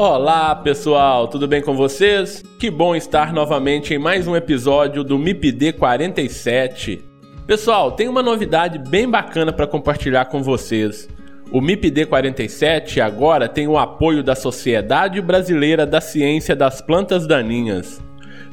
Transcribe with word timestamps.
Olá 0.00 0.54
pessoal, 0.54 1.26
tudo 1.26 1.48
bem 1.48 1.60
com 1.60 1.74
vocês? 1.74 2.40
Que 2.56 2.70
bom 2.70 2.94
estar 2.94 3.32
novamente 3.32 3.92
em 3.92 3.98
mais 3.98 4.28
um 4.28 4.36
episódio 4.36 5.02
do 5.02 5.18
MIPD 5.18 5.72
47. 5.72 7.04
Pessoal, 7.48 7.90
tem 7.90 8.06
uma 8.06 8.22
novidade 8.22 8.78
bem 8.78 9.10
bacana 9.10 9.52
para 9.52 9.66
compartilhar 9.66 10.26
com 10.26 10.40
vocês. 10.40 11.08
O 11.50 11.60
MIPD 11.60 12.06
47 12.06 13.00
agora 13.00 13.48
tem 13.48 13.66
o 13.66 13.76
apoio 13.76 14.22
da 14.22 14.36
Sociedade 14.36 15.20
Brasileira 15.20 15.84
da 15.84 16.00
Ciência 16.00 16.54
das 16.54 16.80
Plantas 16.80 17.26
Daninhas. 17.26 18.00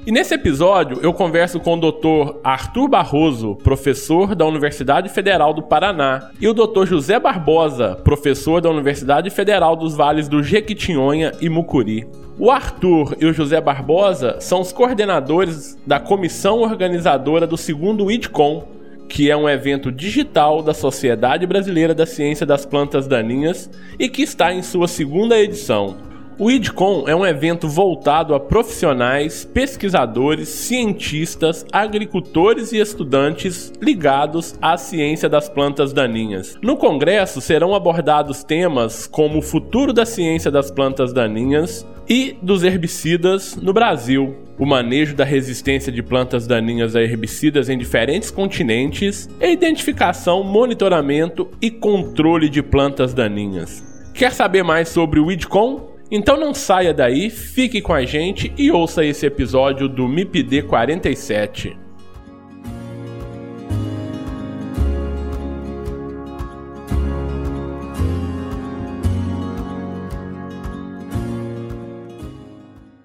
E 0.10 0.12
nesse 0.12 0.34
episódio 0.34 0.98
eu 1.04 1.14
converso 1.14 1.60
com 1.60 1.76
o 1.76 1.80
Dr. 1.80 2.40
Arthur 2.44 2.88
Barroso, 2.88 3.56
professor 3.58 4.34
da 4.34 4.44
Universidade 4.44 5.08
Federal 5.08 5.54
do 5.54 5.62
Paraná, 5.62 6.32
e 6.42 6.48
o 6.48 6.54
Dr. 6.56 6.88
José 6.88 7.20
Barbosa, 7.20 7.96
professor 8.04 8.60
da 8.60 8.72
Universidade 8.72 9.30
Federal 9.30 9.76
dos 9.76 9.94
Vales 9.94 10.28
do 10.28 10.42
Jequitinhonha 10.42 11.34
e 11.40 11.48
Mucuri. 11.48 12.08
O 12.40 12.50
Arthur 12.50 13.18
e 13.22 13.28
o 13.28 13.34
José 13.34 13.62
Barbosa 13.62 14.38
são 14.40 14.62
os 14.62 14.72
coordenadores 14.72 15.78
da 15.86 16.00
comissão 16.00 16.62
organizadora 16.62 17.46
do 17.46 17.56
segundo 17.56 18.10
IDCOM, 18.10 18.64
que 19.08 19.30
é 19.30 19.38
um 19.38 19.48
evento 19.48 19.92
digital 19.92 20.64
da 20.64 20.74
Sociedade 20.74 21.46
Brasileira 21.46 21.94
da 21.94 22.08
Ciência 22.08 22.48
das 22.48 22.66
Plantas 22.66 23.08
Daninhas 23.08 23.70
e 24.00 24.10
que 24.10 24.24
está 24.24 24.52
em 24.52 24.64
sua 24.64 24.88
segunda 24.88 25.38
edição. 25.38 26.09
O 26.40 26.50
IDCOM 26.50 27.04
é 27.06 27.14
um 27.14 27.26
evento 27.26 27.68
voltado 27.68 28.34
a 28.34 28.40
profissionais, 28.40 29.44
pesquisadores, 29.44 30.48
cientistas, 30.48 31.66
agricultores 31.70 32.72
e 32.72 32.78
estudantes 32.78 33.74
ligados 33.82 34.56
à 34.62 34.78
ciência 34.78 35.28
das 35.28 35.50
plantas 35.50 35.92
daninhas. 35.92 36.58
No 36.62 36.78
congresso 36.78 37.42
serão 37.42 37.76
abordados 37.76 38.42
temas 38.42 39.06
como 39.06 39.40
o 39.40 39.42
futuro 39.42 39.92
da 39.92 40.06
ciência 40.06 40.50
das 40.50 40.72
plantas 40.72 41.12
daninhas 41.12 41.86
e 42.08 42.38
dos 42.42 42.64
herbicidas 42.64 43.58
no 43.58 43.74
Brasil, 43.74 44.38
o 44.58 44.66
manejo 44.66 45.18
da 45.18 45.26
resistência 45.26 45.92
de 45.92 46.02
plantas 46.02 46.48
daninhas 46.48 46.96
a 46.96 47.02
herbicidas 47.02 47.68
em 47.68 47.78
diferentes 47.78 48.32
continentes, 48.32 49.30
e 49.42 49.52
identificação, 49.52 50.42
monitoramento 50.42 51.50
e 51.62 51.70
controle 51.70 52.48
de 52.48 52.64
plantas 52.64 53.14
daninhas. 53.14 53.84
Quer 54.14 54.32
saber 54.32 54.64
mais 54.64 54.88
sobre 54.88 55.20
o 55.20 55.30
IDCOM? 55.30 55.89
Então 56.12 56.38
não 56.38 56.56
saia 56.56 56.92
daí, 56.92 57.30
fique 57.30 57.82
com 57.82 57.94
a 57.94 58.04
gente 58.04 58.52
e 58.58 58.72
ouça 58.72 59.06
esse 59.06 59.28
episódio 59.28 59.88
do 59.88 60.08
MIPD 60.08 60.64
47. 60.64 61.78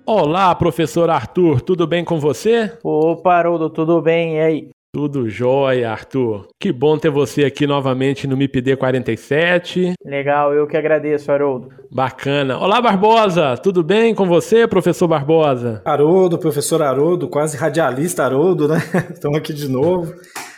Olá, 0.06 0.54
professor 0.54 1.10
Arthur, 1.10 1.60
tudo 1.60 1.86
bem 1.86 2.04
com 2.04 2.18
você? 2.18 2.72
Opa, 2.82 3.34
Haroldo, 3.34 3.68
tudo 3.68 4.00
bem? 4.00 4.36
E 4.36 4.40
aí? 4.40 4.73
Tudo 4.94 5.28
jóia, 5.28 5.90
Arthur. 5.90 6.46
Que 6.56 6.70
bom 6.70 6.96
ter 6.96 7.10
você 7.10 7.44
aqui 7.44 7.66
novamente 7.66 8.28
no 8.28 8.36
MIPD 8.36 8.76
47. 8.76 9.94
Legal, 10.04 10.54
eu 10.54 10.68
que 10.68 10.76
agradeço, 10.76 11.32
Haroldo. 11.32 11.68
Bacana. 11.90 12.56
Olá, 12.60 12.80
Barbosa. 12.80 13.56
Tudo 13.56 13.82
bem 13.82 14.14
com 14.14 14.24
você, 14.24 14.68
professor 14.68 15.08
Barbosa? 15.08 15.82
Haroldo, 15.84 16.38
professor 16.38 16.80
Haroldo, 16.80 17.26
quase 17.26 17.56
radialista 17.56 18.24
Haroldo, 18.24 18.68
né? 18.68 18.76
Estamos 19.12 19.36
aqui 19.36 19.52
de 19.52 19.68
novo. 19.68 20.14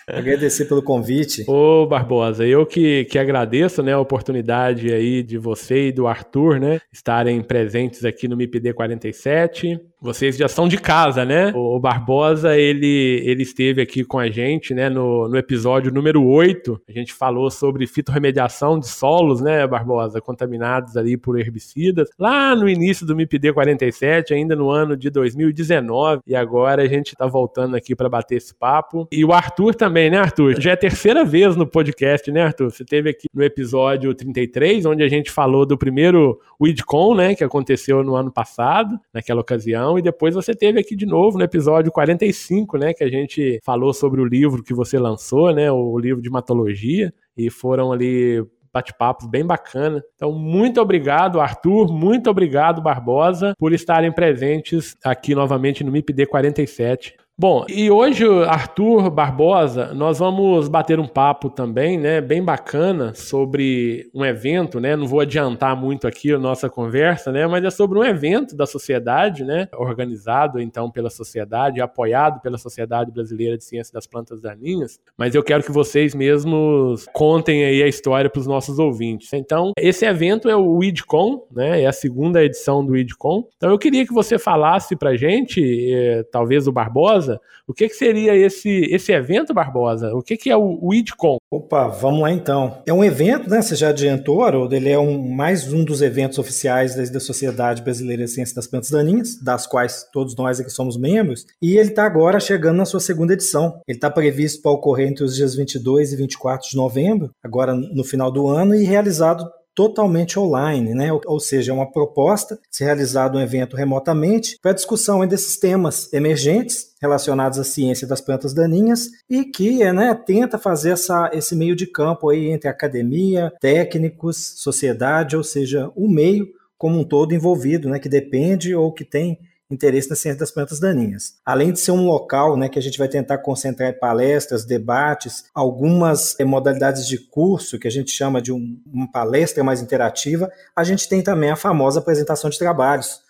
Agradecer 0.06 0.66
pelo 0.66 0.82
convite. 0.82 1.44
Ô, 1.48 1.86
Barbosa, 1.86 2.46
eu 2.46 2.66
que, 2.66 3.06
que 3.06 3.18
agradeço 3.18 3.82
né, 3.82 3.94
a 3.94 3.98
oportunidade 3.98 4.92
aí 4.92 5.22
de 5.22 5.36
você 5.36 5.88
e 5.88 5.92
do 5.92 6.06
Arthur, 6.06 6.60
né, 6.60 6.80
estarem 6.92 7.42
presentes 7.42 8.04
aqui 8.04 8.28
no 8.28 8.36
MIPD 8.36 8.72
47 8.72 9.80
vocês 10.00 10.36
já 10.36 10.46
são 10.46 10.68
de 10.68 10.76
casa, 10.76 11.24
né? 11.24 11.52
O 11.54 11.80
Barbosa, 11.80 12.56
ele, 12.56 13.22
ele 13.24 13.42
esteve 13.42 13.80
aqui 13.80 14.04
com 14.04 14.18
a 14.18 14.28
gente, 14.28 14.74
né, 14.74 14.90
no, 14.90 15.28
no 15.28 15.36
episódio 15.36 15.92
número 15.92 16.22
8. 16.22 16.80
A 16.88 16.92
gente 16.92 17.12
falou 17.12 17.50
sobre 17.50 17.86
fitorremediação 17.86 18.78
de 18.78 18.88
solos, 18.88 19.40
né, 19.40 19.66
Barbosa, 19.66 20.20
contaminados 20.20 20.96
ali 20.96 21.16
por 21.16 21.38
herbicidas, 21.38 22.08
lá 22.18 22.54
no 22.54 22.68
início 22.68 23.06
do 23.06 23.16
MIPD 23.16 23.52
47, 23.52 24.34
ainda 24.34 24.54
no 24.54 24.70
ano 24.70 24.96
de 24.96 25.08
2019. 25.08 26.20
E 26.26 26.36
agora 26.36 26.82
a 26.82 26.86
gente 26.86 27.14
tá 27.16 27.26
voltando 27.26 27.74
aqui 27.74 27.96
para 27.96 28.08
bater 28.08 28.36
esse 28.36 28.54
papo. 28.54 29.08
E 29.10 29.24
o 29.24 29.32
Arthur 29.32 29.74
também, 29.74 30.10
né, 30.10 30.18
Arthur? 30.18 30.60
Já 30.60 30.70
é 30.70 30.74
a 30.74 30.76
terceira 30.76 31.24
vez 31.24 31.56
no 31.56 31.66
podcast, 31.66 32.30
né, 32.30 32.42
Arthur? 32.42 32.70
Você 32.70 32.84
teve 32.84 33.10
aqui 33.10 33.28
no 33.32 33.42
episódio 33.42 34.14
33, 34.14 34.84
onde 34.84 35.02
a 35.02 35.08
gente 35.08 35.30
falou 35.30 35.64
do 35.64 35.78
primeiro 35.78 36.38
WIDCON, 36.60 37.14
né, 37.14 37.34
que 37.34 37.44
aconteceu 37.44 38.04
no 38.04 38.14
ano 38.14 38.30
passado, 38.30 38.98
naquela 39.12 39.40
ocasião 39.40 39.85
e 39.98 40.02
depois 40.02 40.34
você 40.34 40.54
teve 40.54 40.80
aqui 40.80 40.96
de 40.96 41.06
novo 41.06 41.38
no 41.38 41.44
episódio 41.44 41.92
45, 41.92 42.78
né, 42.78 42.92
que 42.92 43.04
a 43.04 43.08
gente 43.08 43.60
falou 43.62 43.92
sobre 43.92 44.20
o 44.20 44.24
livro 44.24 44.62
que 44.62 44.74
você 44.74 44.98
lançou, 44.98 45.52
né, 45.54 45.70
o 45.70 45.98
livro 45.98 46.22
de 46.22 46.28
hematologia, 46.28 47.12
e 47.36 47.50
foram 47.50 47.92
ali 47.92 48.42
bate-papos 48.72 49.26
bem 49.26 49.44
bacana. 49.44 50.02
Então, 50.14 50.32
muito 50.32 50.80
obrigado, 50.80 51.40
Arthur, 51.40 51.90
muito 51.90 52.28
obrigado, 52.28 52.82
Barbosa, 52.82 53.54
por 53.58 53.72
estarem 53.72 54.12
presentes 54.12 54.94
aqui 55.02 55.34
novamente 55.34 55.82
no 55.82 55.90
MIPD 55.90 56.26
47. 56.26 57.14
Bom, 57.38 57.66
e 57.68 57.90
hoje, 57.90 58.24
Arthur 58.46 59.10
Barbosa, 59.10 59.92
nós 59.92 60.20
vamos 60.20 60.68
bater 60.68 60.98
um 60.98 61.06
papo 61.06 61.50
também, 61.50 61.98
né, 61.98 62.18
bem 62.18 62.42
bacana 62.42 63.12
sobre 63.12 64.08
um 64.14 64.24
evento, 64.24 64.80
né? 64.80 64.96
Não 64.96 65.06
vou 65.06 65.20
adiantar 65.20 65.76
muito 65.76 66.06
aqui 66.06 66.32
a 66.32 66.38
nossa 66.38 66.70
conversa, 66.70 67.30
né, 67.30 67.46
mas 67.46 67.62
é 67.62 67.68
sobre 67.68 67.98
um 67.98 68.04
evento 68.04 68.56
da 68.56 68.64
sociedade, 68.64 69.44
né, 69.44 69.68
organizado 69.74 70.58
então 70.58 70.90
pela 70.90 71.10
sociedade, 71.10 71.78
apoiado 71.78 72.40
pela 72.40 72.56
Sociedade 72.56 73.12
Brasileira 73.12 73.58
de 73.58 73.64
Ciência 73.64 73.92
das 73.92 74.06
Plantas 74.06 74.40
Daninhas. 74.40 74.98
Mas 75.14 75.34
eu 75.34 75.42
quero 75.42 75.62
que 75.62 75.70
vocês 75.70 76.14
mesmos 76.14 77.04
contem 77.12 77.66
aí 77.66 77.82
a 77.82 77.86
história 77.86 78.30
para 78.30 78.40
os 78.40 78.46
nossos 78.46 78.78
ouvintes. 78.78 79.30
Então, 79.34 79.72
esse 79.76 80.06
evento 80.06 80.48
é 80.48 80.56
o 80.56 80.82
IDCOM, 80.82 81.42
né? 81.52 81.82
É 81.82 81.86
a 81.86 81.92
segunda 81.92 82.42
edição 82.42 82.82
do 82.82 82.96
IDCOM. 82.96 83.44
Então, 83.58 83.70
eu 83.70 83.78
queria 83.78 84.06
que 84.06 84.14
você 84.14 84.38
falasse 84.38 84.96
para 84.96 85.14
gente, 85.16 85.60
eh, 85.92 86.24
talvez 86.32 86.66
o 86.66 86.72
Barbosa 86.72 87.25
Barbosa. 87.26 87.40
O 87.66 87.74
que, 87.74 87.88
que 87.88 87.96
seria 87.96 88.34
esse, 88.36 88.86
esse 88.90 89.12
evento, 89.12 89.52
Barbosa? 89.52 90.14
O 90.14 90.22
que, 90.22 90.36
que 90.36 90.50
é 90.50 90.56
o, 90.56 90.78
o 90.80 90.94
IDCOM? 90.94 91.38
Opa, 91.50 91.88
vamos 91.88 92.20
lá 92.20 92.30
então. 92.30 92.82
É 92.86 92.92
um 92.92 93.04
evento, 93.04 93.50
né? 93.50 93.60
Você 93.60 93.74
já 93.74 93.88
adiantou, 93.88 94.44
Haroldo, 94.44 94.74
ele 94.74 94.88
é 94.88 94.98
um, 94.98 95.28
mais 95.28 95.72
um 95.72 95.84
dos 95.84 96.00
eventos 96.00 96.38
oficiais 96.38 96.94
da, 96.94 97.02
da 97.04 97.20
Sociedade 97.20 97.82
Brasileira 97.82 98.24
de 98.24 98.30
Ciência 98.30 98.54
das 98.54 98.66
Plantas 98.66 98.90
Daninhas, 98.90 99.42
das 99.42 99.66
quais 99.66 100.06
todos 100.12 100.36
nós 100.36 100.60
aqui 100.60 100.70
somos 100.70 100.96
membros, 100.96 101.46
e 101.60 101.76
ele 101.76 101.90
está 101.90 102.04
agora 102.04 102.38
chegando 102.38 102.76
na 102.76 102.84
sua 102.84 103.00
segunda 103.00 103.32
edição. 103.32 103.80
Ele 103.86 103.98
está 103.98 104.10
previsto 104.10 104.62
para 104.62 104.70
ocorrer 104.70 105.08
entre 105.08 105.24
os 105.24 105.34
dias 105.34 105.54
22 105.54 106.12
e 106.12 106.16
24 106.16 106.70
de 106.70 106.76
novembro, 106.76 107.30
agora 107.42 107.74
no 107.74 108.04
final 108.04 108.30
do 108.30 108.48
ano, 108.48 108.74
e 108.74 108.84
realizado 108.84 109.44
totalmente 109.76 110.38
online, 110.38 110.94
né? 110.94 111.10
ou 111.26 111.38
seja, 111.38 111.70
é 111.70 111.74
uma 111.74 111.92
proposta 111.92 112.56
de 112.70 112.78
ser 112.78 112.86
realizado 112.86 113.36
um 113.36 113.40
evento 113.40 113.76
remotamente 113.76 114.58
para 114.62 114.72
discussão 114.72 115.24
desses 115.26 115.58
temas 115.58 116.10
emergentes 116.14 116.94
relacionados 117.00 117.58
à 117.58 117.64
ciência 117.64 118.08
das 118.08 118.22
plantas 118.22 118.54
daninhas 118.54 119.10
e 119.28 119.44
que 119.44 119.84
né, 119.92 120.14
tenta 120.14 120.56
fazer 120.58 120.92
essa, 120.92 121.30
esse 121.34 121.54
meio 121.54 121.76
de 121.76 121.86
campo 121.86 122.30
aí 122.30 122.48
entre 122.48 122.70
academia, 122.70 123.52
técnicos, 123.60 124.54
sociedade, 124.56 125.36
ou 125.36 125.44
seja, 125.44 125.92
o 125.94 126.08
meio 126.08 126.48
como 126.78 126.98
um 126.98 127.04
todo 127.04 127.34
envolvido, 127.34 127.90
né, 127.90 127.98
que 127.98 128.08
depende 128.08 128.74
ou 128.74 128.92
que 128.92 129.04
tem 129.04 129.38
interesse 129.70 130.08
na 130.08 130.16
ciência 130.16 130.38
das 130.38 130.50
plantas 130.50 130.78
daninhas. 130.78 131.34
Além 131.44 131.72
de 131.72 131.80
ser 131.80 131.90
um 131.90 132.06
local 132.06 132.56
né, 132.56 132.68
que 132.68 132.78
a 132.78 132.82
gente 132.82 132.98
vai 132.98 133.08
tentar 133.08 133.38
concentrar 133.38 133.98
palestras, 133.98 134.64
debates, 134.64 135.44
algumas 135.54 136.38
eh, 136.38 136.44
modalidades 136.44 137.06
de 137.06 137.18
curso, 137.18 137.78
que 137.78 137.88
a 137.88 137.90
gente 137.90 138.10
chama 138.10 138.40
de 138.40 138.52
um, 138.52 138.80
uma 138.86 139.10
palestra 139.10 139.64
mais 139.64 139.80
interativa, 139.80 140.50
a 140.74 140.84
gente 140.84 141.08
tem 141.08 141.22
também 141.22 141.50
a 141.50 141.56
famosa 141.56 141.98
apresentação 141.98 142.48
de 142.48 142.58
trabalhos. 142.58 143.20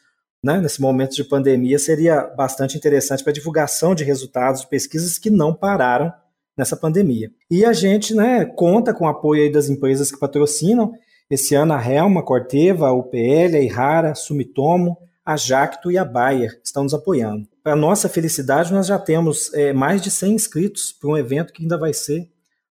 Né? 0.44 0.60
Nesse 0.60 0.80
momento 0.80 1.16
de 1.16 1.24
pandemia, 1.24 1.78
seria 1.78 2.22
bastante 2.36 2.76
interessante 2.76 3.24
para 3.24 3.32
divulgação 3.32 3.94
de 3.94 4.04
resultados 4.04 4.60
de 4.60 4.68
pesquisas 4.68 5.18
que 5.18 5.30
não 5.30 5.54
pararam 5.54 6.12
nessa 6.56 6.76
pandemia. 6.76 7.30
E 7.50 7.64
a 7.64 7.72
gente 7.72 8.14
né, 8.14 8.44
conta 8.44 8.92
com 8.92 9.04
o 9.04 9.08
apoio 9.08 9.50
das 9.50 9.68
empresas 9.68 10.10
que 10.10 10.18
patrocinam. 10.18 10.92
Esse 11.28 11.54
ano 11.54 11.72
a 11.72 11.84
Helma, 11.84 12.22
Corteva, 12.22 12.88
a 12.88 12.92
UPL, 12.92 13.56
a 13.56 13.60
Irara, 13.60 14.10
a 14.12 14.14
Sumitomo, 14.14 14.96
a 15.26 15.36
Jacto 15.36 15.90
e 15.90 15.98
a 15.98 16.04
Bayer 16.04 16.60
estão 16.62 16.84
nos 16.84 16.94
apoiando. 16.94 17.48
Para 17.64 17.74
nossa 17.74 18.08
felicidade, 18.08 18.72
nós 18.72 18.86
já 18.86 18.96
temos 18.96 19.52
é, 19.52 19.72
mais 19.72 20.00
de 20.00 20.08
100 20.08 20.32
inscritos 20.32 20.92
para 20.92 21.10
um 21.10 21.18
evento 21.18 21.52
que 21.52 21.62
ainda 21.62 21.76
vai 21.76 21.92
ser 21.92 22.28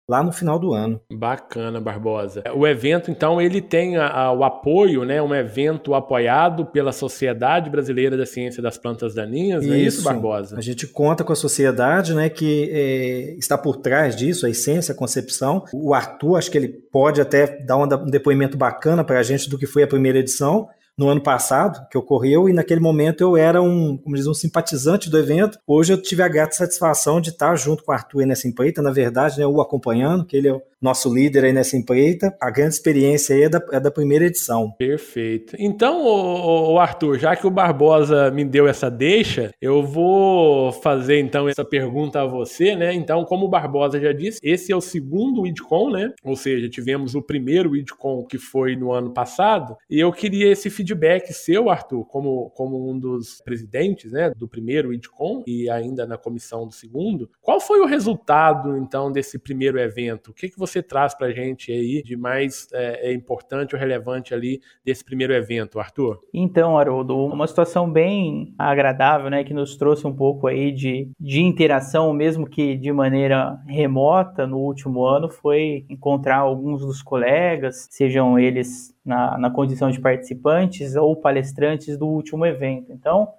lá 0.08 0.24
no 0.24 0.32
final 0.32 0.60
do 0.60 0.74
ano. 0.74 1.02
Bacana, 1.12 1.82
Barbosa. 1.82 2.44
O 2.56 2.66
evento, 2.66 3.10
então, 3.10 3.42
ele 3.42 3.60
tem 3.60 3.98
a, 3.98 4.08
a, 4.08 4.32
o 4.32 4.44
apoio, 4.44 5.04
né? 5.04 5.22
Um 5.22 5.34
evento 5.34 5.96
apoiado 5.96 6.66
pela 6.66 6.92
Sociedade 6.92 7.70
Brasileira 7.70 8.16
da 8.16 8.26
Ciência 8.26 8.62
das 8.62 8.78
Plantas 8.78 9.16
Daninhas, 9.16 9.64
isso, 9.64 9.74
é 9.74 9.78
isso, 9.78 10.04
Barbosa? 10.04 10.58
A 10.58 10.62
gente 10.62 10.88
conta 10.88 11.24
com 11.24 11.34
a 11.34 11.36
sociedade, 11.36 12.14
né, 12.14 12.30
que 12.30 12.70
é, 12.72 13.36
está 13.38 13.58
por 13.58 13.78
trás 13.78 14.16
disso, 14.16 14.46
a 14.46 14.50
essência, 14.50 14.94
a 14.94 14.96
concepção. 14.96 15.66
O 15.74 15.94
Arthur, 15.94 16.38
acho 16.38 16.52
que 16.52 16.58
ele 16.58 16.70
pode 16.70 17.20
até 17.20 17.48
dar 17.66 17.78
um 17.78 17.88
depoimento 18.06 18.56
bacana 18.56 19.04
para 19.04 19.20
a 19.20 19.24
gente 19.24 19.50
do 19.50 19.58
que 19.58 19.66
foi 19.66 19.84
a 19.84 19.88
primeira 19.88 20.20
edição 20.20 20.70
no 20.98 21.10
ano 21.10 21.22
passado, 21.22 21.88
que 21.90 21.98
ocorreu, 21.98 22.48
e 22.48 22.54
naquele 22.54 22.80
momento 22.80 23.22
eu 23.22 23.36
era 23.36 23.62
um, 23.62 23.98
como 23.98 24.16
diz, 24.16 24.28
um 24.28 24.34
simpatizante 24.34 25.10
do 25.10 25.18
evento. 25.18 25.60
Hoje 25.68 25.92
eu 25.92 26.02
tive 26.02 26.24
a 26.24 26.28
grata 26.28 26.56
satisfação 26.56 27.20
de 27.20 27.30
estar 27.30 27.56
junto 27.56 27.84
com 27.84 27.92
o 27.92 27.96
Arthur 27.96 28.26
nessa 28.26 28.48
empreita, 28.48 28.82
na 28.82 28.92
verdade, 28.92 29.40
né, 29.40 29.46
o 29.46 29.60
acompanhando, 29.60 30.26
que 30.26 30.38
ele 30.38 30.48
é 30.48 30.62
nosso 30.86 31.14
líder 31.14 31.46
aí 31.46 31.54
nessa 31.54 31.76
empreita. 31.76 32.36
A 32.40 32.50
grande 32.50 32.76
experiência 32.76 33.36
aí 33.36 33.44
é 33.44 33.50
da, 33.50 33.62
é 33.72 33.80
da 33.80 33.92
primeira 33.92 34.26
edição. 34.26 34.72
Perfeito. 34.72 35.56
Então, 35.60 36.06
o, 36.06 36.80
Arthur, 36.80 37.18
já 37.18 37.36
que 37.36 37.48
o 37.48 37.52
Barbosa 37.52 38.32
me 38.32 38.46
deu 38.46 38.68
essa 38.68 38.90
deixa, 38.90 39.52
eu 39.60 39.84
vou 39.84 40.72
fazer 40.72 41.20
então 41.20 41.50
essa 41.50 41.66
pergunta 41.66 42.22
a 42.22 42.26
você, 42.26 42.76
né? 42.76 42.94
Então, 42.94 43.26
como 43.26 43.46
o 43.46 43.50
Barbosa 43.50 44.00
já 44.00 44.14
disse, 44.14 44.40
esse 44.44 44.72
é 44.72 44.76
o 44.76 44.82
segundo 44.82 45.48
IDCOM, 45.48 45.92
né? 45.92 46.14
Ou 46.24 46.36
seja, 46.36 46.70
tivemos 46.70 47.16
o 47.16 47.22
primeiro 47.22 47.76
IDCOM 47.76 48.26
que 48.26 48.38
foi 48.38 48.76
no 48.76 48.92
ano 48.92 49.12
passado, 49.12 49.76
e 49.90 50.00
eu 50.00 50.12
queria 50.12 50.52
esse 50.52 50.70
feedback 50.70 51.34
seu, 51.34 51.70
Arthur, 51.70 52.06
como, 52.06 52.50
como 52.52 52.90
um 52.90 53.00
dos 53.00 53.42
presidentes, 53.44 54.12
né, 54.12 54.32
do 54.36 54.48
primeiro 54.48 54.94
IDCOM 54.94 55.44
e 55.48 55.70
ainda 55.70 56.06
na 56.06 56.18
comissão 56.18 56.68
do 56.68 56.74
segundo. 56.74 57.30
Qual 57.42 57.60
foi 57.60 57.80
o 57.80 57.86
resultado, 57.86 58.78
então, 58.78 59.12
desse 59.12 59.40
primeiro 59.40 59.80
evento? 59.80 60.32
O 60.32 60.34
que, 60.34 60.50
que 60.50 60.60
você 60.60 60.75
você 60.76 60.84
traz 60.84 61.14
para 61.16 61.28
a 61.28 61.32
gente 61.32 61.72
aí 61.72 62.04
de 62.04 62.18
mais 62.18 62.68
é, 62.74 63.10
é, 63.10 63.14
importante 63.14 63.74
ou 63.74 63.80
relevante 63.80 64.34
ali 64.34 64.60
desse 64.84 65.04
primeiro 65.04 65.34
evento, 65.34 65.80
Arthur? 65.80 66.20
Então, 66.34 66.78
Haroldo, 66.78 67.16
uma 67.26 67.48
situação 67.48 67.90
bem 67.90 68.54
agradável, 68.58 69.30
né, 69.30 69.44
que 69.44 69.54
nos 69.54 69.78
trouxe 69.78 70.06
um 70.06 70.14
pouco 70.14 70.48
aí 70.48 70.72
de, 70.72 71.10
de 71.20 71.42
interação, 71.42 72.12
mesmo 72.14 72.48
que 72.48 72.76
de 72.76 72.92
maneira 72.92 73.58
remota 73.68 74.46
no 74.46 74.58
último 74.58 75.06
ano, 75.06 75.30
foi 75.30 75.86
encontrar 75.90 76.38
alguns 76.38 76.82
dos 76.82 77.02
colegas, 77.02 77.88
sejam 77.90 78.38
eles 78.38 78.94
na, 79.06 79.38
na 79.38 79.50
condição 79.50 79.90
de 79.90 80.00
participantes 80.00 80.96
ou 80.96 81.16
palestrantes 81.16 81.98
do 81.98 82.08
último 82.08 82.46
evento. 82.46 82.92
Então, 82.92 83.30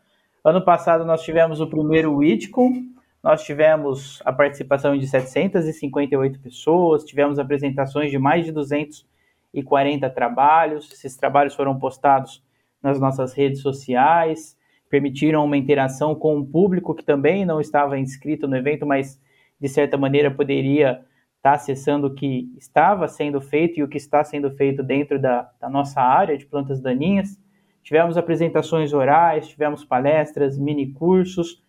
ano 0.43 0.65
passado 0.65 1.05
nós 1.05 1.23
tivemos 1.23 1.61
o 1.61 1.67
primeiro 1.67 2.15
WIDCOM, 2.15 2.96
nós 3.27 3.43
tivemos 3.43 4.23
a 4.25 4.33
participação 4.33 4.97
de 4.97 5.05
758 5.09 6.39
pessoas, 6.39 7.05
tivemos 7.05 7.41
apresentações 7.41 8.09
de 8.09 8.19
mais 8.21 8.45
de 8.45 8.53
240 8.53 10.09
trabalhos. 10.11 10.93
Esses 10.93 11.17
trabalhos 11.17 11.53
foram 11.53 11.77
postados 11.77 12.41
nas 12.81 13.01
nossas 13.01 13.33
redes 13.33 13.63
sociais, 13.63 14.57
permitiram 14.89 15.45
uma 15.45 15.57
interação 15.57 16.15
com 16.15 16.39
o 16.39 16.47
público 16.47 16.95
que 16.95 17.05
também 17.05 17.45
não 17.45 17.61
estava 17.61 17.99
inscrito 17.99 18.47
no 18.47 18.57
evento, 18.57 18.87
mas 18.87 19.21
de 19.61 19.69
certa 19.69 19.99
maneira 19.99 20.31
poderia 20.31 21.05
estar 21.39 21.55
acessando 21.55 22.07
o 22.07 22.15
que 22.15 22.49
estava 22.57 23.09
sendo 23.09 23.41
feito 23.41 23.81
e 23.81 23.83
o 23.83 23.89
que 23.89 23.97
está 23.97 24.23
sendo 24.23 24.53
feito 24.53 24.85
dentro 24.85 25.21
da, 25.21 25.51
da 25.61 25.69
nossa 25.69 26.01
área 26.01 26.39
de 26.39 26.47
plantas 26.47 26.81
daninhas. 26.81 27.37
Tivemos 27.83 28.17
apresentações 28.17 28.93
orais, 28.93 29.49
tivemos 29.49 29.85
palestras, 29.85 30.57
mini 30.57 30.93
cursos 30.93 31.66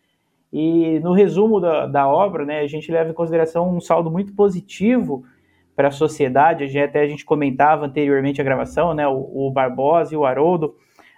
e 0.51 0.99
no 0.99 1.13
resumo 1.13 1.59
da, 1.59 1.85
da 1.85 2.07
obra, 2.07 2.45
né, 2.45 2.59
a 2.59 2.67
gente 2.67 2.91
leva 2.91 3.09
em 3.09 3.13
consideração 3.13 3.69
um 3.69 3.81
saldo 3.81 4.09
muito 4.09 4.33
positivo 4.33 5.23
para 5.75 5.89
a 5.89 5.91
sociedade. 5.91 6.77
Até 6.79 7.01
a 7.01 7.07
gente 7.07 7.25
comentava 7.25 7.85
anteriormente 7.85 8.41
a 8.41 8.43
gravação, 8.43 8.93
né, 8.93 9.07
o, 9.07 9.47
o 9.47 9.51
Barbosa 9.51 10.13
e 10.13 10.17
o 10.17 10.25
Haroldo. 10.25 10.75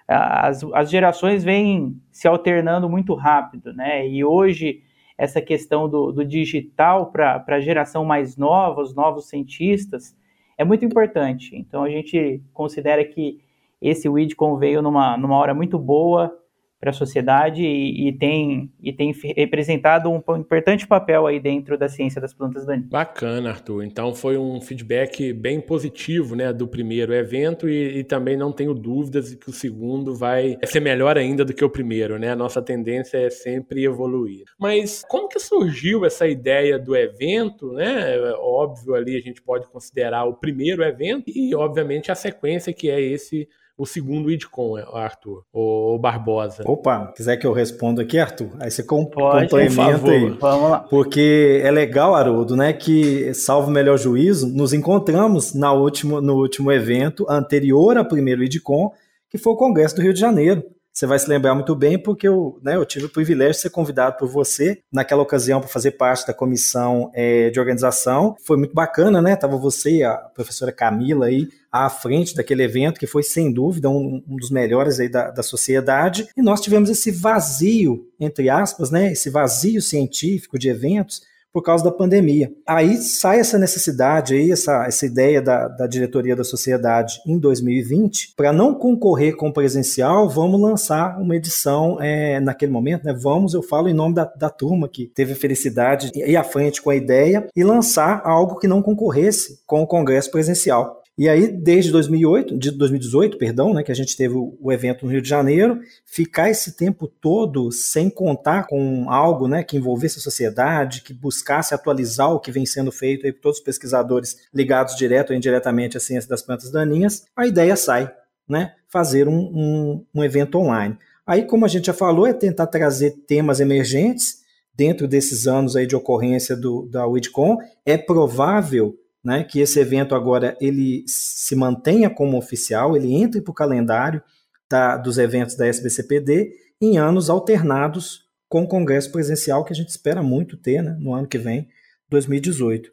As, 0.07 0.63
as 0.73 0.89
gerações 0.89 1.43
vêm 1.43 1.95
se 2.11 2.27
alternando 2.27 2.89
muito 2.89 3.13
rápido, 3.13 3.71
né? 3.73 4.07
E 4.07 4.25
hoje 4.25 4.81
essa 5.15 5.39
questão 5.41 5.87
do, 5.87 6.11
do 6.11 6.25
digital 6.25 7.11
para 7.11 7.43
a 7.45 7.59
geração 7.59 8.03
mais 8.05 8.35
nova, 8.37 8.81
os 8.81 8.95
novos 8.95 9.27
cientistas, 9.27 10.17
é 10.57 10.63
muito 10.63 10.83
importante. 10.83 11.55
Então 11.55 11.83
a 11.83 11.89
gente 11.89 12.41
considera 12.53 13.03
que 13.05 13.39
esse 13.81 14.09
WIDCON 14.09 14.57
veio 14.57 14.81
numa, 14.81 15.17
numa 15.17 15.37
hora 15.37 15.53
muito 15.53 15.77
boa, 15.77 16.35
para 16.79 16.91
a 16.91 16.93
sociedade 16.93 17.61
e, 17.61 18.07
e, 18.07 18.13
tem, 18.13 18.71
e 18.81 18.93
tem 18.93 19.13
representado 19.35 20.09
um 20.09 20.37
importante 20.37 20.87
papel 20.87 21.27
aí 21.27 21.39
dentro 21.39 21.77
da 21.77 21.89
ciência 21.89 22.21
das 22.21 22.33
plantas 22.33 22.65
daninhas. 22.65 22.89
Bacana, 22.89 23.49
Arthur. 23.49 23.83
Então 23.83 24.15
foi 24.15 24.37
um 24.37 24.61
feedback 24.61 25.33
bem 25.33 25.59
positivo 25.59 26.35
né, 26.35 26.53
do 26.53 26.67
primeiro 26.67 27.13
evento 27.13 27.67
e, 27.67 27.99
e, 27.99 28.03
também 28.03 28.37
não 28.37 28.51
tenho 28.51 28.73
dúvidas 28.73 29.31
de 29.31 29.37
que 29.37 29.49
o 29.49 29.53
segundo 29.53 30.15
vai 30.15 30.57
ser 30.65 30.79
melhor 30.79 31.17
ainda 31.17 31.43
do 31.43 31.53
que 31.53 31.65
o 31.65 31.69
primeiro. 31.69 32.17
Né? 32.17 32.31
A 32.31 32.35
nossa 32.35 32.61
tendência 32.61 33.17
é 33.17 33.29
sempre 33.29 33.83
evoluir. 33.83 34.45
Mas 34.57 35.03
como 35.07 35.27
que 35.27 35.39
surgiu 35.39 36.05
essa 36.05 36.27
ideia 36.27 36.79
do 36.79 36.95
evento? 36.95 37.73
Né? 37.73 38.17
Óbvio, 38.37 38.95
ali 38.95 39.17
a 39.17 39.21
gente 39.21 39.41
pode 39.41 39.67
considerar 39.67 40.23
o 40.23 40.35
primeiro 40.35 40.81
evento 40.81 41.25
e, 41.27 41.53
obviamente, 41.53 42.09
a 42.09 42.15
sequência 42.15 42.71
que 42.71 42.89
é 42.89 43.01
esse 43.01 43.47
o 43.79 43.85
segundo 43.85 44.29
IDCOM, 44.29 44.75
Arthur, 44.93 45.45
o 45.53 45.97
Barbosa. 45.97 46.63
Opa, 46.65 47.13
quiser 47.15 47.37
que 47.37 47.47
eu 47.47 47.53
responda 47.53 48.01
aqui, 48.01 48.19
Arthur? 48.19 48.49
Aí 48.59 48.69
você 48.69 48.83
Pode, 48.83 49.09
complementa 49.09 50.11
aí. 50.11 50.29
Vamos 50.31 50.69
lá. 50.69 50.79
Porque 50.79 51.61
é 51.63 51.71
legal, 51.71 52.13
Haroldo, 52.13 52.57
né, 52.57 52.73
que, 52.73 53.33
salvo 53.33 53.69
o 53.69 53.71
melhor 53.71 53.97
juízo, 53.97 54.49
nos 54.53 54.73
encontramos 54.73 55.53
na 55.53 55.71
último, 55.71 56.19
no 56.19 56.35
último 56.35 56.73
evento 56.73 57.25
anterior 57.29 57.97
ao 57.97 58.03
primeiro 58.03 58.43
IDCOM, 58.43 58.91
que 59.29 59.37
foi 59.37 59.53
o 59.53 59.55
Congresso 59.55 59.95
do 59.95 60.01
Rio 60.01 60.13
de 60.13 60.19
Janeiro. 60.19 60.61
Você 60.93 61.05
vai 61.05 61.17
se 61.17 61.29
lembrar 61.29 61.55
muito 61.55 61.75
bem, 61.75 61.97
porque 61.97 62.27
eu, 62.27 62.59
né, 62.61 62.75
eu 62.75 62.85
tive 62.85 63.05
o 63.05 63.09
privilégio 63.09 63.53
de 63.53 63.59
ser 63.59 63.69
convidado 63.69 64.17
por 64.17 64.27
você 64.27 64.81
naquela 64.91 65.21
ocasião 65.21 65.59
para 65.59 65.69
fazer 65.69 65.91
parte 65.91 66.27
da 66.27 66.33
comissão 66.33 67.11
é, 67.13 67.49
de 67.49 67.59
organização. 67.59 68.35
Foi 68.45 68.57
muito 68.57 68.73
bacana, 68.73 69.21
né? 69.21 69.35
Tava 69.35 69.55
você 69.57 69.97
e 69.97 70.03
a 70.03 70.15
professora 70.15 70.71
Camila 70.71 71.27
aí 71.27 71.47
à 71.71 71.89
frente 71.89 72.35
daquele 72.35 72.63
evento, 72.63 72.99
que 72.99 73.07
foi 73.07 73.23
sem 73.23 73.53
dúvida 73.53 73.89
um, 73.89 74.23
um 74.27 74.35
dos 74.35 74.49
melhores 74.49 74.99
aí 74.99 75.07
da, 75.07 75.29
da 75.29 75.43
sociedade. 75.43 76.27
E 76.35 76.41
nós 76.41 76.59
tivemos 76.61 76.89
esse 76.89 77.11
vazio, 77.11 78.07
entre 78.19 78.49
aspas, 78.49 78.89
né? 78.91 79.11
Esse 79.11 79.29
vazio 79.29 79.81
científico 79.81 80.57
de 80.57 80.69
eventos 80.69 81.21
por 81.51 81.63
causa 81.63 81.83
da 81.83 81.91
pandemia. 81.91 82.51
Aí 82.67 82.97
sai 82.97 83.39
essa 83.39 83.57
necessidade, 83.57 84.33
aí, 84.33 84.51
essa, 84.51 84.85
essa 84.85 85.05
ideia 85.05 85.41
da, 85.41 85.67
da 85.67 85.87
diretoria 85.87 86.35
da 86.35 86.43
sociedade 86.43 87.19
em 87.25 87.39
2020, 87.39 88.33
para 88.35 88.53
não 88.53 88.73
concorrer 88.73 89.35
com 89.35 89.49
o 89.49 89.53
presencial, 89.53 90.29
vamos 90.29 90.61
lançar 90.61 91.19
uma 91.19 91.35
edição 91.35 91.97
é, 92.01 92.39
naquele 92.39 92.71
momento, 92.71 93.03
né? 93.03 93.13
Vamos, 93.19 93.53
eu 93.53 93.63
falo 93.63 93.89
em 93.89 93.93
nome 93.93 94.15
da, 94.15 94.25
da 94.25 94.49
turma 94.49 94.87
que 94.87 95.07
teve 95.07 95.33
a 95.33 95.35
felicidade 95.35 96.11
de 96.11 96.19
ir 96.19 96.37
à 96.37 96.43
frente 96.43 96.81
com 96.81 96.89
a 96.89 96.95
ideia 96.95 97.47
e 97.55 97.63
lançar 97.63 98.21
algo 98.23 98.57
que 98.57 98.67
não 98.67 98.81
concorresse 98.81 99.59
com 99.65 99.81
o 99.81 99.87
congresso 99.87 100.31
presencial. 100.31 100.98
E 101.19 101.27
aí, 101.27 101.47
desde 101.47 101.91
2008, 101.91 102.57
de 102.57 102.71
2018, 102.71 103.37
perdão, 103.37 103.73
né, 103.73 103.83
que 103.83 103.91
a 103.91 103.95
gente 103.95 104.15
teve 104.15 104.35
o, 104.35 104.71
evento 104.71 105.05
no 105.05 105.11
Rio 105.11 105.21
de 105.21 105.27
Janeiro, 105.27 105.81
ficar 106.05 106.49
esse 106.49 106.77
tempo 106.77 107.09
todo 107.09 107.73
sem 107.73 108.09
contar 108.09 108.67
com 108.67 109.11
algo 109.11 109.45
né, 109.45 109.61
que 109.61 109.75
envolvesse 109.75 110.17
a 110.17 110.21
sociedade, 110.21 111.01
que 111.01 111.13
buscasse 111.13 111.73
atualizar 111.73 112.31
o 112.31 112.39
que 112.39 112.53
vem 112.53 112.65
sendo 112.65 112.89
feito 112.89 113.25
aí 113.25 113.33
por 113.33 113.41
todos 113.41 113.57
os 113.57 113.63
pesquisadores 113.65 114.47
ligados 114.53 114.95
direto 114.95 115.31
ou 115.31 115.35
indiretamente 115.35 115.97
à 115.97 115.99
ciência 115.99 116.29
das 116.29 116.41
plantas 116.41 116.71
daninhas, 116.71 117.25
a 117.35 117.45
ideia 117.45 117.75
sai, 117.75 118.09
né, 118.47 118.75
fazer 118.87 119.27
um, 119.27 119.39
um, 119.39 120.05
um 120.15 120.23
evento 120.23 120.57
online. 120.57 120.97
Aí, 121.27 121.43
como 121.43 121.65
a 121.65 121.67
gente 121.67 121.87
já 121.87 121.93
falou, 121.93 122.27
é 122.27 122.31
tentar 122.31 122.67
trazer 122.67 123.11
temas 123.27 123.59
emergentes 123.59 124.37
dentro 124.73 125.05
desses 125.05 125.47
anos 125.47 125.75
aí 125.75 125.85
de 125.85 125.97
ocorrência 125.97 126.55
do, 126.55 126.87
da 126.89 127.05
WIDCON. 127.05 127.57
É 127.85 127.97
provável 127.97 128.97
né, 129.23 129.43
que 129.43 129.59
esse 129.59 129.79
evento 129.79 130.15
agora 130.15 130.57
ele 130.61 131.03
se 131.07 131.55
mantenha 131.55 132.09
como 132.09 132.37
oficial, 132.37 132.95
ele 132.95 133.13
entre 133.13 133.41
para 133.41 133.51
o 133.51 133.55
calendário 133.55 134.21
da, 134.69 134.97
dos 134.97 135.17
eventos 135.17 135.55
da 135.55 135.67
SBCPD 135.67 136.53
em 136.81 136.97
anos 136.97 137.29
alternados 137.29 138.27
com 138.47 138.63
o 138.63 138.67
congresso 138.67 139.11
presencial 139.11 139.63
que 139.63 139.73
a 139.73 139.75
gente 139.75 139.89
espera 139.89 140.23
muito 140.23 140.57
ter 140.57 140.81
né, 140.81 140.95
no 140.99 141.13
ano 141.13 141.27
que 141.27 141.37
vem, 141.37 141.67
2018. 142.09 142.89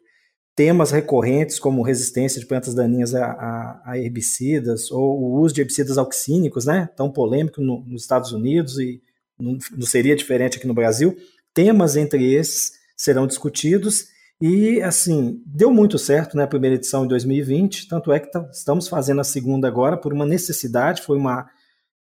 Temas 0.55 0.91
recorrentes 0.91 1.59
como 1.59 1.83
resistência 1.83 2.39
de 2.39 2.45
plantas 2.45 2.73
daninhas 2.73 3.13
a, 3.13 3.25
a, 3.25 3.81
a 3.91 3.97
herbicidas 3.97 4.91
ou 4.91 5.19
o 5.19 5.39
uso 5.39 5.53
de 5.53 5.61
herbicidas 5.61 5.97
auxínicos, 5.97 6.65
né, 6.65 6.89
tão 6.95 7.11
polêmico 7.11 7.61
no, 7.61 7.83
nos 7.85 8.01
Estados 8.01 8.31
Unidos 8.31 8.77
e 8.79 9.01
não, 9.39 9.57
não 9.71 9.85
seria 9.85 10.15
diferente 10.15 10.57
aqui 10.57 10.67
no 10.67 10.73
Brasil. 10.73 11.15
Temas 11.53 11.95
entre 11.95 12.33
esses 12.33 12.73
serão 12.95 13.27
discutidos 13.27 14.07
e, 14.39 14.81
assim, 14.83 15.41
deu 15.45 15.71
muito 15.71 15.97
certo 15.97 16.37
né, 16.37 16.43
a 16.43 16.47
primeira 16.47 16.75
edição 16.75 17.05
em 17.05 17.07
2020, 17.07 17.87
tanto 17.87 18.11
é 18.11 18.19
que 18.19 18.29
estamos 18.51 18.87
fazendo 18.87 19.21
a 19.21 19.23
segunda 19.23 19.67
agora 19.67 19.97
por 19.97 20.13
uma 20.13 20.25
necessidade, 20.25 21.01
foi 21.01 21.17
uma, 21.17 21.49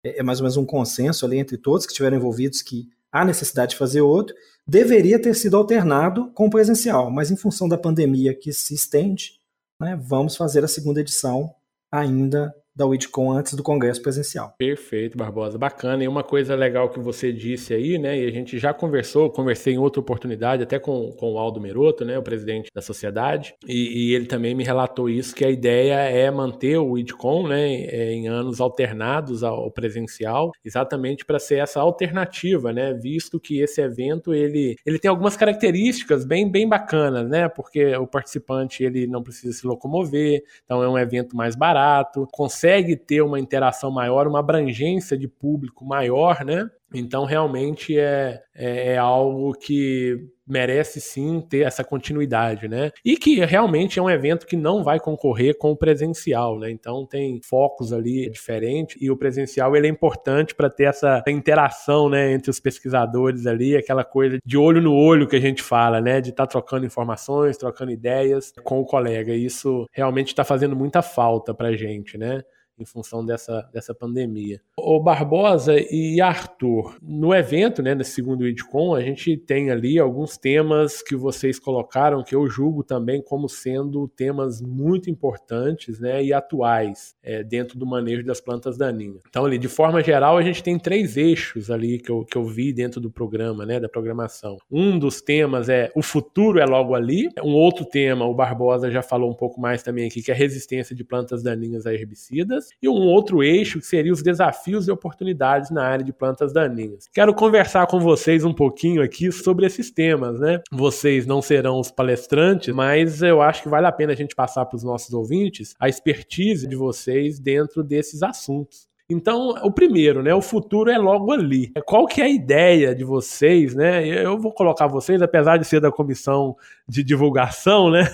é, 0.03 0.19
é, 0.19 0.23
mais 0.23 0.39
ou 0.39 0.43
menos 0.43 0.57
um 0.57 0.65
consenso 0.65 1.25
ali 1.25 1.37
entre 1.37 1.57
todos 1.57 1.85
que 1.85 1.93
estiveram 1.93 2.17
envolvidos 2.17 2.61
que 2.61 2.89
há 3.09 3.23
necessidade 3.23 3.71
de 3.71 3.77
fazer 3.77 4.01
outro. 4.01 4.35
Deveria 4.67 5.21
ter 5.21 5.33
sido 5.33 5.55
alternado 5.55 6.29
com 6.33 6.49
presencial, 6.49 7.09
mas 7.09 7.31
em 7.31 7.37
função 7.37 7.69
da 7.69 7.77
pandemia 7.77 8.33
que 8.33 8.51
se 8.51 8.73
estende, 8.73 9.39
né, 9.79 9.97
vamos 10.01 10.35
fazer 10.35 10.63
a 10.63 10.67
segunda 10.67 10.99
edição 10.99 11.55
ainda 11.89 12.53
da 12.75 12.85
WIDCON 12.85 13.31
antes 13.31 13.53
do 13.53 13.63
congresso 13.63 14.01
presencial. 14.01 14.53
Perfeito, 14.57 15.17
Barbosa. 15.17 15.57
Bacana. 15.57 16.03
E 16.03 16.07
uma 16.07 16.23
coisa 16.23 16.55
legal 16.55 16.89
que 16.89 16.99
você 16.99 17.31
disse 17.31 17.73
aí, 17.73 17.97
né? 17.97 18.19
E 18.19 18.27
a 18.27 18.31
gente 18.31 18.59
já 18.59 18.73
conversou, 18.73 19.29
conversei 19.29 19.75
em 19.75 19.77
outra 19.77 20.01
oportunidade, 20.01 20.63
até 20.63 20.77
com, 20.77 21.11
com 21.13 21.33
o 21.33 21.39
Aldo 21.39 21.61
Meroto, 21.61 22.03
né? 22.03 22.17
O 22.17 22.23
presidente 22.23 22.69
da 22.73 22.81
sociedade. 22.81 23.55
E, 23.65 24.09
e 24.09 24.13
ele 24.13 24.25
também 24.25 24.53
me 24.53 24.63
relatou 24.63 25.09
isso, 25.09 25.33
que 25.33 25.45
a 25.45 25.49
ideia 25.49 25.93
é 25.93 26.29
manter 26.29 26.77
o 26.77 26.91
WIDCON, 26.91 27.47
né? 27.47 27.85
É, 27.85 28.11
em 28.11 28.27
anos 28.27 28.59
alternados 28.59 29.43
ao 29.43 29.71
presencial, 29.71 30.51
exatamente 30.63 31.23
para 31.23 31.39
ser 31.39 31.59
essa 31.59 31.79
alternativa, 31.79 32.73
né? 32.73 32.93
Visto 32.93 33.39
que 33.39 33.61
esse 33.61 33.81
evento, 33.81 34.33
ele, 34.33 34.75
ele 34.85 34.99
tem 34.99 35.09
algumas 35.09 35.37
características 35.37 36.25
bem, 36.25 36.51
bem 36.51 36.67
bacanas, 36.67 37.29
né? 37.29 37.47
Porque 37.47 37.95
o 37.95 38.05
participante, 38.05 38.83
ele 38.83 39.07
não 39.07 39.23
precisa 39.23 39.53
se 39.57 39.65
locomover, 39.65 40.43
então 40.65 40.83
é 40.83 40.89
um 40.89 40.97
evento 40.97 41.37
mais 41.37 41.55
barato, 41.55 42.27
consegue 42.31 42.64
consegue 42.65 42.95
ter 42.95 43.21
uma 43.21 43.39
interação 43.39 43.91
maior, 43.91 44.27
uma 44.27 44.39
abrangência 44.39 45.15
de 45.15 45.27
público 45.27 45.85
maior, 45.85 46.43
né? 46.43 46.67
Então, 46.99 47.25
realmente 47.25 47.97
é, 47.97 48.41
é, 48.55 48.93
é, 48.93 48.97
algo 48.97 49.53
que 49.53 50.17
merece 50.47 51.01
sim 51.01 51.41
ter 51.41 51.65
essa 51.65 51.83
continuidade, 51.83 52.67
né? 52.67 52.91
E 53.03 53.17
que 53.17 53.43
realmente 53.43 53.97
é 53.97 54.01
um 54.01 54.09
evento 54.09 54.45
que 54.45 54.55
não 54.55 54.83
vai 54.83 54.99
concorrer 54.99 55.57
com 55.57 55.71
o 55.71 55.75
presencial, 55.75 56.59
né? 56.59 56.69
Então, 56.69 57.05
tem 57.05 57.39
focos 57.43 57.91
ali 57.91 58.29
diferentes 58.29 58.95
e 59.01 59.09
o 59.09 59.17
presencial 59.17 59.75
ele 59.75 59.87
é 59.87 59.89
importante 59.89 60.53
para 60.53 60.69
ter 60.69 60.83
essa 60.83 61.23
interação, 61.27 62.09
né, 62.09 62.31
entre 62.31 62.51
os 62.51 62.59
pesquisadores 62.59 63.47
ali, 63.47 63.75
aquela 63.75 64.03
coisa 64.03 64.37
de 64.45 64.57
olho 64.57 64.81
no 64.81 64.93
olho 64.93 65.27
que 65.27 65.35
a 65.35 65.41
gente 65.41 65.63
fala, 65.63 65.99
né? 65.99 66.21
De 66.21 66.29
estar 66.29 66.45
tá 66.45 66.51
trocando 66.51 66.85
informações, 66.85 67.57
trocando 67.57 67.91
ideias 67.91 68.53
com 68.63 68.79
o 68.79 68.85
colega. 68.85 69.33
Isso 69.33 69.87
realmente 69.91 70.27
está 70.27 70.43
fazendo 70.43 70.75
muita 70.75 71.01
falta 71.01 71.53
para 71.53 71.75
gente, 71.75 72.17
né? 72.17 72.43
Em 72.77 72.85
função 72.85 73.25
dessa, 73.25 73.67
dessa 73.73 73.93
pandemia. 73.93 74.59
O 74.77 74.99
Barbosa 74.99 75.75
e 75.77 76.19
Arthur, 76.21 76.97
no 77.01 77.33
evento, 77.33 77.81
né, 77.81 77.95
nesse 77.95 78.11
segundo 78.11 78.47
IDCOM, 78.47 78.95
a 78.95 79.01
gente 79.01 79.37
tem 79.37 79.71
ali 79.71 79.97
alguns 79.97 80.37
temas 80.37 81.01
que 81.01 81.15
vocês 81.15 81.59
colocaram 81.59 82.23
que 82.23 82.35
eu 82.35 82.47
julgo 82.47 82.83
também 82.83 83.21
como 83.21 83.47
sendo 83.47 84.07
temas 84.07 84.61
muito 84.61 85.09
importantes 85.09 85.99
né, 85.99 86.23
e 86.23 86.33
atuais 86.33 87.15
é, 87.23 87.43
dentro 87.43 87.77
do 87.79 87.85
manejo 87.85 88.25
das 88.25 88.41
plantas 88.41 88.77
daninhas. 88.77 89.21
Então, 89.29 89.45
ali, 89.45 89.57
de 89.57 89.67
forma 89.67 90.03
geral, 90.03 90.37
a 90.37 90.41
gente 90.41 90.61
tem 90.61 90.77
três 90.77 91.17
eixos 91.17 91.71
ali 91.71 91.99
que 91.99 92.11
eu, 92.11 92.25
que 92.25 92.37
eu 92.37 92.45
vi 92.45 92.73
dentro 92.73 92.99
do 92.99 93.09
programa, 93.09 93.65
né, 93.65 93.79
da 93.79 93.89
programação. 93.89 94.57
Um 94.69 94.99
dos 94.99 95.21
temas 95.21 95.69
é 95.69 95.91
o 95.95 96.01
futuro 96.01 96.59
é 96.59 96.65
logo 96.65 96.95
ali. 96.95 97.29
Um 97.43 97.53
outro 97.53 97.85
tema, 97.85 98.25
o 98.25 98.33
Barbosa 98.33 98.91
já 98.91 99.01
falou 99.01 99.31
um 99.31 99.35
pouco 99.35 99.59
mais 99.59 99.81
também 99.81 100.07
aqui, 100.07 100.21
que 100.21 100.31
é 100.31 100.33
a 100.33 100.37
resistência 100.37 100.95
de 100.95 101.03
plantas 101.03 101.41
daninhas 101.41 101.85
a 101.85 101.93
herbicidas 101.93 102.64
e 102.81 102.89
um 102.89 102.93
outro 102.93 103.43
eixo 103.43 103.79
que 103.79 103.85
seria 103.85 104.13
os 104.13 104.21
desafios 104.21 104.87
e 104.87 104.91
oportunidades 104.91 105.71
na 105.71 105.83
área 105.83 106.03
de 106.03 106.13
plantas 106.13 106.53
daninhas. 106.53 107.05
Quero 107.13 107.33
conversar 107.33 107.87
com 107.87 107.99
vocês 107.99 108.43
um 108.43 108.53
pouquinho 108.53 109.01
aqui 109.01 109.31
sobre 109.31 109.65
esses 109.65 109.91
temas, 109.91 110.39
né? 110.39 110.61
Vocês 110.71 111.25
não 111.25 111.41
serão 111.41 111.79
os 111.79 111.91
palestrantes, 111.91 112.73
mas 112.73 113.21
eu 113.21 113.41
acho 113.41 113.63
que 113.63 113.69
vale 113.69 113.87
a 113.87 113.91
pena 113.91 114.13
a 114.13 114.15
gente 114.15 114.35
passar 114.35 114.65
para 114.65 114.77
os 114.77 114.83
nossos 114.83 115.13
ouvintes 115.13 115.73
a 115.79 115.89
expertise 115.89 116.67
de 116.67 116.75
vocês 116.75 117.39
dentro 117.39 117.83
desses 117.83 118.23
assuntos. 118.23 118.87
Então, 119.07 119.49
o 119.63 119.71
primeiro, 119.71 120.23
né? 120.23 120.33
O 120.33 120.41
futuro 120.41 120.89
é 120.89 120.97
logo 120.97 121.31
ali. 121.31 121.71
Qual 121.85 122.07
que 122.07 122.21
é 122.21 122.25
a 122.25 122.29
ideia 122.29 122.95
de 122.95 123.03
vocês, 123.03 123.75
né? 123.75 124.03
Eu 124.07 124.39
vou 124.39 124.51
colocar 124.51 124.87
vocês, 124.87 125.21
apesar 125.21 125.57
de 125.57 125.65
ser 125.65 125.79
da 125.79 125.91
comissão 125.91 126.55
de 126.87 127.03
divulgação, 127.03 127.89
né? 127.89 128.07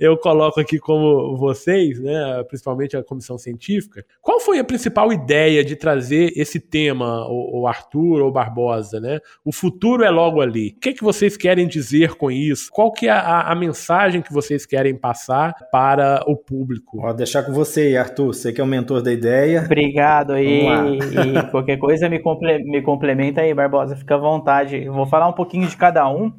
Eu 0.00 0.16
coloco 0.16 0.58
aqui 0.60 0.78
como 0.78 1.36
vocês, 1.36 2.00
né? 2.00 2.42
Principalmente 2.48 2.96
a 2.96 3.02
comissão 3.02 3.36
científica. 3.36 4.04
Qual 4.20 4.40
foi 4.40 4.58
a 4.58 4.64
principal 4.64 5.12
ideia 5.12 5.64
de 5.64 5.76
trazer 5.76 6.32
esse 6.36 6.58
tema, 6.58 7.26
o 7.28 7.66
Arthur 7.66 8.22
ou 8.22 8.32
Barbosa, 8.32 8.98
né? 8.98 9.20
O 9.44 9.52
futuro 9.52 10.02
é 10.02 10.10
logo 10.10 10.40
ali. 10.40 10.74
O 10.76 10.80
que, 10.80 10.88
é 10.90 10.92
que 10.92 11.04
vocês 11.04 11.36
querem 11.36 11.68
dizer 11.68 12.14
com 12.14 12.30
isso? 12.30 12.70
Qual 12.72 12.92
que 12.92 13.06
é 13.06 13.10
a, 13.10 13.42
a 13.42 13.54
mensagem 13.54 14.22
que 14.22 14.32
vocês 14.32 14.64
querem 14.64 14.96
passar 14.96 15.54
para 15.70 16.24
o 16.26 16.36
público? 16.36 17.00
Pode 17.00 17.18
deixar 17.18 17.42
com 17.42 17.52
você, 17.52 17.96
Arthur. 17.96 18.34
Você 18.34 18.52
que 18.52 18.60
é 18.60 18.64
o 18.64 18.66
mentor 18.66 19.02
da 19.02 19.12
ideia. 19.12 19.62
Obrigado 19.64 20.32
aí. 20.32 20.64
E 20.66 21.50
qualquer 21.50 21.76
coisa 21.76 22.08
me, 22.08 22.18
comple 22.18 22.64
me 22.64 22.82
complementa 22.82 23.42
aí, 23.42 23.52
Barbosa. 23.52 23.96
Fica 23.96 24.14
à 24.14 24.18
vontade. 24.18 24.82
Eu 24.82 24.92
vou 24.92 25.06
falar 25.06 25.28
um 25.28 25.32
pouquinho 25.32 25.68
de 25.68 25.76
cada 25.76 26.08
um. 26.08 26.32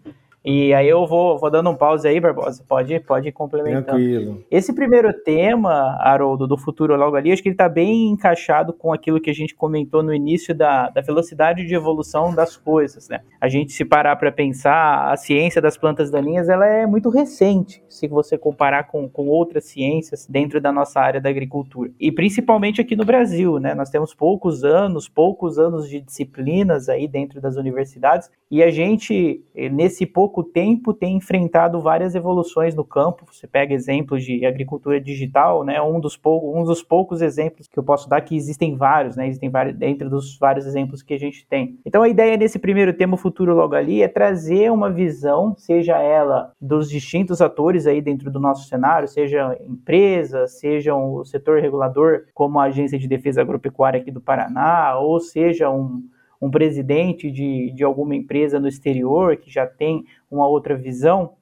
E 0.45 0.71
aí 0.75 0.87
eu 0.87 1.07
vou, 1.07 1.39
vou 1.39 1.49
dando 1.49 1.71
um 1.71 1.75
pause 1.75 2.07
aí, 2.07 2.19
Barbosa. 2.19 2.63
Pode, 2.67 2.99
pode 2.99 3.31
complementar. 3.31 3.95
Tranquilo. 3.95 4.43
Esse 4.51 4.71
primeiro 4.73 5.11
tema, 5.11 5.97
Haroldo, 5.99 6.45
do 6.45 6.55
futuro 6.55 6.95
logo 6.95 7.15
ali, 7.15 7.31
acho 7.31 7.41
que 7.41 7.49
ele 7.49 7.55
está 7.55 7.67
bem 7.67 8.09
encaixado 8.09 8.71
com 8.71 8.93
aquilo 8.93 9.19
que 9.19 9.31
a 9.31 9.33
gente 9.33 9.55
comentou 9.55 10.03
no 10.03 10.13
início 10.13 10.53
da, 10.53 10.89
da 10.89 11.01
velocidade 11.01 11.65
de 11.65 11.73
evolução 11.73 12.33
das 12.35 12.55
coisas, 12.55 13.09
né? 13.09 13.21
A 13.41 13.49
gente 13.49 13.73
se 13.73 13.83
parar 13.83 14.15
para 14.17 14.31
pensar, 14.31 15.11
a 15.11 15.17
ciência 15.17 15.59
das 15.59 15.77
plantas 15.77 16.11
daninhas, 16.11 16.47
ela 16.47 16.67
é 16.67 16.85
muito 16.85 17.09
recente, 17.09 17.83
se 17.89 18.07
você 18.07 18.37
comparar 18.37 18.83
com, 18.83 19.09
com 19.09 19.27
outras 19.27 19.65
ciências 19.65 20.27
dentro 20.29 20.61
da 20.61 20.71
nossa 20.71 20.99
área 20.99 21.19
da 21.19 21.29
agricultura. 21.29 21.89
E 21.99 22.11
principalmente 22.11 22.79
aqui 22.79 22.95
no 22.95 23.03
Brasil, 23.03 23.57
né? 23.57 23.73
Nós 23.73 23.89
temos 23.89 24.13
poucos 24.13 24.63
anos, 24.63 25.09
poucos 25.09 25.57
anos 25.57 25.89
de 25.89 25.99
disciplinas 26.01 26.87
aí 26.87 27.07
dentro 27.07 27.41
das 27.41 27.55
universidades, 27.55 28.29
e 28.51 28.61
a 28.61 28.69
gente, 28.69 29.43
nesse 29.71 30.05
pouco 30.05 30.34
pouco 30.35 30.43
tempo 30.43 30.93
tem 30.93 31.15
enfrentado 31.15 31.79
várias 31.79 32.13
evoluções 32.13 32.75
no 32.75 32.83
campo. 32.83 33.25
Você 33.31 33.47
pega 33.47 33.73
exemplos 33.73 34.23
de 34.25 34.45
agricultura 34.45 34.99
digital, 34.99 35.63
né? 35.63 35.81
Um 35.81 35.99
dos, 35.99 36.17
pou, 36.17 36.57
um 36.57 36.63
dos 36.65 36.83
poucos 36.83 37.21
exemplos 37.21 37.67
que 37.67 37.79
eu 37.79 37.83
posso 37.83 38.09
dar, 38.09 38.19
que 38.19 38.35
existem 38.35 38.75
vários, 38.75 39.15
né? 39.15 39.27
Existem 39.27 39.49
vários, 39.49 39.77
dentro 39.77 40.09
dos 40.09 40.37
vários 40.37 40.65
exemplos 40.65 41.01
que 41.01 41.13
a 41.13 41.17
gente 41.17 41.47
tem. 41.47 41.79
Então 41.85 42.03
a 42.03 42.09
ideia 42.09 42.37
desse 42.37 42.59
primeiro 42.59 42.91
tema, 42.93 43.15
futuro 43.15 43.55
logo 43.55 43.75
ali, 43.75 44.01
é 44.01 44.09
trazer 44.09 44.69
uma 44.71 44.91
visão, 44.91 45.55
seja 45.57 45.97
ela 45.97 46.51
dos 46.59 46.89
distintos 46.89 47.41
atores 47.41 47.87
aí 47.87 48.01
dentro 48.01 48.29
do 48.29 48.39
nosso 48.39 48.67
cenário, 48.67 49.07
seja 49.07 49.57
empresa, 49.61 50.47
seja 50.47 50.93
o 50.93 51.23
setor 51.23 51.61
regulador, 51.61 52.25
como 52.33 52.59
a 52.59 52.65
Agência 52.65 52.99
de 52.99 53.07
Defesa 53.07 53.41
Agropecuária 53.41 54.01
aqui 54.01 54.11
do 54.11 54.19
Paraná, 54.19 54.97
ou 54.97 55.19
seja 55.19 55.69
um 55.69 56.03
um 56.41 56.49
presidente 56.49 57.31
de, 57.31 57.71
de 57.71 57.83
alguma 57.83 58.15
empresa 58.15 58.59
no 58.59 58.67
exterior 58.67 59.37
que 59.37 59.51
já 59.51 59.65
tem 59.65 60.05
uma 60.29 60.47
outra 60.47 60.75
visão, 60.75 61.33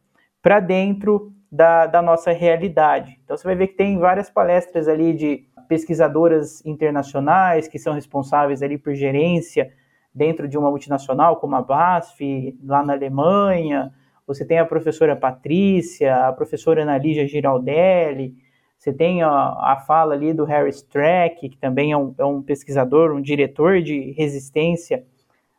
para 0.41 0.59
dentro 0.59 1.31
da, 1.51 1.85
da 1.85 2.01
nossa 2.01 2.31
realidade. 2.31 3.19
Então 3.23 3.37
você 3.37 3.43
vai 3.43 3.55
ver 3.55 3.67
que 3.67 3.75
tem 3.75 3.97
várias 3.97 4.29
palestras 4.29 4.87
ali 4.87 5.13
de 5.13 5.45
pesquisadoras 5.67 6.63
internacionais 6.65 7.67
que 7.67 7.79
são 7.79 7.93
responsáveis 7.93 8.61
ali 8.61 8.77
por 8.77 8.93
gerência 8.93 9.71
dentro 10.13 10.47
de 10.47 10.57
uma 10.57 10.69
multinacional 10.69 11.37
como 11.37 11.55
a 11.55 11.61
BASF, 11.61 12.57
lá 12.63 12.83
na 12.83 12.93
Alemanha. 12.93 13.93
Você 14.27 14.45
tem 14.45 14.59
a 14.59 14.65
professora 14.65 15.15
Patrícia, 15.15 16.27
a 16.27 16.33
professora 16.33 16.83
Ana 16.83 16.97
Lígia 16.97 17.27
Giraldelli, 17.27 18.35
você 18.83 18.91
tem 18.91 19.21
a, 19.21 19.29
a 19.29 19.81
fala 19.87 20.13
ali 20.13 20.33
do 20.33 20.43
Harry 20.43 20.69
Streck, 20.71 21.47
que 21.47 21.57
também 21.57 21.93
é 21.93 21.97
um, 21.97 22.13
é 22.17 22.25
um 22.25 22.41
pesquisador, 22.41 23.13
um 23.13 23.21
diretor 23.21 23.81
de 23.81 24.11
resistência 24.11 25.05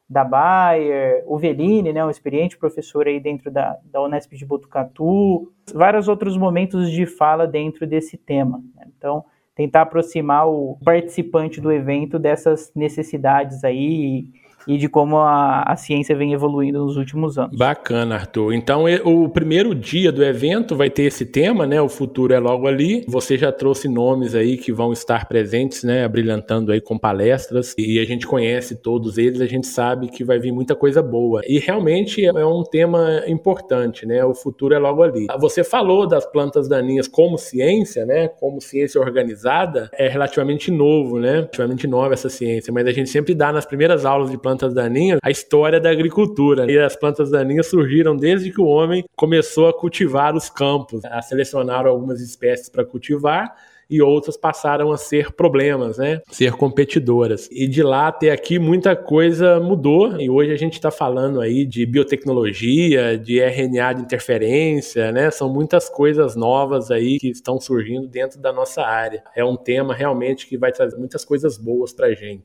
da 0.07 0.23
Bayer, 0.23 1.25
o 1.27 1.39
Veline, 1.39 1.91
né, 1.91 2.05
um 2.05 2.11
experiente 2.11 2.59
professor 2.59 3.07
aí 3.07 3.19
dentro 3.19 3.51
da, 3.51 3.79
da 3.91 4.03
Unesp 4.03 4.35
de 4.35 4.45
Botucatu, 4.45 5.51
vários 5.73 6.07
outros 6.07 6.37
momentos 6.37 6.91
de 6.91 7.07
fala 7.07 7.47
dentro 7.47 7.87
desse 7.87 8.19
tema. 8.19 8.63
Né? 8.77 8.89
Então, 8.99 9.25
tentar 9.55 9.83
aproximar 9.83 10.47
o 10.47 10.77
participante 10.85 11.63
do 11.63 11.73
evento 11.73 12.19
dessas 12.19 12.71
necessidades 12.75 13.65
aí 13.65 14.27
e 14.67 14.77
de 14.77 14.89
como 14.89 15.19
a, 15.19 15.63
a 15.63 15.77
ciência 15.77 16.17
vem 16.17 16.33
evoluindo 16.33 16.79
nos 16.85 16.97
últimos 16.97 17.39
anos. 17.39 17.57
Bacana, 17.57 18.17
Arthur. 18.17 18.53
Então, 18.53 18.85
o 19.05 19.29
primeiro 19.29 19.75
dia 19.75 20.11
do 20.11 20.25
evento 20.25 20.77
vai 20.77 20.91
ter 20.91 21.05
esse 21.05 21.27
tema, 21.27 21.67
né? 21.67 21.81
O 21.81 21.89
futuro 21.89 22.33
é 22.33 22.39
logo 22.39 22.67
ali. 22.67 23.05
Você 23.09 23.37
já 23.37 23.53
trouxe 23.53 23.89
nomes 23.89 24.35
aí 24.35 24.57
que 24.57 24.73
vão 24.73 24.93
estar 24.93 25.27
presentes, 25.27 25.85
né? 25.85 26.07
Brilhantando 26.09 26.73
aí 26.73 26.81
com 26.81 26.99
palestras. 26.99 27.75
E 27.77 27.99
a 27.99 28.05
gente 28.05 28.27
conhece 28.27 28.77
todos 28.77 29.19
eles, 29.19 29.41
a 29.41 29.47
gente 29.47 29.67
sabe 29.67 30.09
que 30.09 30.25
vai 30.25 30.39
vir 30.39 30.53
muita 30.53 30.75
coisa 30.75 31.03
boa. 31.03 31.43
E 31.47 31.59
realmente 31.59 32.25
é 32.25 32.47
um 32.47 32.63
tema 32.63 33.23
importante, 33.27 34.07
né? 34.07 34.25
O 34.25 34.35
futuro 34.35 34.75
é 34.75 34.79
logo 34.79 35.03
ali. 35.03 35.27
Você 35.39 35.63
falou 35.63 36.07
das 36.07 36.25
plantas 36.27 36.69
daninhas 36.69 37.09
como 37.09 37.37
ciência, 37.37 38.07
né? 38.07 38.29
Como 38.29 38.61
ciência 38.61 39.01
organizada, 39.01 39.91
é 39.95 40.09
relativamente 40.09 40.71
novo, 40.71 41.19
né? 41.19 41.35
Relativamente 41.35 41.87
nova 41.87 42.15
essa 42.15 42.29
ciência, 42.29 42.73
mas 42.73 42.87
a 42.87 42.93
gente 42.93 43.11
sempre 43.11 43.35
dá 43.35 43.53
nas 43.53 43.67
primeiras 43.67 44.05
aulas 44.05 44.31
de 44.31 44.39
plantas 44.39 44.54
plantas 44.55 44.73
daninhas 44.73 45.19
a 45.23 45.31
história 45.31 45.81
da 45.81 45.91
agricultura. 45.91 46.71
E 46.71 46.79
as 46.79 46.97
plantas 46.97 47.31
daninhas 47.31 47.67
surgiram 47.67 48.17
desde 48.17 48.51
que 48.51 48.61
o 48.61 48.67
homem 48.67 49.05
começou 49.17 49.69
a 49.69 49.73
cultivar 49.73 50.35
os 50.35 50.49
campos, 50.49 51.05
a 51.05 51.21
selecionar 51.21 51.87
algumas 51.87 52.21
espécies 52.21 52.69
para 52.69 52.85
cultivar 52.85 53.55
e 53.89 54.01
outras 54.01 54.37
passaram 54.37 54.91
a 54.93 54.97
ser 54.97 55.33
problemas, 55.33 55.99
né? 55.99 56.21
Ser 56.31 56.53
competidoras. 56.53 57.49
E 57.53 57.67
de 57.67 57.83
lá 57.83 58.09
até 58.09 58.31
aqui 58.31 58.59
muita 58.59 58.97
coisa 58.97 59.61
mudou 59.61 60.21
e 60.21 60.31
hoje 60.31 60.53
a 60.53 60.57
gente 60.57 60.75
está 60.75 60.91
falando 60.91 61.41
aí 61.41 61.67
de 61.67 61.85
biotecnologia, 61.85 63.19
de 63.19 63.41
RNA 63.41 63.93
de 63.95 64.03
interferência, 64.03 65.13
né? 65.13 65.31
São 65.31 65.53
muitas 65.53 65.89
coisas 65.89 66.35
novas 66.35 66.91
aí 66.91 67.19
que 67.19 67.29
estão 67.29 67.61
surgindo 67.61 68.07
dentro 68.09 68.41
da 68.41 68.53
nossa 68.53 68.83
área. 68.83 69.23
É 69.37 69.45
um 69.45 69.57
tema 69.57 69.95
realmente 69.95 70.47
que 70.47 70.57
vai 70.57 70.73
trazer 70.73 70.97
muitas 70.97 71.25
coisas 71.25 71.59
boas 71.59 71.93
para 71.93 72.13
gente. 72.15 72.43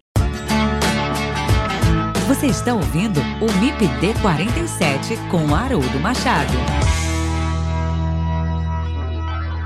Você 2.29 2.45
está 2.45 2.75
ouvindo 2.75 3.19
o 3.41 3.59
MIPD 3.59 4.21
47 4.21 5.15
com 5.31 5.51
Haroldo 5.55 5.99
Machado. 5.99 6.53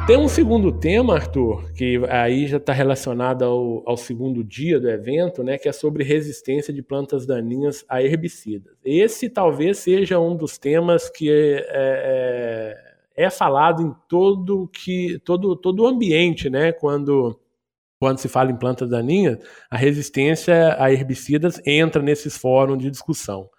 Tem 0.07 0.17
um 0.17 0.29
segundo 0.29 0.71
tema, 0.71 1.15
Arthur, 1.15 1.73
que 1.73 1.99
aí 2.07 2.47
já 2.47 2.55
está 2.55 2.71
relacionado 2.71 3.43
ao, 3.43 3.83
ao, 3.85 3.97
segundo 3.97 4.41
dia 4.45 4.79
do 4.79 4.89
evento, 4.89 5.43
né, 5.43 5.57
que 5.57 5.67
é 5.67 5.73
sobre 5.73 6.05
resistência 6.05 6.73
de 6.73 6.81
plantas 6.81 7.25
daninhas 7.25 7.83
a 7.89 8.01
herbicidas. 8.01 8.73
Esse 8.81 9.29
talvez 9.29 9.79
seja 9.79 10.17
um 10.17 10.33
dos 10.33 10.57
temas 10.57 11.09
que 11.09 11.29
é, 11.29 11.67
é, 11.69 13.25
é 13.25 13.29
falado 13.29 13.81
em 13.81 13.93
todo 14.07 14.69
que 14.69 15.19
todo 15.25 15.53
todo 15.57 15.83
o 15.83 15.85
ambiente, 15.85 16.49
né, 16.49 16.71
quando 16.71 17.37
quando 18.03 18.17
se 18.17 18.27
fala 18.27 18.51
em 18.51 18.55
plantas 18.57 18.89
daninhas, 18.89 19.37
a 19.71 19.77
resistência 19.77 20.75
a 20.77 20.91
herbicidas 20.91 21.61
entra 21.65 22.01
nesses 22.01 22.35
fóruns 22.35 22.77
de 22.79 22.91
discussão. 22.91 23.49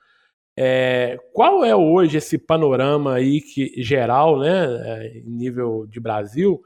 É, 0.54 1.16
qual 1.32 1.64
é 1.64 1.74
hoje 1.74 2.18
esse 2.18 2.36
panorama 2.36 3.14
aí 3.14 3.40
que 3.40 3.72
geral, 3.82 4.38
né, 4.38 4.66
é, 4.66 5.16
em 5.16 5.30
nível 5.30 5.86
de 5.86 5.98
Brasil, 5.98 6.62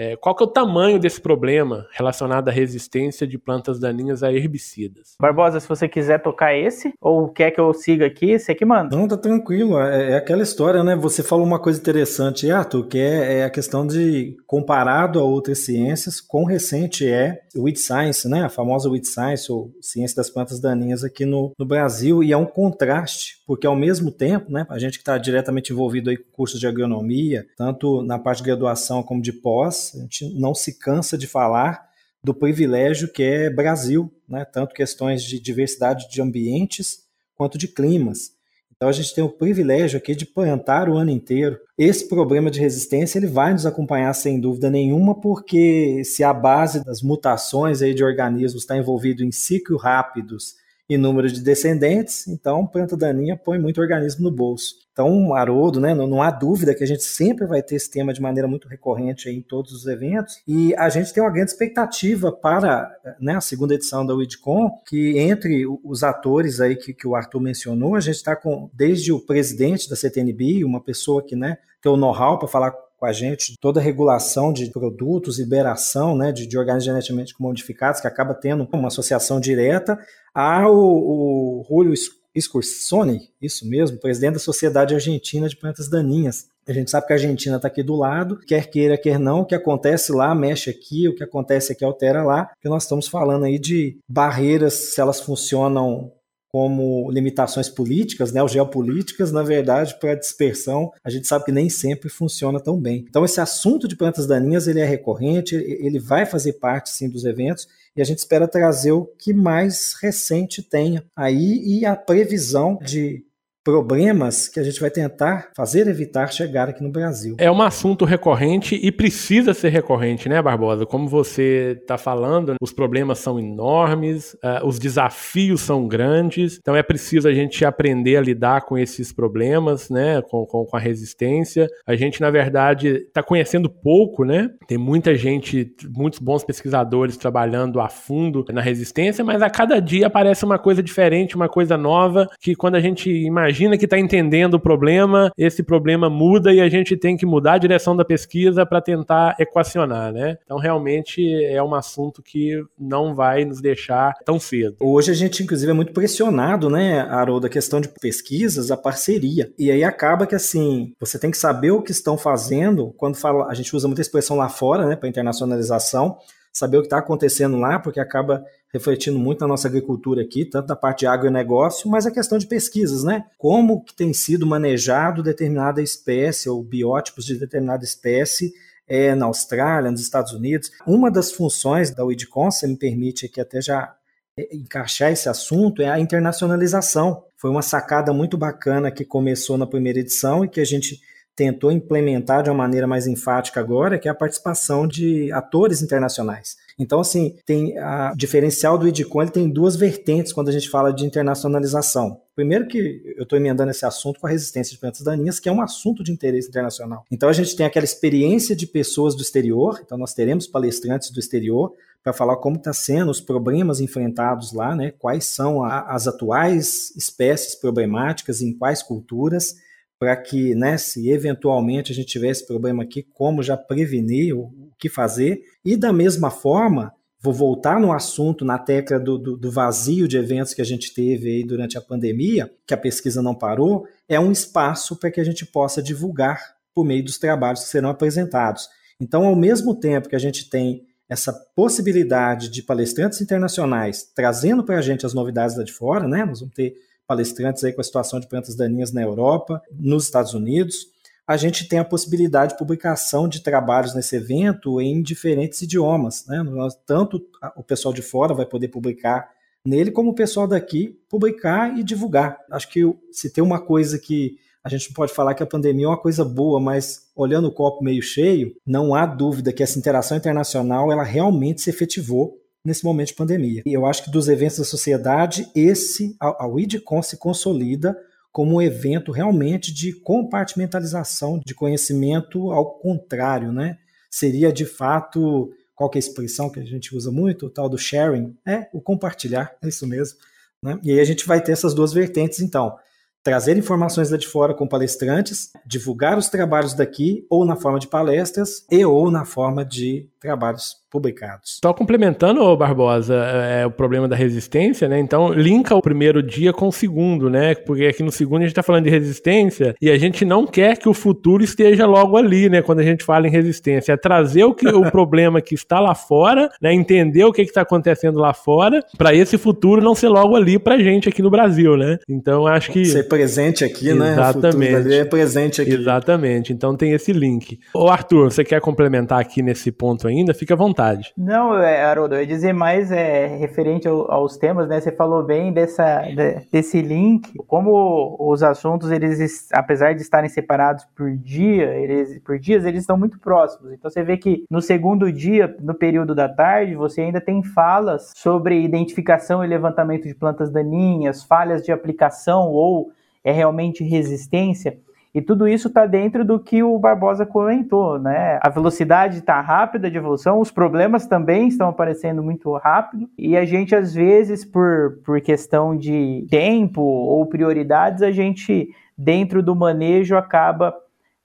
é, 0.00 0.16
qual 0.16 0.34
que 0.34 0.42
é 0.42 0.46
o 0.46 0.50
tamanho 0.50 0.98
desse 0.98 1.20
problema 1.20 1.86
relacionado 1.92 2.48
à 2.48 2.50
resistência 2.50 3.26
de 3.26 3.36
plantas 3.36 3.78
daninhas 3.78 4.22
a 4.22 4.32
herbicidas? 4.32 5.14
Barbosa, 5.20 5.60
se 5.60 5.68
você 5.68 5.86
quiser 5.86 6.22
tocar 6.22 6.56
esse, 6.56 6.94
ou 6.98 7.28
quer 7.28 7.50
que 7.50 7.60
eu 7.60 7.74
siga 7.74 8.06
aqui, 8.06 8.38
você 8.38 8.54
que 8.54 8.64
manda. 8.64 8.96
Não, 8.96 9.06
tá 9.06 9.18
tranquilo. 9.18 9.78
É, 9.78 10.12
é 10.12 10.16
aquela 10.16 10.42
história, 10.42 10.82
né? 10.82 10.96
Você 10.96 11.22
falou 11.22 11.44
uma 11.44 11.58
coisa 11.58 11.78
interessante, 11.78 12.50
Arthur, 12.50 12.86
que 12.86 12.96
é, 12.96 13.40
é, 13.40 13.44
a 13.44 13.50
questão 13.50 13.86
de, 13.86 14.38
comparado 14.46 15.20
a 15.20 15.22
outras 15.22 15.58
ciências, 15.66 16.18
quão 16.18 16.44
recente 16.44 17.06
é 17.06 17.42
o 17.54 17.64
Weed 17.64 17.78
Science, 17.78 18.26
né? 18.26 18.44
A 18.44 18.48
famosa 18.48 18.88
Weed 18.88 19.06
Science, 19.06 19.52
ou 19.52 19.70
ciência 19.82 20.16
das 20.16 20.30
plantas 20.30 20.60
daninhas 20.60 21.04
aqui 21.04 21.26
no, 21.26 21.52
no 21.58 21.66
Brasil, 21.66 22.24
e 22.24 22.32
é 22.32 22.36
um 22.38 22.46
contraste, 22.46 23.42
porque 23.46 23.66
ao 23.66 23.76
mesmo 23.76 24.10
tempo, 24.10 24.50
né? 24.50 24.66
A 24.70 24.78
gente 24.78 24.94
que 24.94 25.02
está 25.02 25.18
diretamente 25.18 25.74
envolvido 25.74 26.08
aí 26.08 26.16
com 26.16 26.30
cursos 26.32 26.58
de 26.58 26.66
agronomia, 26.66 27.46
tanto 27.54 28.00
na 28.00 28.18
parte 28.18 28.38
de 28.38 28.44
graduação 28.44 29.02
como 29.02 29.20
de 29.20 29.34
pós, 29.34 29.89
a 29.94 30.00
gente 30.00 30.28
não 30.38 30.54
se 30.54 30.78
cansa 30.78 31.16
de 31.16 31.26
falar 31.26 31.88
do 32.22 32.34
privilégio 32.34 33.10
que 33.10 33.22
é 33.22 33.50
Brasil, 33.50 34.12
né? 34.28 34.44
tanto 34.44 34.74
questões 34.74 35.22
de 35.22 35.40
diversidade 35.40 36.08
de 36.10 36.20
ambientes 36.20 37.04
quanto 37.34 37.56
de 37.56 37.66
climas. 37.66 38.32
Então 38.76 38.88
a 38.88 38.92
gente 38.92 39.14
tem 39.14 39.22
o 39.22 39.28
privilégio 39.28 39.98
aqui 39.98 40.14
de 40.14 40.24
plantar 40.24 40.88
o 40.88 40.96
ano 40.96 41.10
inteiro. 41.10 41.58
Esse 41.76 42.08
problema 42.08 42.50
de 42.50 42.60
resistência 42.60 43.18
ele 43.18 43.26
vai 43.26 43.52
nos 43.52 43.66
acompanhar 43.66 44.12
sem 44.14 44.40
dúvida 44.40 44.70
nenhuma, 44.70 45.20
porque 45.20 46.02
se 46.04 46.24
a 46.24 46.32
base 46.32 46.82
das 46.84 47.02
mutações 47.02 47.82
aí 47.82 47.92
de 47.92 48.02
organismos 48.02 48.62
está 48.62 48.76
envolvido 48.76 49.22
em 49.22 49.30
ciclos 49.30 49.82
rápidos 49.82 50.54
e 50.90 50.98
número 50.98 51.30
de 51.30 51.40
descendentes, 51.40 52.26
então 52.26 52.66
planta 52.66 52.96
daninha 52.96 53.36
põe 53.36 53.60
muito 53.60 53.80
organismo 53.80 54.24
no 54.24 54.30
bolso. 54.34 54.74
Então, 54.92 55.32
Haroldo, 55.32 55.78
né, 55.78 55.94
não, 55.94 56.04
não, 56.04 56.20
há 56.20 56.32
dúvida 56.32 56.74
que 56.74 56.82
a 56.82 56.86
gente 56.86 57.04
sempre 57.04 57.46
vai 57.46 57.62
ter 57.62 57.76
esse 57.76 57.88
tema 57.88 58.12
de 58.12 58.20
maneira 58.20 58.48
muito 58.48 58.66
recorrente 58.66 59.30
em 59.30 59.40
todos 59.40 59.72
os 59.72 59.86
eventos, 59.86 60.42
e 60.48 60.74
a 60.74 60.88
gente 60.88 61.14
tem 61.14 61.22
uma 61.22 61.30
grande 61.30 61.52
expectativa 61.52 62.32
para 62.32 62.92
né, 63.20 63.36
a 63.36 63.40
segunda 63.40 63.72
edição 63.72 64.04
da 64.04 64.16
WIDCON, 64.16 64.68
que 64.84 65.16
entre 65.16 65.64
os 65.84 66.02
atores 66.02 66.60
aí 66.60 66.74
que, 66.74 66.92
que 66.92 67.06
o 67.06 67.14
Arthur 67.14 67.40
mencionou, 67.40 67.94
a 67.94 68.00
gente 68.00 68.16
está 68.16 68.34
com 68.34 68.68
desde 68.74 69.12
o 69.12 69.20
presidente 69.20 69.88
da 69.88 69.94
CTNB, 69.94 70.64
uma 70.64 70.82
pessoa 70.82 71.22
que 71.24 71.36
né, 71.36 71.58
tem 71.80 71.92
o 71.92 71.96
know-how 71.96 72.36
para 72.36 72.48
falar 72.48 72.74
com 73.00 73.06
a 73.06 73.12
gente 73.12 73.56
toda 73.58 73.80
a 73.80 73.82
regulação 73.82 74.52
de 74.52 74.70
produtos, 74.70 75.38
liberação 75.38 76.14
né, 76.14 76.30
de, 76.30 76.46
de 76.46 76.58
organismos 76.58 76.84
geneticamente 76.84 77.34
modificados, 77.40 78.00
que 78.00 78.06
acaba 78.06 78.34
tendo 78.34 78.68
uma 78.70 78.88
associação 78.88 79.40
direta, 79.40 79.98
ao 80.34 80.76
o 80.76 81.64
Julio 81.66 81.94
Scursoni, 82.38 83.30
isso 83.40 83.66
mesmo, 83.66 83.98
presidente 83.98 84.34
da 84.34 84.38
Sociedade 84.38 84.94
Argentina 84.94 85.48
de 85.48 85.56
Plantas 85.56 85.88
Daninhas. 85.88 86.46
A 86.68 86.72
gente 86.72 86.90
sabe 86.90 87.06
que 87.06 87.12
a 87.12 87.16
Argentina 87.16 87.56
está 87.56 87.68
aqui 87.68 87.82
do 87.82 87.96
lado, 87.96 88.38
quer 88.46 88.70
queira, 88.70 88.96
quer 88.98 89.18
não, 89.18 89.40
o 89.40 89.46
que 89.46 89.54
acontece 89.54 90.12
lá 90.12 90.34
mexe 90.34 90.70
aqui, 90.70 91.08
o 91.08 91.14
que 91.14 91.24
acontece 91.24 91.72
aqui 91.72 91.84
altera 91.84 92.22
lá, 92.22 92.44
porque 92.44 92.68
nós 92.68 92.84
estamos 92.84 93.08
falando 93.08 93.46
aí 93.46 93.58
de 93.58 93.96
barreiras, 94.08 94.74
se 94.74 95.00
elas 95.00 95.20
funcionam 95.20 96.12
como 96.52 97.10
limitações 97.10 97.68
políticas, 97.68 98.32
né, 98.32 98.42
ou 98.42 98.48
geopolíticas, 98.48 99.30
na 99.30 99.42
verdade, 99.42 99.98
para 100.00 100.14
dispersão, 100.14 100.90
a 101.04 101.10
gente 101.10 101.26
sabe 101.26 101.44
que 101.44 101.52
nem 101.52 101.68
sempre 101.68 102.08
funciona 102.08 102.58
tão 102.58 102.78
bem. 102.78 103.04
Então, 103.08 103.24
esse 103.24 103.40
assunto 103.40 103.86
de 103.86 103.96
plantas 103.96 104.26
daninhas, 104.26 104.66
ele 104.66 104.80
é 104.80 104.84
recorrente, 104.84 105.54
ele 105.54 105.98
vai 105.98 106.26
fazer 106.26 106.54
parte, 106.54 106.90
sim, 106.90 107.08
dos 107.08 107.24
eventos, 107.24 107.68
e 107.96 108.02
a 108.02 108.04
gente 108.04 108.18
espera 108.18 108.48
trazer 108.48 108.92
o 108.92 109.04
que 109.04 109.32
mais 109.32 109.94
recente 110.00 110.62
tenha 110.62 111.04
aí 111.14 111.62
e 111.64 111.86
a 111.86 111.94
previsão 111.94 112.78
de 112.82 113.24
problemas 113.62 114.48
que 114.48 114.58
a 114.58 114.62
gente 114.62 114.80
vai 114.80 114.90
tentar 114.90 115.50
fazer 115.54 115.86
evitar 115.86 116.32
chegar 116.32 116.68
aqui 116.68 116.82
no 116.82 116.90
Brasil. 116.90 117.36
É 117.38 117.50
um 117.50 117.60
assunto 117.60 118.04
recorrente 118.04 118.74
e 118.74 118.90
precisa 118.90 119.52
ser 119.52 119.68
recorrente, 119.68 120.28
né, 120.28 120.40
Barbosa? 120.40 120.86
Como 120.86 121.08
você 121.08 121.76
está 121.80 121.98
falando, 121.98 122.54
os 122.60 122.72
problemas 122.72 123.18
são 123.18 123.38
enormes, 123.38 124.34
uh, 124.34 124.66
os 124.66 124.78
desafios 124.78 125.60
são 125.60 125.86
grandes, 125.86 126.58
então 126.60 126.74
é 126.74 126.82
preciso 126.82 127.28
a 127.28 127.32
gente 127.32 127.64
aprender 127.64 128.16
a 128.16 128.20
lidar 128.20 128.62
com 128.62 128.78
esses 128.78 129.12
problemas, 129.12 129.90
né, 129.90 130.22
com, 130.22 130.46
com, 130.46 130.64
com 130.64 130.76
a 130.76 130.80
resistência. 130.80 131.68
A 131.86 131.94
gente, 131.94 132.20
na 132.20 132.30
verdade, 132.30 132.88
está 132.88 133.22
conhecendo 133.22 133.68
pouco, 133.68 134.24
né? 134.24 134.50
Tem 134.66 134.78
muita 134.78 135.14
gente, 135.14 135.70
muitos 135.94 136.18
bons 136.18 136.44
pesquisadores 136.44 137.16
trabalhando 137.16 137.80
a 137.80 137.88
fundo 137.88 138.44
na 138.52 138.60
resistência, 138.60 139.24
mas 139.24 139.42
a 139.42 139.50
cada 139.50 139.80
dia 139.80 140.06
aparece 140.06 140.44
uma 140.44 140.58
coisa 140.58 140.82
diferente, 140.82 141.36
uma 141.36 141.48
coisa 141.48 141.76
nova, 141.76 142.26
que 142.40 142.54
quando 142.54 142.76
a 142.76 142.80
gente 142.80 143.10
imagina 143.10 143.49
imagina 143.50 143.76
que 143.76 143.84
está 143.84 143.98
entendendo 143.98 144.54
o 144.54 144.60
problema, 144.60 145.32
esse 145.36 145.62
problema 145.62 146.08
muda 146.08 146.52
e 146.52 146.60
a 146.60 146.68
gente 146.68 146.96
tem 146.96 147.16
que 147.16 147.26
mudar 147.26 147.54
a 147.54 147.58
direção 147.58 147.96
da 147.96 148.04
pesquisa 148.04 148.64
para 148.64 148.80
tentar 148.80 149.34
equacionar, 149.40 150.12
né? 150.12 150.38
Então, 150.44 150.56
realmente 150.56 151.20
é 151.44 151.60
um 151.60 151.74
assunto 151.74 152.22
que 152.22 152.62
não 152.78 153.12
vai 153.12 153.44
nos 153.44 153.60
deixar 153.60 154.14
tão 154.24 154.38
cedo. 154.38 154.76
Hoje 154.78 155.10
a 155.10 155.14
gente, 155.14 155.42
inclusive, 155.42 155.70
é 155.70 155.74
muito 155.74 155.92
pressionado, 155.92 156.70
né, 156.70 157.00
Haroldo, 157.00 157.48
a 157.48 157.50
questão 157.50 157.80
de 157.80 157.88
pesquisas, 157.88 158.70
a 158.70 158.76
parceria. 158.76 159.52
E 159.58 159.68
aí 159.70 159.82
acaba 159.82 160.26
que, 160.26 160.34
assim, 160.36 160.92
você 161.00 161.18
tem 161.18 161.32
que 161.32 161.36
saber 161.36 161.72
o 161.72 161.82
que 161.82 161.90
estão 161.90 162.16
fazendo. 162.16 162.94
Quando 162.96 163.16
fala, 163.16 163.50
a 163.50 163.54
gente 163.54 163.74
usa 163.74 163.88
muita 163.88 164.00
expressão 164.00 164.36
lá 164.36 164.48
fora, 164.48 164.86
né, 164.86 164.94
para 164.94 165.08
internacionalização, 165.08 166.18
saber 166.52 166.78
o 166.78 166.80
que 166.80 166.86
está 166.86 166.98
acontecendo 166.98 167.56
lá, 167.58 167.80
porque 167.80 167.98
acaba 167.98 168.44
refletindo 168.72 169.18
muito 169.18 169.40
na 169.40 169.48
nossa 169.48 169.68
agricultura 169.68 170.22
aqui, 170.22 170.44
tanto 170.44 170.68
na 170.68 170.76
parte 170.76 171.00
de 171.00 171.06
agronegócio, 171.06 171.90
mas 171.90 172.06
a 172.06 172.10
questão 172.10 172.38
de 172.38 172.46
pesquisas, 172.46 173.02
né? 173.04 173.24
Como 173.36 173.84
que 173.84 173.94
tem 173.94 174.12
sido 174.12 174.46
manejado 174.46 175.22
determinada 175.22 175.82
espécie 175.82 176.48
ou 176.48 176.62
biótipos 176.62 177.24
de 177.24 177.36
determinada 177.36 177.84
espécie 177.84 178.52
é, 178.90 179.14
na 179.14 179.26
Austrália, 179.26 179.90
nos 179.90 180.00
Estados 180.00 180.32
Unidos. 180.32 180.70
Uma 180.84 181.10
das 181.10 181.30
funções 181.30 181.90
da 181.90 182.04
WIDCON, 182.04 182.50
se 182.50 182.66
me 182.66 182.76
permite 182.76 183.26
aqui 183.26 183.40
até 183.40 183.62
já 183.62 183.94
é, 184.36 184.54
encaixar 184.54 185.12
esse 185.12 185.28
assunto, 185.28 185.80
é 185.80 185.88
a 185.88 186.00
internacionalização. 186.00 187.24
Foi 187.36 187.50
uma 187.50 187.62
sacada 187.62 188.12
muito 188.12 188.36
bacana 188.36 188.90
que 188.90 189.04
começou 189.04 189.56
na 189.56 189.66
primeira 189.66 190.00
edição 190.00 190.44
e 190.44 190.48
que 190.48 190.60
a 190.60 190.64
gente 190.64 191.00
tentou 191.36 191.70
implementar 191.70 192.42
de 192.42 192.50
uma 192.50 192.56
maneira 192.56 192.86
mais 192.86 193.06
enfática 193.06 193.60
agora, 193.60 193.98
que 193.98 194.08
é 194.08 194.10
a 194.10 194.14
participação 194.14 194.86
de 194.86 195.32
atores 195.32 195.80
internacionais. 195.80 196.56
Então, 196.80 197.00
assim, 197.00 197.36
tem 197.44 197.76
a 197.76 198.14
diferencial 198.16 198.78
do 198.78 198.88
IDCON, 198.88 199.20
ele 199.22 199.30
tem 199.30 199.50
duas 199.50 199.76
vertentes 199.76 200.32
quando 200.32 200.48
a 200.48 200.52
gente 200.52 200.70
fala 200.70 200.92
de 200.92 201.04
internacionalização. 201.04 202.22
Primeiro 202.34 202.66
que 202.66 203.02
eu 203.18 203.24
estou 203.24 203.38
emendando 203.38 203.70
esse 203.70 203.84
assunto 203.84 204.18
com 204.18 204.26
a 204.26 204.30
resistência 204.30 204.72
de 204.72 204.80
plantas 204.80 205.02
daninhas, 205.02 205.38
que 205.38 205.48
é 205.48 205.52
um 205.52 205.60
assunto 205.60 206.02
de 206.02 206.10
interesse 206.10 206.48
internacional. 206.48 207.04
Então 207.10 207.28
a 207.28 207.34
gente 207.34 207.54
tem 207.54 207.66
aquela 207.66 207.84
experiência 207.84 208.56
de 208.56 208.66
pessoas 208.66 209.14
do 209.14 209.20
exterior, 209.20 209.78
então 209.84 209.98
nós 209.98 210.14
teremos 210.14 210.46
palestrantes 210.46 211.10
do 211.10 211.20
exterior 211.20 211.74
para 212.02 212.14
falar 212.14 212.36
como 212.36 212.56
está 212.56 212.72
sendo 212.72 213.10
os 213.10 213.20
problemas 213.20 213.78
enfrentados 213.78 214.54
lá, 214.54 214.74
né? 214.74 214.94
Quais 214.98 215.26
são 215.26 215.62
a, 215.62 215.82
as 215.82 216.06
atuais 216.06 216.96
espécies 216.96 217.54
problemáticas 217.54 218.40
em 218.40 218.56
quais 218.56 218.82
culturas 218.82 219.54
para 219.98 220.16
que, 220.16 220.54
né, 220.54 220.78
se 220.78 221.10
eventualmente 221.10 221.92
a 221.92 221.94
gente 221.94 222.08
tiver 222.08 222.30
esse 222.30 222.46
problema 222.46 222.82
aqui, 222.82 223.02
como 223.02 223.42
já 223.42 223.54
prevenir, 223.54 224.34
o 224.34 224.69
que 224.80 224.88
fazer. 224.88 225.42
E 225.64 225.76
da 225.76 225.92
mesma 225.92 226.30
forma, 226.30 226.92
vou 227.20 227.32
voltar 227.32 227.78
no 227.78 227.92
assunto, 227.92 228.44
na 228.44 228.58
tecla 228.58 228.98
do, 228.98 229.18
do, 229.18 229.36
do, 229.36 229.50
vazio 229.50 230.08
de 230.08 230.16
eventos 230.16 230.54
que 230.54 230.62
a 230.62 230.64
gente 230.64 230.94
teve 230.94 231.28
aí 231.28 231.44
durante 231.44 231.76
a 231.76 231.80
pandemia, 231.80 232.50
que 232.66 232.74
a 232.74 232.78
pesquisa 232.78 233.20
não 233.20 233.34
parou, 233.34 233.86
é 234.08 234.18
um 234.18 234.32
espaço 234.32 234.96
para 234.96 235.10
que 235.10 235.20
a 235.20 235.24
gente 235.24 235.44
possa 235.44 235.82
divulgar 235.82 236.40
por 236.74 236.84
meio 236.84 237.04
dos 237.04 237.18
trabalhos 237.18 237.64
que 237.64 237.68
serão 237.68 237.90
apresentados. 237.90 238.68
Então, 239.00 239.26
ao 239.26 239.36
mesmo 239.36 239.74
tempo 239.74 240.08
que 240.08 240.16
a 240.16 240.20
gente 240.20 240.48
tem 240.48 240.86
essa 241.08 241.32
possibilidade 241.32 242.48
de 242.48 242.62
palestrantes 242.62 243.20
internacionais 243.20 244.08
trazendo 244.14 244.62
para 244.62 244.78
a 244.78 244.82
gente 244.82 245.04
as 245.04 245.12
novidades 245.12 245.56
lá 245.56 245.64
de 245.64 245.72
fora, 245.72 246.06
né? 246.06 246.24
Nós 246.24 246.40
vamos 246.40 246.54
ter 246.54 246.74
palestrantes 247.06 247.64
aí 247.64 247.72
com 247.72 247.80
a 247.80 247.84
situação 247.84 248.20
de 248.20 248.28
plantas 248.28 248.54
daninhas 248.54 248.92
na 248.92 249.02
Europa, 249.02 249.60
nos 249.72 250.04
Estados 250.04 250.32
Unidos. 250.32 250.86
A 251.30 251.36
gente 251.36 251.68
tem 251.68 251.78
a 251.78 251.84
possibilidade 251.84 252.54
de 252.54 252.58
publicação 252.58 253.28
de 253.28 253.40
trabalhos 253.40 253.94
nesse 253.94 254.16
evento 254.16 254.80
em 254.80 255.00
diferentes 255.00 255.62
idiomas. 255.62 256.26
Né? 256.26 256.42
Tanto 256.84 257.24
o 257.54 257.62
pessoal 257.62 257.94
de 257.94 258.02
fora 258.02 258.34
vai 258.34 258.44
poder 258.44 258.66
publicar 258.66 259.30
nele, 259.64 259.92
como 259.92 260.10
o 260.10 260.14
pessoal 260.14 260.48
daqui 260.48 260.98
publicar 261.08 261.78
e 261.78 261.84
divulgar. 261.84 262.36
Acho 262.50 262.68
que 262.68 262.82
se 263.12 263.32
tem 263.32 263.44
uma 263.44 263.60
coisa 263.60 263.96
que 263.96 264.38
a 264.64 264.68
gente 264.68 264.88
não 264.88 264.94
pode 264.94 265.14
falar 265.14 265.34
que 265.34 265.42
a 265.44 265.46
pandemia 265.46 265.86
é 265.86 265.88
uma 265.90 266.02
coisa 266.02 266.24
boa, 266.24 266.58
mas 266.58 267.08
olhando 267.14 267.46
o 267.46 267.54
copo 267.54 267.84
meio 267.84 268.02
cheio, 268.02 268.56
não 268.66 268.92
há 268.92 269.06
dúvida 269.06 269.52
que 269.52 269.62
essa 269.62 269.78
interação 269.78 270.16
internacional 270.16 270.90
ela 270.90 271.04
realmente 271.04 271.60
se 271.60 271.70
efetivou 271.70 272.40
nesse 272.64 272.84
momento 272.84 273.08
de 273.08 273.14
pandemia. 273.14 273.62
E 273.64 273.72
eu 273.72 273.86
acho 273.86 274.02
que 274.02 274.10
dos 274.10 274.28
eventos 274.28 274.58
da 274.58 274.64
sociedade, 274.64 275.48
esse, 275.54 276.16
a, 276.18 276.44
WIDCON 276.48 277.02
se 277.04 277.16
consolida 277.16 277.96
como 278.32 278.56
um 278.56 278.62
evento 278.62 279.12
realmente 279.12 279.72
de 279.72 279.92
compartimentalização 279.92 281.40
de 281.44 281.54
conhecimento 281.54 282.52
ao 282.52 282.78
contrário, 282.78 283.52
né? 283.52 283.78
Seria 284.10 284.52
de 284.52 284.64
fato, 284.64 285.52
qual 285.74 285.90
é 285.94 285.96
a 285.96 285.98
expressão 285.98 286.50
que 286.50 286.60
a 286.60 286.64
gente 286.64 286.94
usa 286.94 287.10
muito, 287.10 287.46
o 287.46 287.50
tal 287.50 287.68
do 287.68 287.78
sharing, 287.78 288.36
é 288.46 288.68
o 288.72 288.80
compartilhar, 288.80 289.56
é 289.62 289.68
isso 289.68 289.86
mesmo. 289.86 290.18
Né? 290.62 290.78
E 290.82 290.92
aí 290.92 291.00
a 291.00 291.04
gente 291.04 291.26
vai 291.26 291.40
ter 291.40 291.52
essas 291.52 291.72
duas 291.72 291.92
vertentes, 291.92 292.40
então, 292.40 292.76
trazer 293.22 293.56
informações 293.56 294.10
lá 294.10 294.16
de 294.16 294.26
fora 294.26 294.52
com 294.52 294.66
palestrantes, 294.66 295.52
divulgar 295.64 296.18
os 296.18 296.28
trabalhos 296.28 296.74
daqui, 296.74 297.24
ou 297.30 297.44
na 297.44 297.56
forma 297.56 297.78
de 297.78 297.86
palestras, 297.86 298.64
e 298.70 298.84
ou 298.84 299.10
na 299.10 299.24
forma 299.24 299.64
de 299.64 300.09
trabalhos 300.20 300.80
publicados. 300.90 301.60
Só 301.64 301.72
complementando, 301.72 302.56
Barbosa, 302.56 303.14
é, 303.14 303.64
o 303.64 303.70
problema 303.70 304.08
da 304.08 304.16
resistência, 304.16 304.88
né? 304.88 304.98
Então, 304.98 305.32
linka 305.32 305.74
o 305.74 305.80
primeiro 305.80 306.22
dia 306.22 306.52
com 306.52 306.68
o 306.68 306.72
segundo, 306.72 307.30
né? 307.30 307.54
Porque 307.54 307.86
aqui 307.86 308.02
no 308.02 308.10
segundo 308.10 308.38
a 308.38 308.42
gente 308.42 308.50
está 308.50 308.62
falando 308.62 308.84
de 308.84 308.90
resistência 308.90 309.74
e 309.80 309.90
a 309.90 309.96
gente 309.96 310.24
não 310.24 310.46
quer 310.46 310.76
que 310.76 310.88
o 310.88 310.94
futuro 310.94 311.44
esteja 311.44 311.86
logo 311.86 312.16
ali, 312.16 312.48
né? 312.48 312.60
Quando 312.60 312.80
a 312.80 312.82
gente 312.82 313.04
fala 313.04 313.26
em 313.28 313.30
resistência. 313.30 313.92
É 313.92 313.96
trazer 313.96 314.44
o, 314.44 314.52
que, 314.52 314.68
o 314.68 314.82
problema 314.90 315.40
que 315.40 315.54
está 315.54 315.78
lá 315.78 315.94
fora, 315.94 316.50
né? 316.60 316.74
Entender 316.74 317.24
o 317.24 317.32
que 317.32 317.42
está 317.42 317.62
acontecendo 317.62 318.18
lá 318.18 318.34
fora, 318.34 318.84
para 318.98 319.14
esse 319.14 319.38
futuro 319.38 319.80
não 319.80 319.94
ser 319.94 320.08
logo 320.08 320.34
ali 320.34 320.58
para 320.58 320.74
a 320.74 320.78
gente 320.78 321.08
aqui 321.08 321.22
no 321.22 321.30
Brasil, 321.30 321.76
né? 321.76 321.98
Então, 322.08 322.46
acho 322.46 322.72
que. 322.72 322.84
Ser 322.84 323.04
presente 323.04 323.64
aqui, 323.64 323.90
Exatamente. 323.90 324.56
né? 324.56 324.70
Exatamente. 324.70 324.94
É 324.94 325.04
presente 325.04 325.62
aqui. 325.62 325.72
Exatamente. 325.72 326.52
Então, 326.52 326.76
tem 326.76 326.92
esse 326.92 327.12
link. 327.12 327.60
Ô, 327.72 327.88
Arthur, 327.88 328.32
você 328.32 328.42
quer 328.42 328.60
complementar 328.60 329.20
aqui 329.20 329.40
nesse 329.40 329.70
ponto 329.70 330.09
ainda? 330.10 330.34
Fica 330.34 330.54
à 330.54 330.56
vontade. 330.56 331.12
Não, 331.16 331.56
é, 331.58 331.82
Haroldo, 331.82 332.14
eu 332.14 332.20
ia 332.20 332.26
dizer 332.26 332.52
mais 332.52 332.90
é, 332.90 333.26
referente 333.36 333.88
ao, 333.88 334.10
aos 334.10 334.36
temas, 334.36 334.68
né? 334.68 334.80
Você 334.80 334.92
falou 334.92 335.22
bem 335.22 335.52
dessa, 335.52 336.02
de, 336.02 336.46
desse 336.50 336.82
link, 336.82 337.32
como 337.46 338.16
os 338.18 338.42
assuntos, 338.42 338.90
eles, 338.90 339.48
apesar 339.52 339.94
de 339.94 340.02
estarem 340.02 340.28
separados 340.28 340.84
por 340.96 341.10
dia, 341.16 341.74
eles, 341.74 342.18
por 342.20 342.38
dias, 342.38 342.64
eles 342.64 342.82
estão 342.82 342.98
muito 342.98 343.18
próximos. 343.18 343.72
Então 343.72 343.90
você 343.90 344.02
vê 344.02 344.16
que 344.16 344.44
no 344.50 344.60
segundo 344.60 345.12
dia, 345.12 345.54
no 345.60 345.74
período 345.74 346.14
da 346.14 346.28
tarde, 346.28 346.74
você 346.74 347.00
ainda 347.02 347.20
tem 347.20 347.42
falas 347.42 348.12
sobre 348.14 348.60
identificação 348.60 349.44
e 349.44 349.48
levantamento 349.48 350.06
de 350.06 350.14
plantas 350.14 350.50
daninhas, 350.50 351.22
falhas 351.22 351.62
de 351.62 351.72
aplicação 351.72 352.50
ou 352.50 352.90
é 353.22 353.32
realmente 353.32 353.84
resistência. 353.84 354.78
E 355.12 355.20
tudo 355.20 355.48
isso 355.48 355.66
está 355.66 355.86
dentro 355.86 356.24
do 356.24 356.38
que 356.38 356.62
o 356.62 356.78
Barbosa 356.78 357.26
comentou, 357.26 357.98
né? 357.98 358.38
A 358.40 358.48
velocidade 358.48 359.18
está 359.18 359.40
rápida 359.40 359.90
de 359.90 359.98
evolução, 359.98 360.38
os 360.38 360.52
problemas 360.52 361.04
também 361.04 361.48
estão 361.48 361.68
aparecendo 361.68 362.22
muito 362.22 362.52
rápido, 362.56 363.08
e 363.18 363.36
a 363.36 363.44
gente, 363.44 363.74
às 363.74 363.92
vezes, 363.92 364.44
por, 364.44 365.00
por 365.04 365.20
questão 365.20 365.76
de 365.76 366.24
tempo 366.30 366.80
ou 366.80 367.26
prioridades, 367.26 368.02
a 368.02 368.12
gente, 368.12 368.68
dentro 368.96 369.42
do 369.42 369.56
manejo, 369.56 370.16
acaba 370.16 370.72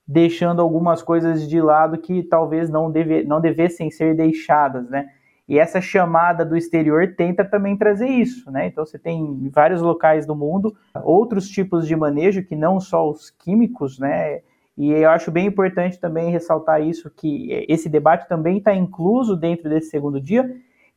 deixando 0.08 0.62
algumas 0.62 1.04
coisas 1.04 1.48
de 1.48 1.62
lado 1.62 1.98
que 2.00 2.24
talvez 2.24 2.70
não, 2.70 2.90
deve, 2.92 3.24
não 3.24 3.40
devessem 3.40 3.92
ser 3.92 4.16
deixadas, 4.16 4.90
né? 4.90 5.06
E 5.48 5.60
essa 5.60 5.80
chamada 5.80 6.44
do 6.44 6.58
exterior 6.58 7.14
tenta 7.16 7.46
também 7.46 7.78
trazer 7.78 8.08
isso, 8.08 8.50
né? 8.50 8.68
Então 8.68 8.86
você 8.86 8.98
tem 8.98 9.22
em 9.22 9.50
vários 9.50 9.82
locais 9.82 10.26
do 10.26 10.36
mundo 10.36 10.76
outros 11.04 11.48
tipos 11.48 11.88
de 11.88 11.96
manejo 11.96 12.44
que 12.44 12.56
não 12.56 12.80
só 12.80 13.08
os 13.10 13.30
químicos, 13.30 14.00
né? 14.00 14.42
E 14.78 14.92
eu 14.92 15.10
acho 15.10 15.32
bem 15.32 15.46
importante 15.46 16.00
também 16.00 16.32
ressaltar 16.32 16.82
isso 16.82 17.10
que 17.10 17.66
esse 17.70 17.88
debate 17.88 18.28
também 18.28 18.58
está 18.58 18.74
incluso 18.74 19.36
dentro 19.36 19.70
desse 19.70 19.90
segundo 19.90 20.20
dia 20.20 20.44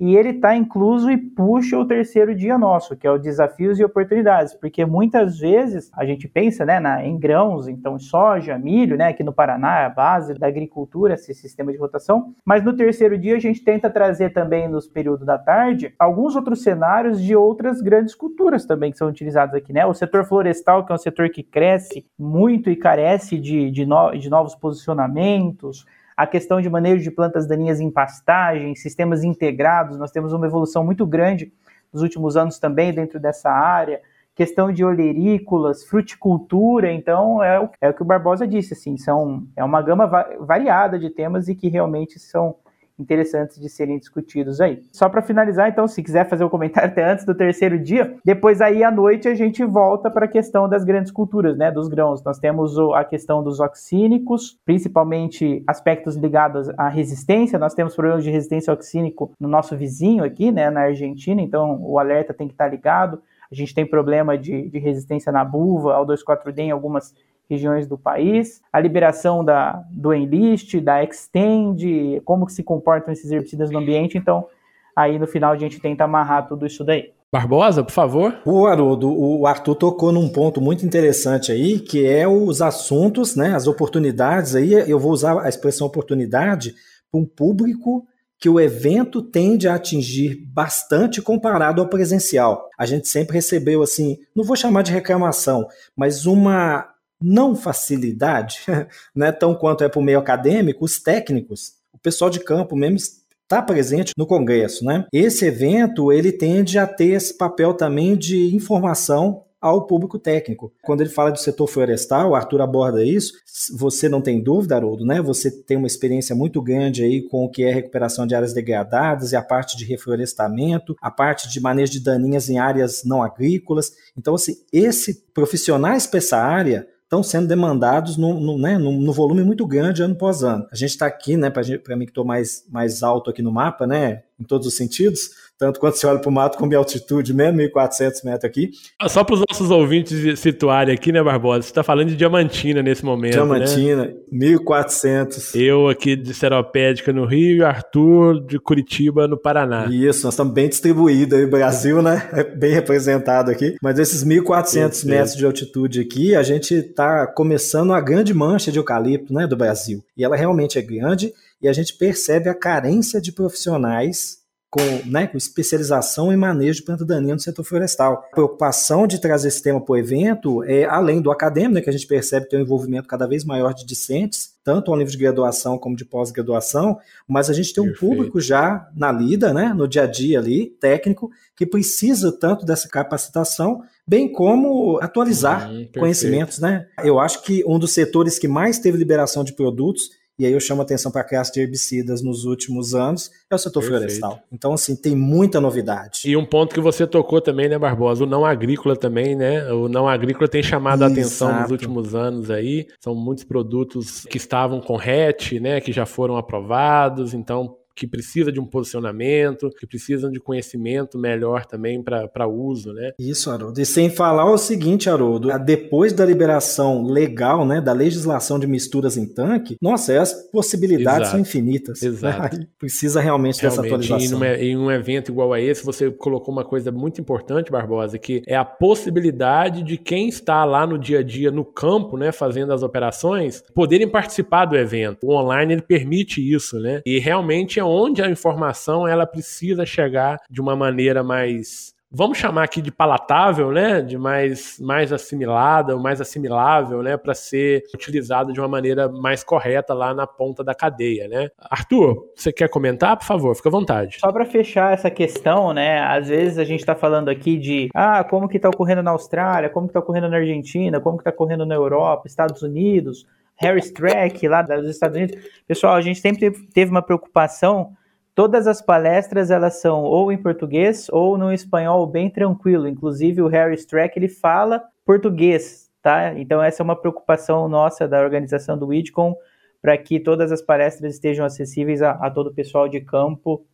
e 0.00 0.16
ele 0.16 0.30
está 0.30 0.54
incluso 0.54 1.10
e 1.10 1.16
puxa 1.16 1.76
o 1.76 1.84
terceiro 1.84 2.34
dia 2.34 2.56
nosso, 2.56 2.96
que 2.96 3.06
é 3.06 3.10
o 3.10 3.18
desafios 3.18 3.80
e 3.80 3.84
oportunidades, 3.84 4.54
porque 4.54 4.84
muitas 4.84 5.38
vezes 5.38 5.90
a 5.92 6.04
gente 6.04 6.28
pensa 6.28 6.64
né, 6.64 6.78
na, 6.78 7.04
em 7.04 7.18
grãos, 7.18 7.66
então 7.66 7.98
soja, 7.98 8.56
milho, 8.56 8.96
né, 8.96 9.08
aqui 9.08 9.24
no 9.24 9.32
Paraná 9.32 9.86
a 9.86 9.90
base 9.90 10.34
da 10.34 10.46
agricultura, 10.46 11.14
esse 11.14 11.34
sistema 11.34 11.72
de 11.72 11.78
rotação, 11.78 12.32
mas 12.44 12.64
no 12.64 12.76
terceiro 12.76 13.18
dia 13.18 13.36
a 13.36 13.40
gente 13.40 13.64
tenta 13.64 13.90
trazer 13.90 14.30
também 14.30 14.68
nos 14.68 14.86
períodos 14.86 15.26
da 15.26 15.36
tarde 15.36 15.92
alguns 15.98 16.36
outros 16.36 16.62
cenários 16.62 17.20
de 17.20 17.34
outras 17.34 17.80
grandes 17.80 18.14
culturas 18.14 18.64
também 18.64 18.92
que 18.92 18.98
são 18.98 19.08
utilizados 19.08 19.54
aqui, 19.54 19.72
né, 19.72 19.84
o 19.84 19.94
setor 19.94 20.24
florestal, 20.24 20.86
que 20.86 20.92
é 20.92 20.94
um 20.94 20.98
setor 20.98 21.28
que 21.28 21.42
cresce 21.42 22.06
muito 22.16 22.70
e 22.70 22.76
carece 22.76 23.36
de, 23.38 23.70
de, 23.70 23.84
no, 23.84 24.12
de 24.12 24.30
novos 24.30 24.54
posicionamentos, 24.54 25.84
a 26.18 26.26
questão 26.26 26.60
de 26.60 26.68
manejo 26.68 27.04
de 27.04 27.12
plantas 27.12 27.46
daninhas 27.46 27.78
em 27.78 27.88
pastagem, 27.88 28.74
sistemas 28.74 29.22
integrados, 29.22 29.96
nós 29.96 30.10
temos 30.10 30.32
uma 30.32 30.48
evolução 30.48 30.84
muito 30.84 31.06
grande 31.06 31.52
nos 31.92 32.02
últimos 32.02 32.36
anos 32.36 32.58
também 32.58 32.92
dentro 32.92 33.20
dessa 33.20 33.48
área, 33.48 34.00
questão 34.34 34.72
de 34.72 34.84
olerícolas, 34.84 35.84
fruticultura, 35.84 36.90
então 36.92 37.40
é 37.40 37.60
o, 37.60 37.70
é 37.80 37.88
o 37.88 37.94
que 37.94 38.02
o 38.02 38.04
Barbosa 38.04 38.48
disse, 38.48 38.74
assim, 38.74 38.96
são, 38.96 39.46
é 39.54 39.62
uma 39.62 39.80
gama 39.80 40.08
va 40.08 40.28
variada 40.40 40.98
de 40.98 41.08
temas 41.08 41.46
e 41.46 41.54
que 41.54 41.68
realmente 41.68 42.18
são 42.18 42.56
interessantes 42.98 43.60
de 43.60 43.68
serem 43.68 43.98
discutidos 43.98 44.60
aí. 44.60 44.82
Só 44.92 45.08
para 45.08 45.22
finalizar, 45.22 45.68
então, 45.68 45.86
se 45.86 46.02
quiser 46.02 46.28
fazer 46.28 46.44
um 46.44 46.48
comentário 46.48 46.90
até 46.90 47.10
antes 47.10 47.24
do 47.24 47.34
terceiro 47.34 47.78
dia, 47.78 48.16
depois 48.24 48.60
aí 48.60 48.82
à 48.82 48.90
noite 48.90 49.28
a 49.28 49.34
gente 49.34 49.64
volta 49.64 50.10
para 50.10 50.24
a 50.24 50.28
questão 50.28 50.68
das 50.68 50.84
grandes 50.84 51.12
culturas, 51.12 51.56
né, 51.56 51.70
dos 51.70 51.88
grãos. 51.88 52.22
Nós 52.22 52.38
temos 52.38 52.78
a 52.94 53.04
questão 53.04 53.42
dos 53.42 53.60
oxínicos, 53.60 54.58
principalmente 54.64 55.62
aspectos 55.66 56.16
ligados 56.16 56.68
à 56.76 56.88
resistência. 56.88 57.58
Nós 57.58 57.74
temos 57.74 57.94
problemas 57.94 58.24
de 58.24 58.30
resistência 58.30 58.72
oxínico 58.72 59.32
no 59.38 59.48
nosso 59.48 59.76
vizinho 59.76 60.24
aqui, 60.24 60.50
né, 60.50 60.70
na 60.70 60.82
Argentina, 60.82 61.40
então 61.40 61.78
o 61.82 61.98
alerta 61.98 62.34
tem 62.34 62.48
que 62.48 62.54
estar 62.54 62.68
ligado. 62.68 63.20
A 63.50 63.54
gente 63.54 63.74
tem 63.74 63.86
problema 63.86 64.36
de, 64.36 64.68
de 64.68 64.78
resistência 64.78 65.32
na 65.32 65.44
buva, 65.44 65.94
ao 65.94 66.06
2,4-D 66.06 66.62
em 66.62 66.70
algumas 66.70 67.14
regiões 67.48 67.86
do 67.86 67.96
país, 67.96 68.60
a 68.72 68.78
liberação 68.78 69.44
da, 69.44 69.82
do 69.90 70.12
Enlist, 70.12 70.80
da 70.80 71.02
Extend, 71.02 72.20
como 72.24 72.46
que 72.46 72.52
se 72.52 72.62
comportam 72.62 73.12
esses 73.12 73.30
herbicidas 73.30 73.70
no 73.70 73.78
ambiente, 73.78 74.18
então 74.18 74.46
aí 74.94 75.18
no 75.18 75.26
final 75.26 75.52
a 75.52 75.56
gente 75.56 75.80
tenta 75.80 76.04
amarrar 76.04 76.46
tudo 76.46 76.66
isso 76.66 76.84
daí. 76.84 77.12
Barbosa, 77.30 77.84
por 77.84 77.92
favor. 77.92 78.40
O 78.44 78.66
Haroldo, 78.66 79.10
o 79.10 79.46
Arthur 79.46 79.74
tocou 79.74 80.10
num 80.10 80.28
ponto 80.30 80.60
muito 80.60 80.84
interessante 80.84 81.52
aí, 81.52 81.78
que 81.78 82.06
é 82.06 82.26
os 82.26 82.62
assuntos, 82.62 83.36
né, 83.36 83.54
as 83.54 83.66
oportunidades 83.66 84.54
aí, 84.54 84.72
eu 84.72 84.98
vou 84.98 85.12
usar 85.12 85.40
a 85.42 85.48
expressão 85.48 85.86
oportunidade 85.86 86.74
para 87.10 87.20
um 87.20 87.24
público 87.24 88.06
que 88.40 88.48
o 88.48 88.60
evento 88.60 89.20
tende 89.20 89.66
a 89.66 89.74
atingir 89.74 90.36
bastante 90.46 91.20
comparado 91.20 91.80
ao 91.80 91.88
presencial. 91.88 92.68
A 92.78 92.86
gente 92.86 93.08
sempre 93.08 93.34
recebeu 93.34 93.82
assim, 93.82 94.16
não 94.34 94.44
vou 94.44 94.56
chamar 94.56 94.82
de 94.82 94.92
reclamação, 94.92 95.66
mas 95.96 96.24
uma 96.24 96.88
não 97.20 97.54
facilidade, 97.54 98.60
né, 99.14 99.32
tão 99.32 99.54
quanto 99.54 99.84
é 99.84 99.88
para 99.88 100.00
o 100.00 100.02
meio 100.02 100.18
acadêmico, 100.18 100.84
os 100.84 101.00
técnicos, 101.00 101.74
o 101.92 101.98
pessoal 101.98 102.30
de 102.30 102.40
campo 102.40 102.76
mesmo 102.76 102.98
está 103.42 103.62
presente 103.62 104.12
no 104.16 104.26
congresso, 104.26 104.84
né? 104.84 105.06
Esse 105.12 105.46
evento 105.46 106.12
ele 106.12 106.30
tende 106.30 106.78
a 106.78 106.86
ter 106.86 107.12
esse 107.12 107.36
papel 107.36 107.72
também 107.72 108.14
de 108.14 108.54
informação 108.54 109.44
ao 109.60 109.86
público 109.86 110.18
técnico. 110.18 110.72
Quando 110.82 111.00
ele 111.00 111.10
fala 111.10 111.32
do 111.32 111.38
setor 111.38 111.66
florestal, 111.66 112.30
o 112.30 112.34
Arthur 112.34 112.60
aborda 112.60 113.02
isso, 113.02 113.32
você 113.76 114.08
não 114.08 114.20
tem 114.20 114.40
dúvida, 114.40 114.76
Haroldo, 114.76 115.04
né? 115.04 115.20
Você 115.20 115.50
tem 115.50 115.76
uma 115.76 115.86
experiência 115.86 116.36
muito 116.36 116.62
grande 116.62 117.02
aí 117.02 117.22
com 117.22 117.44
o 117.44 117.50
que 117.50 117.64
é 117.64 117.72
recuperação 117.72 118.26
de 118.26 118.34
áreas 118.34 118.52
degradadas 118.52 119.32
e 119.32 119.36
a 119.36 119.42
parte 119.42 119.76
de 119.76 119.84
reflorestamento, 119.84 120.94
a 121.00 121.10
parte 121.10 121.48
de 121.48 121.60
manejo 121.60 121.92
de 121.92 122.00
daninhas 122.00 122.48
em 122.48 122.58
áreas 122.58 123.02
não 123.04 123.22
agrícolas. 123.22 123.92
Então, 124.16 124.34
assim, 124.34 124.56
esse 124.72 125.24
profissionais 125.34 126.06
para 126.06 126.18
essa 126.18 126.36
área 126.36 126.86
estão 127.08 127.22
sendo 127.22 127.48
demandados 127.48 128.18
no, 128.18 128.38
no, 128.38 128.58
né, 128.58 128.76
no, 128.76 128.92
no, 128.92 129.12
volume 129.14 129.42
muito 129.42 129.66
grande 129.66 130.02
ano 130.02 130.12
após 130.12 130.42
ano. 130.42 130.68
A 130.70 130.76
gente 130.76 130.90
está 130.90 131.06
aqui, 131.06 131.38
né, 131.38 131.48
para 131.48 131.96
mim 131.96 132.04
que 132.04 132.10
estou 132.10 132.24
mais, 132.24 132.66
mais 132.70 133.02
alto 133.02 133.30
aqui 133.30 133.40
no 133.40 133.50
mapa, 133.50 133.86
né, 133.86 134.24
em 134.40 134.44
todos 134.44 134.66
os 134.66 134.76
sentidos, 134.76 135.30
tanto 135.58 135.80
quando 135.80 135.94
você 135.94 136.06
olha 136.06 136.20
para 136.20 136.28
o 136.28 136.32
mato 136.32 136.56
como 136.56 136.72
em 136.72 136.76
altitude, 136.76 137.34
mesmo 137.34 137.58
1.400 137.58 138.24
metros 138.24 138.44
aqui. 138.44 138.70
Ah, 138.98 139.08
só 139.08 139.24
para 139.24 139.34
os 139.34 139.42
nossos 139.50 139.70
ouvintes 139.72 140.38
situarem 140.38 140.94
aqui, 140.94 141.10
né, 141.10 141.20
Barbosa? 141.20 141.62
Você 141.62 141.70
está 141.70 141.82
falando 141.82 142.10
de 142.10 142.16
Diamantina 142.16 142.80
nesse 142.80 143.04
momento, 143.04 143.32
Diamantina, 143.32 144.04
né? 144.06 144.14
1.400. 144.32 145.60
Eu 145.60 145.88
aqui 145.88 146.14
de 146.14 146.32
Seropédica 146.32 147.12
no 147.12 147.24
Rio 147.24 147.56
e 147.56 147.64
Arthur 147.64 148.40
de 148.46 148.60
Curitiba 148.60 149.26
no 149.26 149.36
Paraná. 149.36 149.86
Isso, 149.90 150.24
nós 150.24 150.34
estamos 150.34 150.54
bem 150.54 150.68
distribuídos 150.68 151.36
aí, 151.36 151.44
o 151.44 151.50
Brasil, 151.50 152.00
né? 152.00 152.28
É 152.32 152.44
bem 152.44 152.72
representado 152.72 153.50
aqui. 153.50 153.74
Mas 153.82 153.98
esses 153.98 154.24
1.400 154.24 155.04
metros 155.06 155.34
de 155.34 155.44
altitude 155.44 156.00
aqui, 156.00 156.36
a 156.36 156.42
gente 156.44 156.74
está 156.74 157.26
começando 157.26 157.92
a 157.92 158.00
grande 158.00 158.32
mancha 158.32 158.70
de 158.70 158.78
eucalipto, 158.78 159.34
né, 159.34 159.44
do 159.44 159.56
Brasil. 159.56 160.04
E 160.16 160.22
ela 160.22 160.36
realmente 160.36 160.78
é 160.78 160.82
grande 160.82 161.32
e 161.60 161.68
a 161.68 161.72
gente 161.72 161.94
percebe 161.94 162.48
a 162.48 162.54
carência 162.54 163.20
de 163.20 163.32
profissionais 163.32 164.38
com, 164.70 164.80
né, 165.10 165.26
com 165.26 165.38
especialização 165.38 166.30
em 166.30 166.36
manejo 166.36 166.80
de 166.80 166.84
planta 166.84 167.04
daninha 167.04 167.34
no 167.34 167.40
setor 167.40 167.64
florestal. 167.64 168.12
A 168.12 168.34
preocupação 168.34 169.06
de 169.06 169.18
trazer 169.18 169.48
esse 169.48 169.62
tema 169.62 169.80
para 169.80 169.92
o 169.94 169.96
evento 169.96 170.62
é, 170.64 170.84
além 170.84 171.22
do 171.22 171.30
acadêmico, 171.30 171.74
né, 171.74 171.80
que 171.80 171.88
a 171.88 171.92
gente 171.92 172.06
percebe 172.06 172.48
ter 172.48 172.58
um 172.58 172.60
envolvimento 172.60 173.08
cada 173.08 173.26
vez 173.26 173.44
maior 173.44 173.72
de 173.72 173.86
discentes, 173.86 174.50
tanto 174.62 174.90
ao 174.90 174.98
nível 174.98 175.10
de 175.10 175.16
graduação 175.16 175.78
como 175.78 175.96
de 175.96 176.04
pós-graduação, 176.04 176.98
mas 177.26 177.48
a 177.48 177.54
gente 177.54 177.72
tem 177.72 177.82
um 177.82 177.86
Perfeito. 177.86 178.14
público 178.14 178.40
já 178.40 178.90
na 178.94 179.10
lida, 179.10 179.54
né, 179.54 179.72
no 179.74 179.88
dia 179.88 180.02
a 180.02 180.06
dia 180.06 180.38
ali, 180.38 180.66
técnico, 180.78 181.30
que 181.56 181.64
precisa 181.64 182.30
tanto 182.30 182.66
dessa 182.66 182.88
capacitação, 182.88 183.82
bem 184.06 184.30
como 184.30 184.98
atualizar 185.00 185.70
hum, 185.70 185.88
conhecimentos, 185.98 186.58
né? 186.58 186.86
Eu 187.02 187.18
acho 187.18 187.42
que 187.42 187.64
um 187.66 187.78
dos 187.78 187.92
setores 187.94 188.38
que 188.38 188.46
mais 188.46 188.78
teve 188.78 188.98
liberação 188.98 189.42
de 189.42 189.54
produtos 189.54 190.10
e 190.38 190.46
aí 190.46 190.52
eu 190.52 190.60
chamo 190.60 190.80
a 190.82 190.84
atenção 190.84 191.10
para 191.10 191.22
a 191.22 191.24
criação 191.24 191.52
de 191.52 191.60
herbicidas 191.60 192.22
nos 192.22 192.44
últimos 192.44 192.94
anos, 192.94 193.30
é 193.50 193.54
o 193.54 193.58
setor 193.58 193.80
Perfeito. 193.80 193.98
florestal. 193.98 194.40
Então, 194.52 194.72
assim, 194.72 194.94
tem 194.94 195.16
muita 195.16 195.60
novidade. 195.60 196.20
E 196.24 196.36
um 196.36 196.44
ponto 196.44 196.74
que 196.74 196.80
você 196.80 197.06
tocou 197.06 197.40
também, 197.40 197.68
né, 197.68 197.78
Barbosa? 197.78 198.24
O 198.24 198.26
não 198.26 198.44
agrícola 198.44 198.96
também, 198.96 199.34
né? 199.34 199.70
O 199.72 199.88
não 199.88 200.08
agrícola 200.08 200.48
tem 200.48 200.62
chamado 200.62 201.00
Exato. 201.02 201.10
a 201.10 201.12
atenção 201.12 201.60
nos 201.62 201.70
últimos 201.70 202.14
anos 202.14 202.50
aí. 202.50 202.86
São 203.00 203.14
muitos 203.14 203.44
produtos 203.44 204.24
que 204.26 204.36
estavam 204.36 204.80
com 204.80 204.96
RET, 204.96 205.58
né? 205.60 205.80
Que 205.80 205.92
já 205.92 206.06
foram 206.06 206.36
aprovados. 206.36 207.34
Então, 207.34 207.76
que 207.98 208.06
precisa 208.06 208.52
de 208.52 208.60
um 208.60 208.64
posicionamento, 208.64 209.70
que 209.70 209.86
precisam 209.86 210.30
de 210.30 210.38
conhecimento 210.38 211.18
melhor 211.18 211.66
também 211.66 212.02
para 212.02 212.46
uso, 212.46 212.92
né? 212.92 213.10
Isso, 213.18 213.50
Haroldo. 213.50 213.80
E 213.80 213.84
sem 213.84 214.08
falar 214.08 214.50
o 214.50 214.56
seguinte, 214.56 215.10
Haroldo, 215.10 215.48
depois 215.64 216.12
da 216.12 216.24
liberação 216.24 217.04
legal, 217.04 217.66
né, 217.66 217.80
da 217.80 217.92
legislação 217.92 218.58
de 218.58 218.66
misturas 218.66 219.16
em 219.16 219.26
tanque, 219.26 219.76
nossa, 219.82 220.20
as 220.20 220.32
possibilidades 220.50 221.20
Exato. 221.20 221.30
são 221.32 221.40
infinitas. 221.40 222.02
Exato. 222.02 222.58
Precisa 222.78 223.20
realmente, 223.20 223.60
realmente 223.60 223.62
dessa 223.62 223.80
atualização. 223.80 224.44
Em 224.44 224.76
um 224.76 224.90
evento 224.90 225.32
igual 225.32 225.52
a 225.52 225.60
esse, 225.60 225.84
você 225.84 226.10
colocou 226.10 226.52
uma 226.52 226.64
coisa 226.64 226.92
muito 226.92 227.20
importante, 227.20 227.72
Barbosa, 227.72 228.18
que 228.18 228.42
é 228.46 228.56
a 228.56 228.64
possibilidade 228.64 229.82
de 229.82 229.96
quem 229.96 230.28
está 230.28 230.64
lá 230.64 230.86
no 230.86 230.98
dia 230.98 231.18
a 231.18 231.22
dia, 231.22 231.50
no 231.50 231.64
campo, 231.64 232.16
né, 232.16 232.30
fazendo 232.30 232.72
as 232.72 232.82
operações, 232.82 233.62
poderem 233.74 234.08
participar 234.08 234.66
do 234.66 234.76
evento. 234.76 235.26
O 235.26 235.34
online 235.34 235.74
ele 235.74 235.82
permite 235.82 236.40
isso, 236.40 236.78
né? 236.78 237.02
E 237.04 237.18
realmente 237.18 237.80
é 237.80 237.84
onde 237.88 238.22
a 238.22 238.30
informação 238.30 239.06
ela 239.06 239.26
precisa 239.26 239.84
chegar 239.86 240.38
de 240.50 240.60
uma 240.60 240.76
maneira 240.76 241.22
mais 241.22 241.96
vamos 242.10 242.38
chamar 242.38 242.64
aqui 242.64 242.80
de 242.80 242.90
palatável, 242.90 243.70
né, 243.70 244.00
de 244.00 244.16
mais, 244.16 244.78
mais 244.80 245.12
assimilada, 245.12 245.96
mais 245.96 246.20
assimilável, 246.20 247.02
né, 247.02 247.16
para 247.16 247.34
ser 247.34 247.84
utilizado 247.94 248.52
de 248.52 248.60
uma 248.60 248.68
maneira 248.68 249.08
mais 249.08 249.44
correta 249.44 249.92
lá 249.92 250.14
na 250.14 250.26
ponta 250.26 250.64
da 250.64 250.74
cadeia, 250.74 251.28
né? 251.28 251.50
Arthur, 251.58 252.30
você 252.34 252.52
quer 252.52 252.68
comentar, 252.68 253.16
por 253.16 253.24
favor, 253.24 253.54
fica 253.54 253.68
à 253.68 253.72
vontade. 253.72 254.18
Só 254.20 254.32
para 254.32 254.46
fechar 254.46 254.92
essa 254.92 255.10
questão, 255.10 255.72
né, 255.72 256.00
às 256.00 256.28
vezes 256.28 256.58
a 256.58 256.64
gente 256.64 256.80
está 256.80 256.94
falando 256.94 257.28
aqui 257.28 257.58
de, 257.58 257.88
ah, 257.94 258.24
como 258.24 258.48
que 258.48 258.56
está 258.56 258.68
ocorrendo 258.68 259.02
na 259.02 259.10
Austrália, 259.10 259.68
como 259.68 259.86
que 259.86 259.90
está 259.90 260.00
ocorrendo 260.00 260.28
na 260.28 260.38
Argentina, 260.38 261.00
como 261.00 261.18
que 261.18 261.22
está 261.22 261.30
ocorrendo 261.30 261.66
na 261.66 261.74
Europa, 261.74 262.26
Estados 262.26 262.62
Unidos, 262.62 263.26
Harris 263.58 263.90
Track 263.90 264.46
lá 264.46 264.62
dos 264.62 264.88
Estados 264.88 265.16
Unidos. 265.16 265.36
Pessoal, 265.66 265.94
a 265.94 266.00
gente 266.00 266.20
sempre 266.20 266.50
teve 266.68 266.90
uma 266.90 267.02
preocupação. 267.02 267.92
Todas 268.34 268.66
as 268.68 268.80
palestras 268.80 269.50
elas 269.50 269.80
são 269.80 270.02
ou 270.02 270.30
em 270.30 270.38
português 270.38 271.08
ou 271.10 271.36
no 271.36 271.52
espanhol 271.52 272.06
bem 272.06 272.30
tranquilo. 272.30 272.86
Inclusive 272.86 273.42
o 273.42 273.48
Harris 273.48 273.84
Track 273.84 274.16
ele 274.16 274.28
fala 274.28 274.84
português, 275.04 275.90
tá? 276.00 276.38
Então 276.38 276.62
essa 276.62 276.82
é 276.82 276.84
uma 276.84 276.94
preocupação 276.94 277.68
nossa 277.68 278.06
da 278.06 278.20
organização 278.20 278.78
do 278.78 278.86
WIDCOM 278.86 279.34
para 279.82 279.98
que 279.98 280.20
todas 280.20 280.52
as 280.52 280.62
palestras 280.62 281.14
estejam 281.14 281.44
acessíveis 281.44 282.00
a, 282.00 282.12
a 282.12 282.30
todo 282.30 282.48
o 282.48 282.54
pessoal 282.54 282.88
de 282.88 283.00
campo 283.00 283.64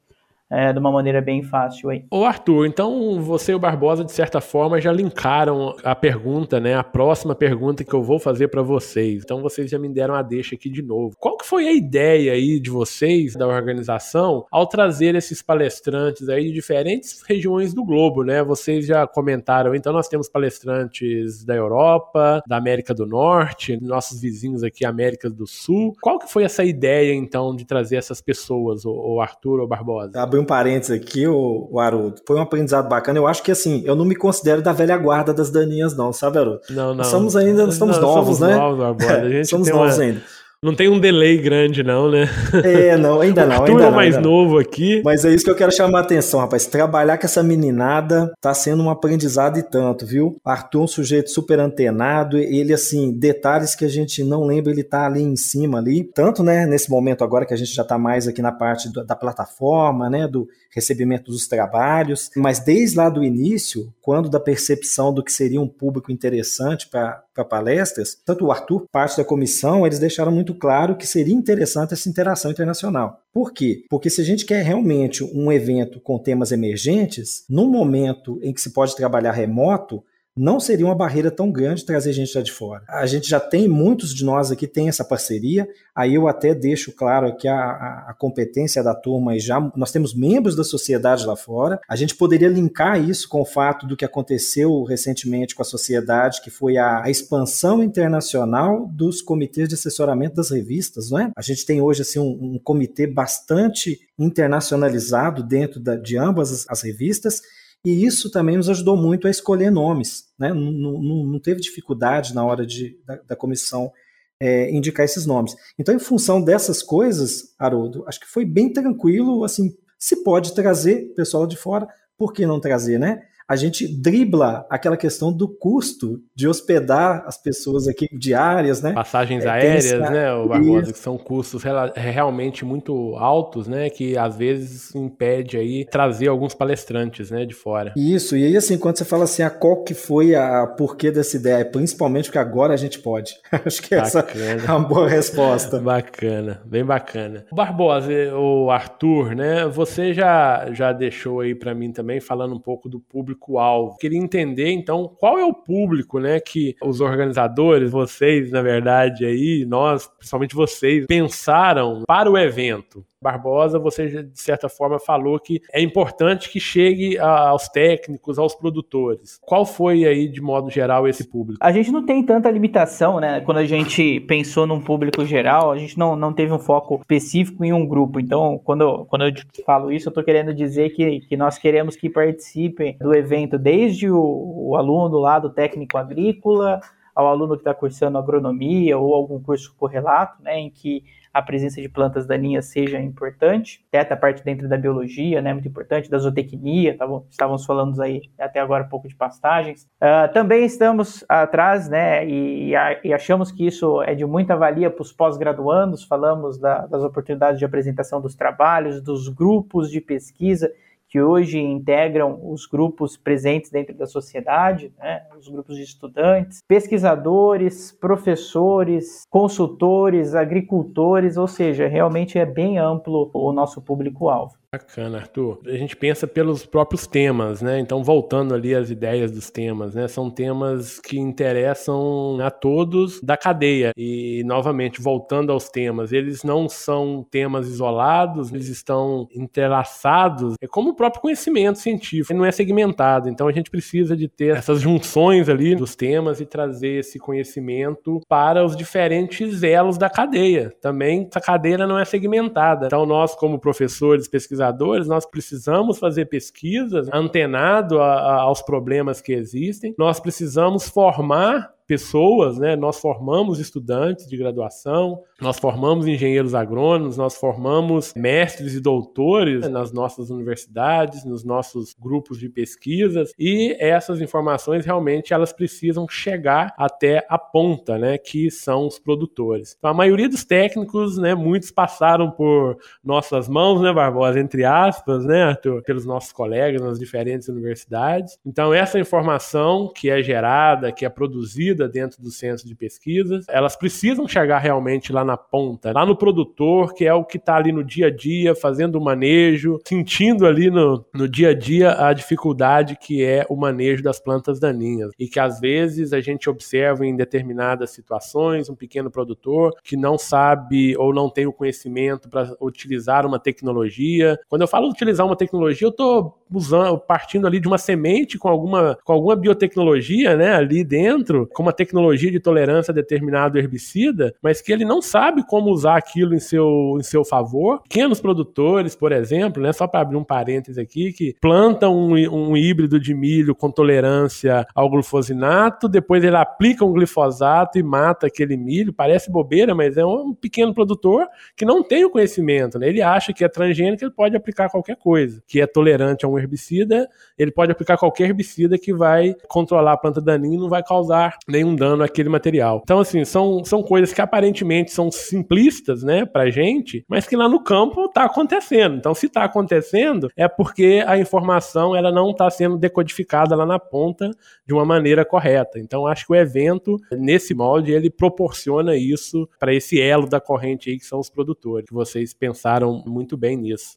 é, 0.50 0.72
de 0.72 0.78
uma 0.78 0.92
maneira 0.92 1.20
bem 1.20 1.42
fácil 1.42 1.90
aí. 1.90 2.04
Ô 2.10 2.24
Arthur, 2.24 2.66
então 2.66 3.20
você 3.20 3.52
e 3.52 3.54
o 3.54 3.58
Barbosa, 3.58 4.04
de 4.04 4.12
certa 4.12 4.40
forma, 4.40 4.80
já 4.80 4.92
linkaram 4.92 5.74
a 5.82 5.94
pergunta, 5.94 6.60
né? 6.60 6.74
A 6.74 6.84
próxima 6.84 7.34
pergunta 7.34 7.84
que 7.84 7.94
eu 7.94 8.02
vou 8.02 8.18
fazer 8.18 8.48
para 8.48 8.62
vocês. 8.62 9.22
Então 9.24 9.42
vocês 9.42 9.70
já 9.70 9.78
me 9.78 9.88
deram 9.88 10.14
a 10.14 10.22
deixa 10.22 10.54
aqui 10.54 10.68
de 10.68 10.82
novo. 10.82 11.16
Qual 11.18 11.36
que 11.36 11.46
foi 11.46 11.66
a 11.66 11.72
ideia 11.72 12.32
aí 12.32 12.60
de 12.60 12.70
vocês, 12.70 13.34
da 13.34 13.46
organização, 13.46 14.46
ao 14.50 14.66
trazer 14.66 15.14
esses 15.14 15.42
palestrantes 15.42 16.28
aí 16.28 16.44
de 16.44 16.52
diferentes 16.52 17.22
regiões 17.26 17.74
do 17.74 17.84
globo, 17.84 18.22
né? 18.22 18.42
Vocês 18.42 18.86
já 18.86 19.06
comentaram, 19.06 19.74
então 19.74 19.92
nós 19.92 20.08
temos 20.08 20.28
palestrantes 20.28 21.44
da 21.44 21.54
Europa, 21.54 22.42
da 22.46 22.56
América 22.56 22.94
do 22.94 23.06
Norte, 23.06 23.78
nossos 23.82 24.20
vizinhos 24.20 24.62
aqui, 24.62 24.84
América 24.84 25.28
do 25.28 25.46
Sul. 25.46 25.94
Qual 26.00 26.18
que 26.18 26.30
foi 26.30 26.44
essa 26.44 26.64
ideia, 26.64 27.14
então, 27.14 27.54
de 27.54 27.64
trazer 27.64 27.96
essas 27.96 28.20
pessoas, 28.20 28.84
o 28.84 29.20
Arthur 29.20 29.60
ou 29.60 29.66
Barbosa? 29.66 30.12
Abrir 30.34 30.40
um 30.40 30.44
parênteses 30.44 30.90
aqui, 30.90 31.26
o, 31.26 31.68
o 31.70 31.78
Haroldo. 31.78 32.16
Foi 32.26 32.36
um 32.36 32.42
aprendizado 32.42 32.88
bacana. 32.88 33.18
Eu 33.18 33.26
acho 33.26 33.42
que 33.42 33.50
assim, 33.50 33.82
eu 33.84 33.94
não 33.94 34.04
me 34.04 34.16
considero 34.16 34.62
da 34.62 34.72
velha 34.72 34.96
guarda 34.96 35.32
das 35.32 35.50
daninhas, 35.50 35.96
não, 35.96 36.12
sabe, 36.12 36.38
Haroldo? 36.38 36.60
Não, 36.70 36.88
não. 36.88 36.94
Nós 36.96 37.06
somos 37.06 37.36
ainda, 37.36 37.66
nós 37.66 37.76
somos 37.76 37.96
não, 37.96 38.02
novos, 38.02 38.38
somos 38.38 38.40
né? 38.40 38.56
Novos, 38.56 38.84
agora. 38.84 39.22
A 39.22 39.30
gente 39.30 39.48
somos 39.48 39.68
novos 39.68 39.96
uma... 39.96 40.04
ainda. 40.04 40.22
Não 40.64 40.74
tem 40.74 40.88
um 40.88 40.98
delay 40.98 41.36
grande, 41.36 41.82
não, 41.82 42.10
né? 42.10 42.26
É, 42.64 42.96
não, 42.96 43.20
ainda 43.20 43.44
não. 43.44 43.56
Arthur 43.56 43.72
ainda 43.72 43.82
é 43.82 43.86
não, 43.86 43.94
mais 43.94 44.16
ainda 44.16 44.26
novo 44.26 44.58
aqui. 44.58 45.02
Mas 45.04 45.22
é 45.22 45.34
isso 45.34 45.44
que 45.44 45.50
eu 45.50 45.54
quero 45.54 45.70
chamar 45.70 45.98
a 45.98 46.00
atenção, 46.00 46.40
rapaz. 46.40 46.64
Trabalhar 46.64 47.18
com 47.18 47.26
essa 47.26 47.42
meninada 47.42 48.32
tá 48.40 48.54
sendo 48.54 48.82
um 48.82 48.88
aprendizado 48.88 49.58
e 49.58 49.62
tanto, 49.62 50.06
viu? 50.06 50.38
Arthur 50.42 50.80
é 50.80 50.84
um 50.84 50.86
sujeito 50.86 51.28
super 51.28 51.60
antenado, 51.60 52.38
ele, 52.38 52.72
assim, 52.72 53.12
detalhes 53.12 53.74
que 53.74 53.84
a 53.84 53.88
gente 53.88 54.24
não 54.24 54.44
lembra, 54.44 54.72
ele 54.72 54.82
tá 54.82 55.04
ali 55.04 55.20
em 55.20 55.36
cima 55.36 55.76
ali. 55.76 56.02
Tanto, 56.14 56.42
né, 56.42 56.64
nesse 56.64 56.88
momento 56.88 57.22
agora 57.22 57.44
que 57.44 57.52
a 57.52 57.58
gente 57.58 57.74
já 57.74 57.84
tá 57.84 57.98
mais 57.98 58.26
aqui 58.26 58.40
na 58.40 58.52
parte 58.52 58.90
do, 58.90 59.04
da 59.04 59.14
plataforma, 59.14 60.08
né, 60.08 60.26
do 60.26 60.48
recebimento 60.74 61.30
dos 61.30 61.46
trabalhos, 61.46 62.30
mas 62.34 62.58
desde 62.58 62.96
lá 62.96 63.08
do 63.08 63.22
início, 63.22 63.92
quando 64.02 64.28
da 64.28 64.40
percepção 64.40 65.14
do 65.14 65.22
que 65.22 65.32
seria 65.32 65.60
um 65.60 65.68
público 65.68 66.10
interessante 66.10 66.88
para 66.88 67.22
palestras, 67.48 68.18
tanto 68.24 68.46
o 68.46 68.50
Arthur, 68.50 68.86
parte 68.90 69.16
da 69.16 69.24
comissão, 69.24 69.86
eles 69.86 70.00
deixaram 70.00 70.32
muito 70.32 70.53
claro 70.54 70.96
que 70.96 71.06
seria 71.06 71.34
interessante 71.34 71.92
essa 71.92 72.08
interação 72.08 72.50
internacional. 72.50 73.20
Por 73.32 73.52
quê? 73.52 73.84
Porque 73.90 74.08
se 74.08 74.20
a 74.20 74.24
gente 74.24 74.46
quer 74.46 74.62
realmente 74.62 75.22
um 75.22 75.52
evento 75.52 76.00
com 76.00 76.18
temas 76.18 76.52
emergentes, 76.52 77.44
num 77.48 77.68
momento 77.68 78.38
em 78.42 78.52
que 78.52 78.60
se 78.60 78.70
pode 78.70 78.96
trabalhar 78.96 79.32
remoto, 79.32 80.02
não 80.36 80.58
seria 80.58 80.84
uma 80.84 80.94
barreira 80.94 81.30
tão 81.30 81.50
grande 81.50 81.84
trazer 81.84 82.12
gente 82.12 82.36
lá 82.36 82.42
de 82.42 82.50
fora. 82.50 82.82
A 82.88 83.06
gente 83.06 83.28
já 83.28 83.38
tem, 83.38 83.68
muitos 83.68 84.12
de 84.12 84.24
nós 84.24 84.50
aqui 84.50 84.66
tem 84.66 84.88
essa 84.88 85.04
parceria, 85.04 85.68
aí 85.94 86.14
eu 86.14 86.26
até 86.26 86.54
deixo 86.54 86.92
claro 86.92 87.36
que 87.36 87.46
a, 87.46 87.54
a, 87.54 88.06
a 88.10 88.14
competência 88.14 88.82
da 88.82 88.94
turma 88.94 89.36
e 89.36 89.40
já 89.40 89.60
nós 89.76 89.92
temos 89.92 90.14
membros 90.14 90.56
da 90.56 90.64
sociedade 90.64 91.24
lá 91.24 91.36
fora, 91.36 91.80
a 91.88 91.94
gente 91.94 92.16
poderia 92.16 92.48
linkar 92.48 93.00
isso 93.00 93.28
com 93.28 93.40
o 93.40 93.44
fato 93.44 93.86
do 93.86 93.96
que 93.96 94.04
aconteceu 94.04 94.82
recentemente 94.82 95.54
com 95.54 95.62
a 95.62 95.64
sociedade, 95.64 96.40
que 96.42 96.50
foi 96.50 96.76
a, 96.76 97.04
a 97.04 97.10
expansão 97.10 97.82
internacional 97.82 98.88
dos 98.88 99.22
comitês 99.22 99.68
de 99.68 99.74
assessoramento 99.74 100.34
das 100.34 100.50
revistas, 100.50 101.10
não 101.10 101.18
é? 101.20 101.30
A 101.36 101.42
gente 101.42 101.64
tem 101.64 101.80
hoje 101.80 102.02
assim 102.02 102.18
um, 102.18 102.54
um 102.54 102.58
comitê 102.58 103.06
bastante 103.06 104.00
internacionalizado 104.18 105.42
dentro 105.42 105.78
da, 105.80 105.96
de 105.96 106.16
ambas 106.16 106.52
as, 106.52 106.66
as 106.68 106.82
revistas, 106.82 107.40
e 107.84 108.04
isso 108.04 108.30
também 108.30 108.56
nos 108.56 108.70
ajudou 108.70 108.96
muito 108.96 109.26
a 109.26 109.30
escolher 109.30 109.70
nomes. 109.70 110.24
Né? 110.38 110.54
Não, 110.54 110.72
não, 110.72 111.24
não 111.26 111.40
teve 111.40 111.60
dificuldade 111.60 112.34
na 112.34 112.44
hora 112.44 112.66
de, 112.66 112.98
da, 113.04 113.16
da 113.16 113.36
comissão 113.36 113.92
é, 114.40 114.70
indicar 114.70 115.04
esses 115.04 115.26
nomes. 115.26 115.54
Então, 115.78 115.94
em 115.94 115.98
função 115.98 116.42
dessas 116.42 116.82
coisas, 116.82 117.54
Haroldo, 117.58 118.04
acho 118.06 118.20
que 118.20 118.26
foi 118.26 118.44
bem 118.44 118.72
tranquilo. 118.72 119.44
Assim, 119.44 119.74
se 119.98 120.24
pode 120.24 120.54
trazer 120.54 121.12
pessoal 121.14 121.46
de 121.46 121.56
fora, 121.56 121.86
por 122.16 122.32
que 122.32 122.46
não 122.46 122.60
trazer, 122.60 122.98
né? 122.98 123.22
A 123.48 123.56
gente 123.56 123.86
dribla 123.86 124.66
aquela 124.70 124.96
questão 124.96 125.32
do 125.32 125.48
custo 125.48 126.20
de 126.34 126.48
hospedar 126.48 127.24
as 127.26 127.36
pessoas 127.36 127.86
aqui 127.86 128.08
diárias, 128.12 128.80
né? 128.80 128.92
Passagens 128.92 129.44
é, 129.44 129.48
aéreas, 129.48 129.92
essa... 129.92 130.10
né, 130.10 130.32
o 130.32 130.48
Barbosa, 130.48 130.92
que 130.92 130.98
são 130.98 131.18
custos 131.18 131.62
realmente 131.94 132.64
muito 132.64 133.14
altos, 133.16 133.68
né, 133.68 133.90
que 133.90 134.16
às 134.16 134.36
vezes 134.36 134.94
impede 134.94 135.58
aí 135.58 135.84
trazer 135.84 136.28
alguns 136.28 136.54
palestrantes, 136.54 137.30
né, 137.30 137.44
de 137.44 137.54
fora. 137.54 137.92
Isso, 137.96 138.36
e 138.36 138.44
aí 138.44 138.56
assim, 138.56 138.78
quando 138.78 138.96
você 138.96 139.04
fala 139.04 139.24
assim, 139.24 139.42
a 139.42 139.50
qual 139.50 139.82
que 139.82 139.94
foi 139.94 140.34
a 140.34 140.66
porquê 140.66 141.10
dessa 141.10 141.36
ideia, 141.36 141.64
principalmente 141.64 142.26
porque 142.26 142.38
agora 142.38 142.72
a 142.72 142.78
gente 142.78 142.98
pode. 142.98 143.34
Acho 143.52 143.82
que 143.82 143.94
bacana. 143.94 144.44
essa 144.44 144.66
é 144.66 144.70
uma 144.70 144.88
boa 144.88 145.08
resposta. 145.08 145.78
bacana, 145.78 146.62
bem 146.64 146.84
bacana. 146.84 147.44
Barbosa, 147.52 148.10
o 148.34 148.70
Arthur, 148.70 149.34
né, 149.34 149.66
você 149.66 150.14
já 150.14 150.72
já 150.72 150.92
deixou 150.92 151.40
aí 151.40 151.54
para 151.54 151.74
mim 151.74 151.92
também 151.92 152.20
falando 152.20 152.54
um 152.54 152.60
pouco 152.60 152.88
do 152.88 152.98
público 152.98 153.33
público-alvo. 153.34 153.96
Queria 153.98 154.18
entender, 154.18 154.70
então, 154.70 155.08
qual 155.18 155.38
é 155.38 155.44
o 155.44 155.52
público, 155.52 156.18
né, 156.18 156.40
que 156.40 156.76
os 156.82 157.00
organizadores, 157.00 157.90
vocês, 157.90 158.50
na 158.50 158.62
verdade, 158.62 159.24
aí, 159.24 159.64
nós, 159.66 160.06
principalmente 160.06 160.54
vocês, 160.54 161.06
pensaram 161.06 162.02
para 162.06 162.30
o 162.30 162.38
evento. 162.38 163.04
Barbosa, 163.24 163.78
você 163.78 164.22
de 164.22 164.38
certa 164.38 164.68
forma 164.68 164.98
falou 164.98 165.40
que 165.40 165.62
é 165.72 165.80
importante 165.80 166.50
que 166.50 166.60
chegue 166.60 167.18
aos 167.18 167.70
técnicos, 167.70 168.38
aos 168.38 168.54
produtores. 168.54 169.40
Qual 169.40 169.64
foi 169.64 170.04
aí, 170.04 170.28
de 170.28 170.42
modo 170.42 170.68
geral, 170.68 171.08
esse 171.08 171.26
público? 171.26 171.58
A 171.62 171.72
gente 171.72 171.90
não 171.90 172.04
tem 172.04 172.22
tanta 172.22 172.50
limitação, 172.50 173.18
né? 173.18 173.40
Quando 173.40 173.56
a 173.56 173.64
gente 173.64 174.20
pensou 174.20 174.66
num 174.66 174.78
público 174.78 175.24
geral, 175.24 175.72
a 175.72 175.78
gente 175.78 175.98
não, 175.98 176.14
não 176.14 176.34
teve 176.34 176.52
um 176.52 176.58
foco 176.58 176.96
específico 177.00 177.64
em 177.64 177.72
um 177.72 177.86
grupo. 177.86 178.20
Então, 178.20 178.60
quando, 178.62 179.06
quando 179.06 179.24
eu 179.24 179.32
falo 179.64 179.90
isso, 179.90 180.08
eu 180.08 180.10
estou 180.10 180.22
querendo 180.22 180.52
dizer 180.52 180.90
que, 180.90 181.20
que 181.20 181.34
nós 181.34 181.56
queremos 181.56 181.96
que 181.96 182.10
participem 182.10 182.98
do 183.00 183.14
evento 183.14 183.58
desde 183.58 184.10
o, 184.10 184.18
o 184.18 184.76
aluno 184.76 185.18
lá 185.18 185.38
do 185.38 185.48
técnico 185.48 185.96
agrícola 185.96 186.78
ao 187.14 187.28
aluno 187.28 187.54
que 187.54 187.60
está 187.60 187.72
cursando 187.72 188.18
agronomia 188.18 188.98
ou 188.98 189.14
algum 189.14 189.40
curso 189.40 189.74
correlato, 189.78 190.42
né, 190.42 190.58
em 190.58 190.68
que 190.68 191.04
a 191.34 191.42
presença 191.42 191.82
de 191.82 191.88
plantas 191.88 192.26
daninhas 192.26 192.66
seja 192.66 193.00
importante, 193.00 193.84
até 193.92 194.14
a 194.14 194.16
parte 194.16 194.44
dentro 194.44 194.68
da 194.68 194.76
biologia, 194.76 195.42
né, 195.42 195.52
muito 195.52 195.66
importante, 195.66 196.08
da 196.08 196.16
zootecnia, 196.16 196.96
estávamos 197.28 197.66
falando 197.66 198.00
aí 198.00 198.22
até 198.38 198.60
agora 198.60 198.84
um 198.84 198.88
pouco 198.88 199.08
de 199.08 199.16
pastagens. 199.16 199.82
Uh, 200.00 200.32
também 200.32 200.64
estamos 200.64 201.24
atrás, 201.28 201.88
né, 201.88 202.24
e, 202.24 202.72
e, 203.02 203.12
achamos 203.12 203.50
que 203.50 203.66
isso 203.66 204.00
é 204.02 204.14
de 204.14 204.24
muita 204.24 204.54
valia 204.54 204.88
para 204.88 205.02
os 205.02 205.12
pós-graduandos, 205.12 206.04
falamos 206.04 206.56
da, 206.56 206.86
das 206.86 207.02
oportunidades 207.02 207.58
de 207.58 207.64
apresentação 207.64 208.20
dos 208.20 208.36
trabalhos, 208.36 209.02
dos 209.02 209.28
grupos 209.28 209.90
de 209.90 210.00
pesquisa, 210.00 210.70
que 211.14 211.22
hoje 211.22 211.60
integram 211.60 212.40
os 212.42 212.66
grupos 212.66 213.16
presentes 213.16 213.70
dentro 213.70 213.96
da 213.96 214.04
sociedade, 214.04 214.92
né, 214.98 215.22
os 215.38 215.46
grupos 215.46 215.76
de 215.76 215.84
estudantes, 215.84 216.58
pesquisadores, 216.66 217.92
professores, 217.92 219.22
consultores, 219.30 220.34
agricultores, 220.34 221.36
ou 221.36 221.46
seja, 221.46 221.86
realmente 221.86 222.36
é 222.36 222.44
bem 222.44 222.78
amplo 222.78 223.30
o 223.32 223.52
nosso 223.52 223.80
público-alvo. 223.80 224.56
Bacana, 224.74 225.18
Arthur. 225.18 225.60
A 225.66 225.76
gente 225.76 225.96
pensa 225.96 226.26
pelos 226.26 226.66
próprios 226.66 227.06
temas, 227.06 227.62
né? 227.62 227.78
Então, 227.78 228.02
voltando 228.02 228.54
ali 228.54 228.74
às 228.74 228.90
ideias 228.90 229.30
dos 229.30 229.48
temas, 229.48 229.94
né? 229.94 230.08
São 230.08 230.28
temas 230.28 230.98
que 230.98 231.16
interessam 231.16 232.38
a 232.40 232.50
todos 232.50 233.20
da 233.20 233.36
cadeia. 233.36 233.92
E, 233.96 234.42
novamente, 234.44 235.00
voltando 235.00 235.52
aos 235.52 235.68
temas, 235.68 236.12
eles 236.12 236.42
não 236.42 236.68
são 236.68 237.24
temas 237.30 237.68
isolados, 237.68 238.52
eles 238.52 238.68
estão 238.68 239.28
entrelaçados. 239.32 240.54
É 240.60 240.66
como 240.66 240.90
o 240.90 240.96
próprio 240.96 241.22
conhecimento 241.22 241.78
científico, 241.78 242.32
ele 242.32 242.40
não 242.40 242.46
é 242.46 242.50
segmentado. 242.50 243.28
Então, 243.28 243.46
a 243.46 243.52
gente 243.52 243.70
precisa 243.70 244.16
de 244.16 244.26
ter 244.26 244.56
essas 244.56 244.80
junções 244.80 245.48
ali 245.48 245.76
dos 245.76 245.94
temas 245.94 246.40
e 246.40 246.46
trazer 246.46 246.98
esse 246.98 247.20
conhecimento 247.20 248.20
para 248.28 248.64
os 248.64 248.76
diferentes 248.76 249.62
elos 249.62 249.96
da 249.96 250.10
cadeia. 250.10 250.72
Também, 250.82 251.28
essa 251.30 251.40
cadeia 251.40 251.78
não 251.86 251.98
é 251.98 252.04
segmentada. 252.04 252.86
Então, 252.86 253.06
nós, 253.06 253.36
como 253.36 253.60
professores, 253.60 254.26
pesquisadores, 254.26 254.63
pesquisadores, 254.64 255.06
nós 255.06 255.26
precisamos 255.26 255.98
fazer 255.98 256.26
pesquisas 256.26 257.08
antenado 257.12 258.00
a, 258.00 258.14
a, 258.14 258.34
aos 258.42 258.62
problemas 258.62 259.20
que 259.20 259.32
existem, 259.32 259.94
nós 259.98 260.18
precisamos 260.20 260.88
formar 260.88 261.72
pessoas, 261.86 262.58
né? 262.58 262.76
Nós 262.76 262.98
formamos 262.98 263.58
estudantes 263.58 264.26
de 264.26 264.36
graduação, 264.36 265.22
nós 265.40 265.58
formamos 265.58 266.06
engenheiros 266.06 266.54
agrônomos, 266.54 267.16
nós 267.16 267.36
formamos 267.36 268.12
mestres 268.16 268.74
e 268.74 268.80
doutores 268.80 269.68
nas 269.68 269.92
nossas 269.92 270.30
universidades, 270.30 271.24
nos 271.24 271.44
nossos 271.44 271.94
grupos 271.98 272.38
de 272.38 272.48
pesquisas 272.48 273.32
e 273.38 273.76
essas 273.78 274.20
informações 274.20 274.86
realmente 274.86 275.34
elas 275.34 275.52
precisam 275.52 276.06
chegar 276.08 276.74
até 276.78 277.26
a 277.28 277.38
ponta, 277.38 277.98
né? 277.98 278.18
Que 278.18 278.50
são 278.50 278.86
os 278.86 278.98
produtores. 278.98 279.74
Então, 279.78 279.90
a 279.90 279.94
maioria 279.94 280.28
dos 280.28 280.44
técnicos, 280.44 281.18
né? 281.18 281.34
Muitos 281.34 281.70
passaram 281.70 282.30
por 282.30 282.78
nossas 283.02 283.48
mãos, 283.48 283.80
né, 283.80 283.92
Barbosa, 283.92 284.40
entre 284.40 284.64
aspas, 284.64 285.24
né, 285.24 285.42
Arthur, 285.42 285.82
pelos 285.82 286.06
nossos 286.06 286.32
colegas 286.32 286.80
nas 286.80 286.98
diferentes 286.98 287.48
universidades. 287.48 288.38
Então, 288.44 288.72
essa 288.72 288.98
informação 288.98 289.92
que 289.94 290.10
é 290.10 290.22
gerada, 290.22 290.92
que 290.92 291.04
é 291.04 291.08
produzida 291.08 291.73
dentro 291.74 292.22
do 292.22 292.30
centro 292.30 292.66
de 292.66 292.74
pesquisas. 292.74 293.46
Elas 293.48 293.76
precisam 293.76 294.26
chegar 294.26 294.58
realmente 294.58 295.12
lá 295.12 295.24
na 295.24 295.36
ponta, 295.36 295.92
lá 295.92 296.06
no 296.06 296.16
produtor, 296.16 296.94
que 296.94 297.04
é 297.04 297.12
o 297.14 297.24
que 297.24 297.36
está 297.36 297.56
ali 297.56 297.72
no 297.72 297.84
dia 297.84 298.06
a 298.06 298.10
dia, 298.10 298.54
fazendo 298.54 298.96
o 298.96 299.04
manejo, 299.04 299.78
sentindo 299.86 300.46
ali 300.46 300.70
no, 300.70 301.04
no 301.14 301.28
dia 301.28 301.50
a 301.50 301.54
dia 301.54 302.06
a 302.06 302.12
dificuldade 302.12 302.96
que 303.00 303.22
é 303.24 303.44
o 303.48 303.56
manejo 303.56 304.02
das 304.02 304.20
plantas 304.20 304.58
daninhas. 304.58 305.10
E 305.18 305.28
que 305.28 305.40
às 305.40 305.60
vezes 305.60 306.12
a 306.12 306.20
gente 306.20 306.48
observa 306.48 307.06
em 307.06 307.16
determinadas 307.16 307.90
situações 307.90 308.68
um 308.68 308.74
pequeno 308.74 309.10
produtor 309.10 309.72
que 309.82 309.96
não 309.96 310.16
sabe 310.16 310.96
ou 310.96 311.12
não 311.12 311.28
tem 311.28 311.46
o 311.46 311.52
conhecimento 311.52 312.28
para 312.28 312.54
utilizar 312.60 313.26
uma 313.26 313.38
tecnologia. 313.38 314.38
Quando 314.48 314.62
eu 314.62 314.68
falo 314.68 314.88
utilizar 314.88 315.26
uma 315.26 315.36
tecnologia, 315.36 315.86
eu 315.86 315.90
estou 315.90 316.38
usando, 316.52 316.98
partindo 316.98 317.46
ali 317.46 317.58
de 317.58 317.66
uma 317.66 317.78
semente 317.78 318.38
com 318.38 318.48
alguma, 318.48 318.98
com 319.04 319.12
alguma 319.12 319.36
biotecnologia, 319.36 320.36
né, 320.36 320.54
ali 320.54 320.84
dentro, 320.84 321.48
com 321.52 321.62
uma 321.64 321.72
tecnologia 321.72 322.30
de 322.30 322.38
tolerância 322.38 322.92
a 322.92 322.94
determinado 322.94 323.58
herbicida, 323.58 324.34
mas 324.42 324.60
que 324.60 324.72
ele 324.72 324.84
não 324.84 325.02
sabe 325.02 325.44
como 325.46 325.70
usar 325.70 325.96
aquilo 325.96 326.34
em 326.34 326.38
seu, 326.38 326.96
em 326.98 327.02
seu 327.02 327.24
favor. 327.24 327.82
Pequenos 327.82 328.20
produtores, 328.20 328.94
por 328.94 329.12
exemplo, 329.12 329.62
né, 329.62 329.72
só 329.72 329.86
para 329.86 330.00
abrir 330.00 330.16
um 330.16 330.24
parêntese 330.24 330.80
aqui, 330.80 331.12
que 331.12 331.34
plantam 331.40 331.96
um, 331.96 332.12
um 332.12 332.56
híbrido 332.56 333.00
de 333.00 333.14
milho 333.14 333.54
com 333.54 333.70
tolerância 333.70 334.66
ao 334.74 334.88
glufosinato, 334.88 335.88
depois 335.88 336.22
ele 336.22 336.36
aplica 336.36 336.84
um 336.84 336.92
glifosato 336.92 337.78
e 337.78 337.82
mata 337.82 338.26
aquele 338.26 338.56
milho. 338.56 338.92
Parece 338.92 339.30
bobeira, 339.30 339.74
mas 339.74 339.96
é 339.96 340.04
um 340.04 340.34
pequeno 340.34 340.74
produtor 340.74 341.26
que 341.56 341.64
não 341.64 341.82
tem 341.82 342.04
o 342.04 342.10
conhecimento. 342.10 342.78
Né? 342.78 342.88
Ele 342.88 343.02
acha 343.02 343.32
que 343.32 343.44
é 343.44 343.48
transgênico, 343.48 344.04
ele 344.04 344.10
pode 344.10 344.36
aplicar 344.36 344.70
qualquer 344.70 344.96
coisa. 344.96 345.42
Que 345.46 345.60
é 345.60 345.66
tolerante 345.66 346.24
a 346.24 346.28
um 346.28 346.38
herbicida, 346.38 347.08
ele 347.38 347.50
pode 347.50 347.72
aplicar 347.72 347.96
qualquer 347.96 348.28
herbicida 348.28 348.78
que 348.78 348.92
vai 348.92 349.34
controlar 349.48 349.92
a 349.92 349.96
planta 349.96 350.20
daninha 350.20 350.56
e 350.56 350.60
não 350.60 350.68
vai 350.68 350.82
causar 350.82 351.36
nenhum 351.54 351.74
dano 351.74 352.02
àquele 352.02 352.28
material. 352.28 352.80
Então, 352.82 353.00
assim, 353.00 353.24
são, 353.24 353.64
são 353.64 353.82
coisas 353.82 354.12
que 354.12 354.20
aparentemente 354.20 354.92
são 354.92 355.10
simplistas, 355.10 356.02
né, 356.02 356.24
pra 356.24 356.50
gente, 356.50 357.04
mas 357.08 357.26
que 357.26 357.36
lá 357.36 357.48
no 357.48 357.62
campo 357.62 358.08
tá 358.08 358.24
acontecendo. 358.24 358.96
Então, 358.96 359.14
se 359.14 359.28
tá 359.28 359.44
acontecendo, 359.44 360.30
é 360.36 360.46
porque 360.48 361.02
a 361.06 361.16
informação 361.16 361.96
ela 361.96 362.12
não 362.12 362.30
está 362.30 362.50
sendo 362.50 362.76
decodificada 362.76 363.54
lá 363.56 363.64
na 363.64 363.78
ponta 363.78 364.30
de 364.66 364.74
uma 364.74 364.84
maneira 364.84 365.24
correta. 365.24 365.78
Então, 365.78 366.06
acho 366.06 366.26
que 366.26 366.32
o 366.32 366.36
evento, 366.36 366.96
nesse 367.12 367.54
molde, 367.54 367.92
ele 367.92 368.10
proporciona 368.10 368.96
isso 368.96 369.48
para 369.58 369.72
esse 369.72 370.00
elo 370.00 370.28
da 370.28 370.40
corrente 370.40 370.90
aí 370.90 370.98
que 370.98 371.06
são 371.06 371.20
os 371.20 371.30
produtores. 371.30 371.86
Que 371.86 371.94
vocês 371.94 372.34
pensaram 372.34 373.02
muito 373.06 373.36
bem 373.36 373.56
nisso. 373.56 373.96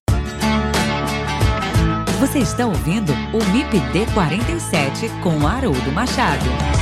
Você 2.19 2.39
está 2.39 2.65
ouvindo 2.65 3.11
o 3.11 3.53
MIPD 3.53 4.11
47 4.13 5.07
com 5.21 5.45
Haroldo 5.45 5.91
Machado. 5.91 6.76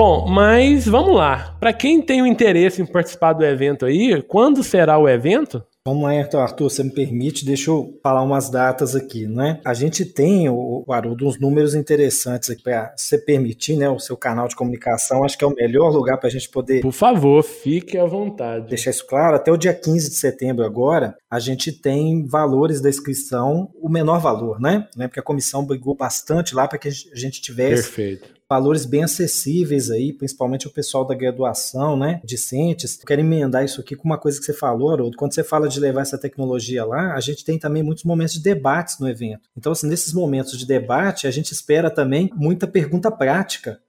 Bom, 0.00 0.26
mas 0.26 0.86
vamos 0.86 1.14
lá. 1.14 1.54
Para 1.60 1.74
quem 1.74 2.00
tem 2.00 2.22
o 2.22 2.26
interesse 2.26 2.80
em 2.80 2.86
participar 2.86 3.34
do 3.34 3.44
evento 3.44 3.84
aí, 3.84 4.22
quando 4.22 4.64
será 4.64 4.96
o 4.96 5.06
evento? 5.06 5.62
Vamos 5.84 6.04
lá, 6.04 6.14
então, 6.14 6.40
Arthur, 6.40 6.70
você 6.70 6.82
me 6.82 6.90
permite, 6.90 7.44
deixa 7.44 7.70
eu 7.70 7.98
falar 8.02 8.22
umas 8.22 8.48
datas 8.48 8.96
aqui, 8.96 9.26
né? 9.26 9.60
A 9.62 9.74
gente 9.74 10.06
tem, 10.06 10.48
o, 10.48 10.86
Haroldo, 10.88 11.26
uns 11.26 11.38
números 11.38 11.74
interessantes 11.74 12.48
aqui 12.48 12.62
para 12.62 12.94
você 12.96 13.18
permitir, 13.18 13.76
né, 13.76 13.90
o 13.90 13.98
seu 13.98 14.16
canal 14.16 14.48
de 14.48 14.56
comunicação, 14.56 15.22
acho 15.22 15.36
que 15.36 15.44
é 15.44 15.46
o 15.46 15.54
melhor 15.54 15.92
lugar 15.92 16.16
para 16.16 16.28
a 16.28 16.32
gente 16.32 16.48
poder... 16.48 16.80
Por 16.80 16.92
favor, 16.92 17.42
fique 17.42 17.98
à 17.98 18.06
vontade. 18.06 18.68
Deixar 18.68 18.92
isso 18.92 19.06
claro, 19.06 19.36
até 19.36 19.52
o 19.52 19.56
dia 19.58 19.74
15 19.74 20.08
de 20.08 20.16
setembro 20.16 20.64
agora, 20.64 21.14
a 21.30 21.38
gente 21.38 21.72
tem 21.72 22.24
valores 22.24 22.80
da 22.80 22.88
inscrição, 22.88 23.70
o 23.74 23.90
menor 23.90 24.18
valor, 24.18 24.58
né? 24.58 24.88
Porque 24.96 25.20
a 25.20 25.22
comissão 25.22 25.62
brigou 25.62 25.94
bastante 25.94 26.54
lá 26.54 26.66
para 26.66 26.78
que 26.78 26.88
a 26.88 26.90
gente 26.90 27.42
tivesse 27.42 27.82
Perfeito 27.82 28.39
valores 28.50 28.84
bem 28.84 29.04
acessíveis 29.04 29.92
aí, 29.92 30.12
principalmente 30.12 30.66
o 30.66 30.70
pessoal 30.70 31.04
da 31.04 31.14
graduação, 31.14 31.96
né, 31.96 32.20
discentes. 32.24 32.98
Eu 32.98 33.06
quero 33.06 33.20
emendar 33.20 33.64
isso 33.64 33.80
aqui 33.80 33.94
com 33.94 34.04
uma 34.04 34.18
coisa 34.18 34.40
que 34.40 34.44
você 34.44 34.52
falou, 34.52 34.90
Haroldo. 34.90 35.16
Quando 35.16 35.32
você 35.32 35.44
fala 35.44 35.68
de 35.68 35.78
levar 35.78 36.00
essa 36.00 36.18
tecnologia 36.18 36.84
lá, 36.84 37.14
a 37.14 37.20
gente 37.20 37.44
tem 37.44 37.60
também 37.60 37.80
muitos 37.80 38.02
momentos 38.02 38.34
de 38.34 38.42
debates 38.42 38.98
no 38.98 39.08
evento. 39.08 39.48
Então, 39.56 39.70
assim, 39.70 39.86
nesses 39.86 40.12
momentos 40.12 40.58
de 40.58 40.66
debate, 40.66 41.28
a 41.28 41.30
gente 41.30 41.52
espera 41.52 41.88
também 41.88 42.28
muita 42.34 42.66
pergunta 42.66 43.08
prática 43.08 43.80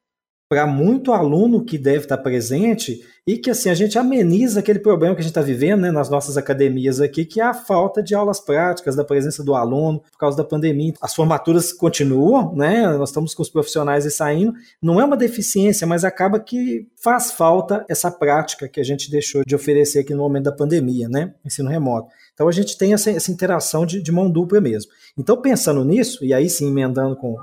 para 0.52 0.68
muito 0.68 1.14
aluno 1.14 1.64
que 1.64 1.78
deve 1.78 2.00
estar 2.00 2.18
presente 2.18 3.00
e 3.26 3.38
que 3.38 3.50
assim 3.50 3.70
a 3.70 3.74
gente 3.74 3.98
ameniza 3.98 4.60
aquele 4.60 4.80
problema 4.80 5.16
que 5.16 5.22
a 5.22 5.24
gente 5.24 5.32
está 5.32 5.42
vivendo 5.42 5.80
né, 5.80 5.92
nas 5.92 6.10
nossas 6.10 6.36
academias 6.36 7.00
aqui, 7.00 7.24
que 7.24 7.40
é 7.40 7.44
a 7.46 7.54
falta 7.54 8.04
de 8.04 8.14
aulas 8.14 8.42
práticas, 8.42 8.94
da 8.94 9.06
presença 9.06 9.46
do 9.46 9.56
aluno 9.56 10.02
por 10.12 10.18
causa 10.18 10.36
da 10.36 10.44
pandemia. 10.44 10.92
As 11.02 11.16
formaturas 11.16 11.72
continuam, 11.72 12.54
né? 12.54 12.86
Nós 12.98 13.12
estamos 13.12 13.34
com 13.34 13.42
os 13.42 13.50
profissionais 13.50 14.14
saindo. 14.14 14.54
Não 14.82 15.00
é 15.00 15.06
uma 15.06 15.16
deficiência, 15.16 15.88
mas 15.88 16.04
acaba 16.04 16.38
que 16.38 16.86
faz 17.02 17.32
falta 17.32 17.86
essa 17.88 18.12
prática 18.12 18.68
que 18.68 18.82
a 18.82 18.84
gente 18.84 19.10
deixou 19.10 19.44
de 19.48 19.56
oferecer 19.56 20.00
aqui 20.00 20.14
no 20.14 20.22
momento 20.22 20.44
da 20.44 20.52
pandemia, 20.52 21.08
né? 21.08 21.34
Ensino 21.46 21.70
remoto. 21.70 22.10
Então 22.34 22.50
a 22.50 22.52
gente 22.52 22.78
tem 22.78 22.94
essa, 22.94 23.10
essa 23.10 23.32
interação 23.32 23.86
de, 23.86 24.02
de 24.02 24.12
mão 24.12 24.30
dupla 24.30 24.60
mesmo. 24.60 24.92
Então, 25.18 25.42
pensando 25.42 25.86
nisso, 25.86 26.26
e 26.26 26.34
aí 26.34 26.50
sim 26.50 26.68
emendando 26.68 27.16
com 27.16 27.38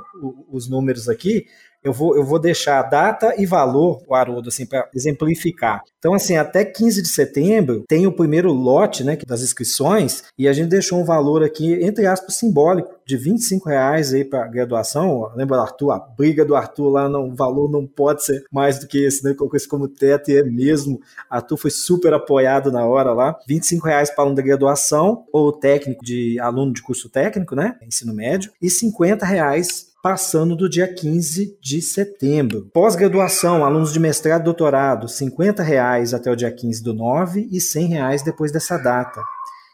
os 0.50 0.68
números 0.68 1.08
aqui, 1.08 1.46
eu 1.82 1.92
vou, 1.92 2.16
eu 2.16 2.24
vou 2.24 2.38
deixar 2.38 2.82
data 2.82 3.34
e 3.38 3.46
valor, 3.46 4.02
o 4.06 4.14
Haroldo, 4.14 4.48
assim, 4.48 4.66
para 4.66 4.88
exemplificar. 4.94 5.82
Então, 5.98 6.14
assim, 6.14 6.36
até 6.36 6.64
15 6.64 7.02
de 7.02 7.08
setembro 7.08 7.84
tem 7.88 8.06
o 8.06 8.12
primeiro 8.12 8.52
lote 8.52 9.02
né, 9.04 9.16
das 9.26 9.42
inscrições 9.42 10.24
e 10.38 10.46
a 10.48 10.52
gente 10.52 10.68
deixou 10.68 11.00
um 11.00 11.04
valor 11.04 11.42
aqui, 11.42 11.74
entre 11.82 12.06
aspas, 12.06 12.36
simbólico, 12.36 12.98
de 13.06 13.16
25 13.16 13.68
reais 13.68 14.12
aí 14.12 14.24
para 14.24 14.46
graduação. 14.46 15.30
Lembra, 15.34 15.60
Arthur? 15.60 15.92
A 15.92 15.98
briga 15.98 16.44
do 16.44 16.54
Arthur 16.54 16.90
lá, 16.90 17.08
não, 17.08 17.28
o 17.30 17.34
valor 17.34 17.70
não 17.70 17.86
pode 17.86 18.22
ser 18.22 18.44
mais 18.52 18.78
do 18.78 18.86
que 18.86 18.98
esse, 19.04 19.24
né? 19.24 19.32
Colocou 19.34 19.56
isso 19.56 19.68
como 19.68 19.88
teto 19.88 20.30
e 20.30 20.36
é 20.36 20.42
mesmo. 20.42 21.00
Arthur 21.30 21.56
foi 21.56 21.70
super 21.70 22.12
apoiado 22.12 22.70
na 22.70 22.84
hora 22.86 23.12
lá. 23.12 23.36
25 23.48 23.86
reais 23.86 24.10
para 24.10 24.24
aluno 24.24 24.36
da 24.36 24.42
graduação 24.42 25.24
ou 25.32 25.50
técnico 25.52 26.04
de 26.04 26.38
aluno 26.38 26.72
de 26.72 26.82
curso 26.82 27.08
técnico, 27.08 27.54
né? 27.54 27.76
Ensino 27.82 28.12
médio. 28.12 28.52
E 28.60 28.68
50 28.68 29.24
reais 29.24 29.87
passando 30.02 30.54
do 30.54 30.68
dia 30.68 30.92
15 30.92 31.58
de 31.60 31.82
setembro. 31.82 32.70
Pós-graduação, 32.72 33.64
alunos 33.64 33.92
de 33.92 34.00
mestrado 34.00 34.42
e 34.42 34.44
doutorado, 34.44 35.08
50 35.08 35.62
reais 35.62 36.14
até 36.14 36.30
o 36.30 36.36
dia 36.36 36.50
15 36.50 36.82
do 36.82 36.94
9 36.94 37.48
e 37.50 37.60
100 37.60 37.86
reais 37.88 38.22
depois 38.22 38.52
dessa 38.52 38.78
data. 38.78 39.20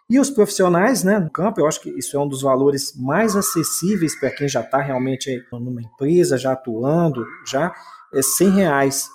E 0.09 0.21
os 0.21 0.31
profissionais 0.31 1.03
né, 1.03 1.19
no 1.19 1.31
campo, 1.31 1.61
eu 1.61 1.67
acho 1.67 1.81
que 1.81 1.91
isso 1.91 2.17
é 2.17 2.21
um 2.21 2.29
dos 2.29 2.43
valores 2.43 2.95
mais 2.97 3.35
acessíveis 3.35 4.19
para 4.19 4.31
quem 4.31 4.49
já 4.49 4.61
está 4.61 4.79
realmente 4.79 5.43
numa 5.51 5.81
empresa, 5.81 6.37
já 6.37 6.53
atuando, 6.53 7.25
já 7.47 7.73
é 8.15 8.23
100 8.23 8.51
reais 8.51 9.09